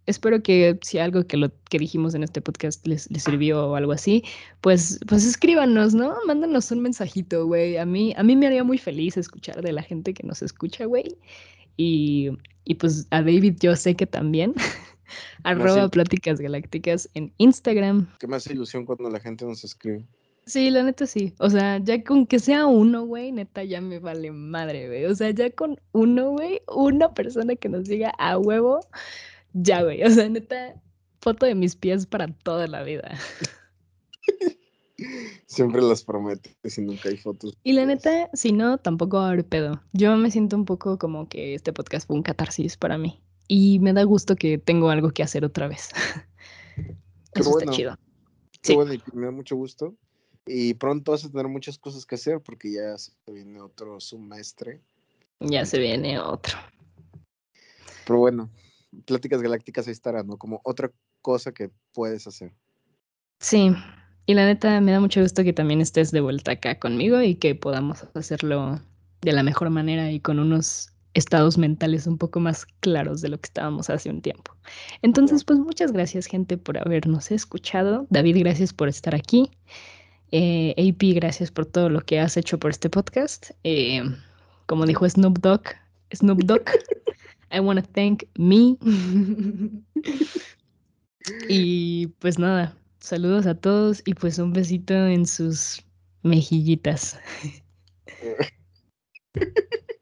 espero 0.07 0.43
que 0.43 0.79
si 0.83 0.99
algo 0.99 1.27
que 1.27 1.37
lo 1.37 1.51
que 1.71 1.79
dijimos 1.79 2.15
en 2.15 2.23
este 2.23 2.41
podcast 2.41 2.87
les, 2.87 3.11
les 3.11 3.23
sirvió 3.23 3.71
o 3.71 3.75
algo 3.75 3.93
así, 3.93 4.25
pues, 4.61 5.01
pues 5.07 5.25
escríbanos, 5.25 5.95
¿no? 5.95 6.15
Mándanos 6.27 6.71
un 6.71 6.81
mensajito, 6.81 7.47
güey. 7.47 7.77
A 7.77 7.87
mí, 7.87 8.15
a 8.17 8.23
mí 8.23 8.37
me 8.37 8.47
haría 8.47 8.65
muy 8.65 8.79
feliz 8.79 9.17
escuchar 9.17 9.63
de 9.63 9.73
la 9.73 9.83
gente 9.83 10.15
que 10.15 10.27
nos 10.27 10.43
escucha, 10.43 10.85
güey. 10.85 11.17
Y, 11.77 12.31
y 12.65 12.75
pues 12.75 13.07
a 13.11 13.23
David 13.23 13.57
yo 13.61 13.75
sé 13.77 13.95
que 13.95 14.07
también. 14.07 14.55
Arroba 15.45 15.89
Pláticas 15.89 16.41
Galácticas 16.41 17.09
en 17.15 17.33
Instagram. 17.39 18.09
Qué 18.19 18.27
más 18.27 18.47
ilusión 18.47 18.85
cuando 18.85 19.11
la 19.11 19.21
gente 19.21 19.45
nos 19.45 19.65
escribe. 19.65 20.05
Sí, 20.47 20.71
la 20.71 20.83
neta 20.83 21.07
sí. 21.07 21.35
O 21.39 21.49
sea, 21.49 21.79
ya 21.79 22.03
con 22.05 22.27
que 22.27 22.39
sea 22.39 22.67
uno, 22.67 23.07
güey, 23.07 23.33
neta 23.33 23.65
ya 23.65 23.81
me 23.81 23.99
vale 23.99 24.31
madre, 24.31 24.89
güey. 24.89 25.07
O 25.07 25.15
sea, 25.15 25.31
ya 25.31 25.51
con 25.51 25.81
uno, 25.93 26.33
güey, 26.33 26.61
una 26.69 27.15
persona 27.15 27.57
que 27.57 27.69
nos 27.71 27.85
diga 27.85 28.13
a 28.19 28.39
huevo, 28.39 28.81
ya, 29.55 29.83
güey. 29.83 30.03
O 30.05 30.11
sea, 30.11 30.29
neta, 30.29 30.81
foto 31.21 31.47
de 31.47 31.55
mis 31.55 31.75
pies 31.75 32.07
para 32.07 32.29
toda 32.29 32.67
la 32.67 32.83
vida. 32.83 33.19
Siempre 35.47 35.83
las 35.83 36.05
prometes 36.05 36.79
y 36.79 36.83
nunca 36.83 37.09
hay 37.09 37.17
fotos. 37.17 37.57
Y 37.63 37.73
la 37.73 37.87
neta, 37.87 38.31
si 38.35 38.53
no, 38.53 38.79
tampoco 38.79 39.17
va 39.19 39.27
a 39.27 39.29
haber 39.31 39.47
pedo. 39.47 39.83
Yo 39.93 40.17
me 40.17 40.31
siento 40.31 40.57
un 40.57 40.65
poco 40.65 40.99
como 40.99 41.29
que 41.29 41.55
este 41.55 41.73
podcast 41.73 42.07
fue 42.07 42.17
un 42.17 42.23
catarsis 42.23 42.77
para 42.77 42.99
mí 42.99 43.21
y 43.49 43.79
me 43.81 43.93
da 43.93 44.03
gusto 44.05 44.37
que 44.37 44.59
tengo 44.59 44.91
algo 44.91 45.11
que 45.11 45.23
hacer 45.23 45.45
otra 45.45 45.69
vez. 45.69 45.91
Eso 47.35 47.59
está 47.59 47.71
chido. 47.71 47.99
Qué 48.63 48.75
bueno 48.75 48.95
y 48.95 49.03
me 49.13 49.27
da 49.27 49.33
mucho 49.33 49.57
gusto. 49.57 49.95
Y 50.47 50.75
pronto 50.75 51.13
vas 51.13 51.25
a 51.25 51.31
tener 51.31 51.49
muchas 51.49 51.79
cosas 51.79 52.05
que 52.05 52.17
hacer 52.17 52.41
porque 52.41 52.73
ya 52.73 52.99
se 52.99 53.13
viene 53.27 53.61
otro 53.61 54.01
semestre. 54.01 54.81
Ya 55.41 55.65
se 55.65 55.79
viene 55.79 56.19
otro. 56.19 56.57
Pero 58.07 58.19
bueno, 58.19 58.51
Pláticas 59.07 59.43
Galácticas 59.43 59.87
ahí 59.87 59.93
estará, 59.93 60.23
¿no? 60.23 60.37
Como 60.37 60.61
otra 60.65 60.91
cosa 61.23 61.53
que 61.53 61.71
puedes 61.93 62.27
hacer. 62.27 62.53
Sí, 63.41 63.75
y 64.27 64.35
la 64.35 64.47
neta 64.47 64.81
me 64.81 64.93
da 64.93 65.01
mucho 65.01 65.21
gusto 65.21 65.45
que 65.45 65.53
también 65.53 65.81
estés 65.81 66.11
de 66.11 66.21
vuelta 66.21 66.53
acá 66.53 66.79
conmigo 66.79 67.21
y 67.21 67.35
que 67.35 67.55
podamos 67.55 68.07
hacerlo 68.15 68.81
de 69.21 69.33
la 69.33 69.43
mejor 69.43 69.71
manera 69.71 70.11
y 70.11 70.21
con 70.21 70.39
unos 70.39 70.95
estados 71.15 71.59
mentales 71.59 72.07
un 72.07 72.19
poco 72.19 72.41
más 72.41 72.67
claros 72.81 73.21
de 73.21 73.29
lo 73.29 73.39
que 73.39 73.47
estábamos 73.47 73.89
hace 73.91 74.11
un 74.11 74.21
tiempo. 74.21 74.55
Entonces, 75.03 75.45
pues 75.45 75.59
muchas 75.59 75.93
gracias 75.93 76.27
gente 76.27 76.59
por 76.59 76.79
habernos 76.79 77.31
escuchado. 77.31 78.07
David, 78.11 78.39
gracias 78.41 78.73
por 78.73 78.89
estar 78.89 79.15
aquí. 79.15 79.51
Eh, 80.33 80.75
AP, 80.77 81.15
gracias 81.15 81.51
por 81.51 81.67
todo 81.67 81.89
lo 81.89 82.01
que 82.01 82.19
has 82.19 82.37
hecho 82.37 82.59
por 82.59 82.71
este 82.71 82.91
podcast. 82.91 83.51
Eh, 83.63 84.03
como 84.67 84.87
dijo 84.87 85.09
Snoop 85.09 85.39
Dogg, 85.39 85.63
Snoop 86.13 86.43
Dogg, 86.45 86.65
I 87.55 87.61
want 87.61 87.79
to 87.81 87.87
thank 87.93 88.25
me. 88.37 88.77
y 91.49 92.09
pues 92.19 92.39
nada, 92.39 92.77
saludos 92.99 93.47
a 93.47 93.55
todos 93.55 94.03
y 94.05 94.15
pues 94.15 94.39
un 94.39 94.53
besito 94.53 94.93
en 94.95 95.25
sus 95.25 95.85
mejillitas. 96.23 97.19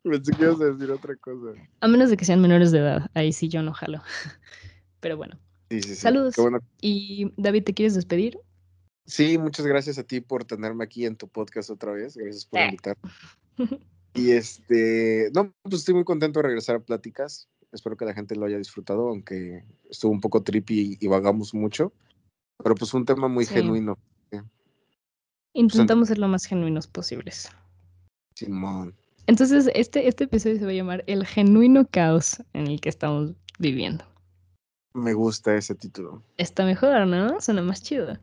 Pensé 0.02 0.32
que 0.32 0.42
ibas 0.42 0.60
a 0.60 0.64
decir 0.64 0.90
otra 0.90 1.14
cosa. 1.16 1.52
A 1.80 1.88
menos 1.88 2.10
de 2.10 2.16
que 2.16 2.24
sean 2.24 2.40
menores 2.40 2.72
de 2.72 2.78
edad, 2.78 3.10
ahí 3.14 3.32
sí 3.32 3.48
yo 3.48 3.62
no 3.62 3.72
jalo. 3.72 4.02
Pero 5.00 5.16
bueno. 5.16 5.38
Saludos. 5.94 6.34
Y 6.80 7.32
David, 7.36 7.64
¿te 7.64 7.74
quieres 7.74 7.94
despedir? 7.94 8.38
Sí, 9.06 9.38
muchas 9.38 9.66
gracias 9.66 9.98
a 9.98 10.04
ti 10.04 10.20
por 10.20 10.44
tenerme 10.44 10.84
aquí 10.84 11.06
en 11.06 11.16
tu 11.16 11.28
podcast 11.28 11.70
otra 11.70 11.92
vez. 11.92 12.16
Gracias 12.16 12.44
por 12.44 12.60
eh. 12.60 12.64
invitarme. 12.66 13.10
Y 14.14 14.32
este, 14.32 15.30
no, 15.34 15.52
pues 15.62 15.76
estoy 15.76 15.94
muy 15.94 16.04
contento 16.04 16.40
de 16.40 16.44
regresar 16.44 16.76
a 16.76 16.80
Pláticas. 16.80 17.48
Espero 17.72 17.96
que 17.96 18.04
la 18.04 18.14
gente 18.14 18.36
lo 18.36 18.44
haya 18.44 18.58
disfrutado, 18.58 19.08
aunque 19.08 19.64
estuvo 19.88 20.12
un 20.12 20.20
poco 20.20 20.42
trippy 20.42 20.98
y, 21.00 21.06
vagamos 21.06 21.54
mucho. 21.54 21.92
Pero 22.62 22.74
pues 22.74 22.90
fue 22.90 23.00
un 23.00 23.06
tema 23.06 23.28
muy 23.28 23.46
genuino. 23.46 23.98
Intentamos 25.54 26.08
ser 26.08 26.18
lo 26.18 26.28
más 26.28 26.44
genuinos 26.46 26.86
posibles. 26.86 27.50
Simón. 28.34 28.94
Entonces, 29.26 29.70
este, 29.74 30.08
este 30.08 30.24
episodio 30.24 30.58
se 30.58 30.64
va 30.64 30.70
a 30.70 30.74
llamar 30.74 31.04
El 31.06 31.26
genuino 31.26 31.86
caos 31.86 32.42
en 32.54 32.66
el 32.66 32.80
que 32.80 32.88
estamos 32.88 33.32
viviendo. 33.58 34.04
Me 34.94 35.14
gusta 35.14 35.54
ese 35.56 35.74
título. 35.74 36.22
Está 36.36 36.64
mejor, 36.64 37.06
¿no? 37.06 37.40
Suena 37.40 37.62
más 37.62 37.82
chido. 37.82 38.18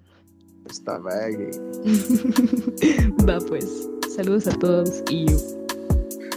Está 0.70 1.00
baggy. 1.00 1.52
Va 3.28 3.40
pues. 3.40 3.90
Saludos 4.16 4.48
a 4.48 4.58
todos 4.60 5.04
y 5.10 5.26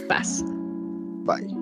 paz. 0.07 0.43
Bye. 1.25 1.52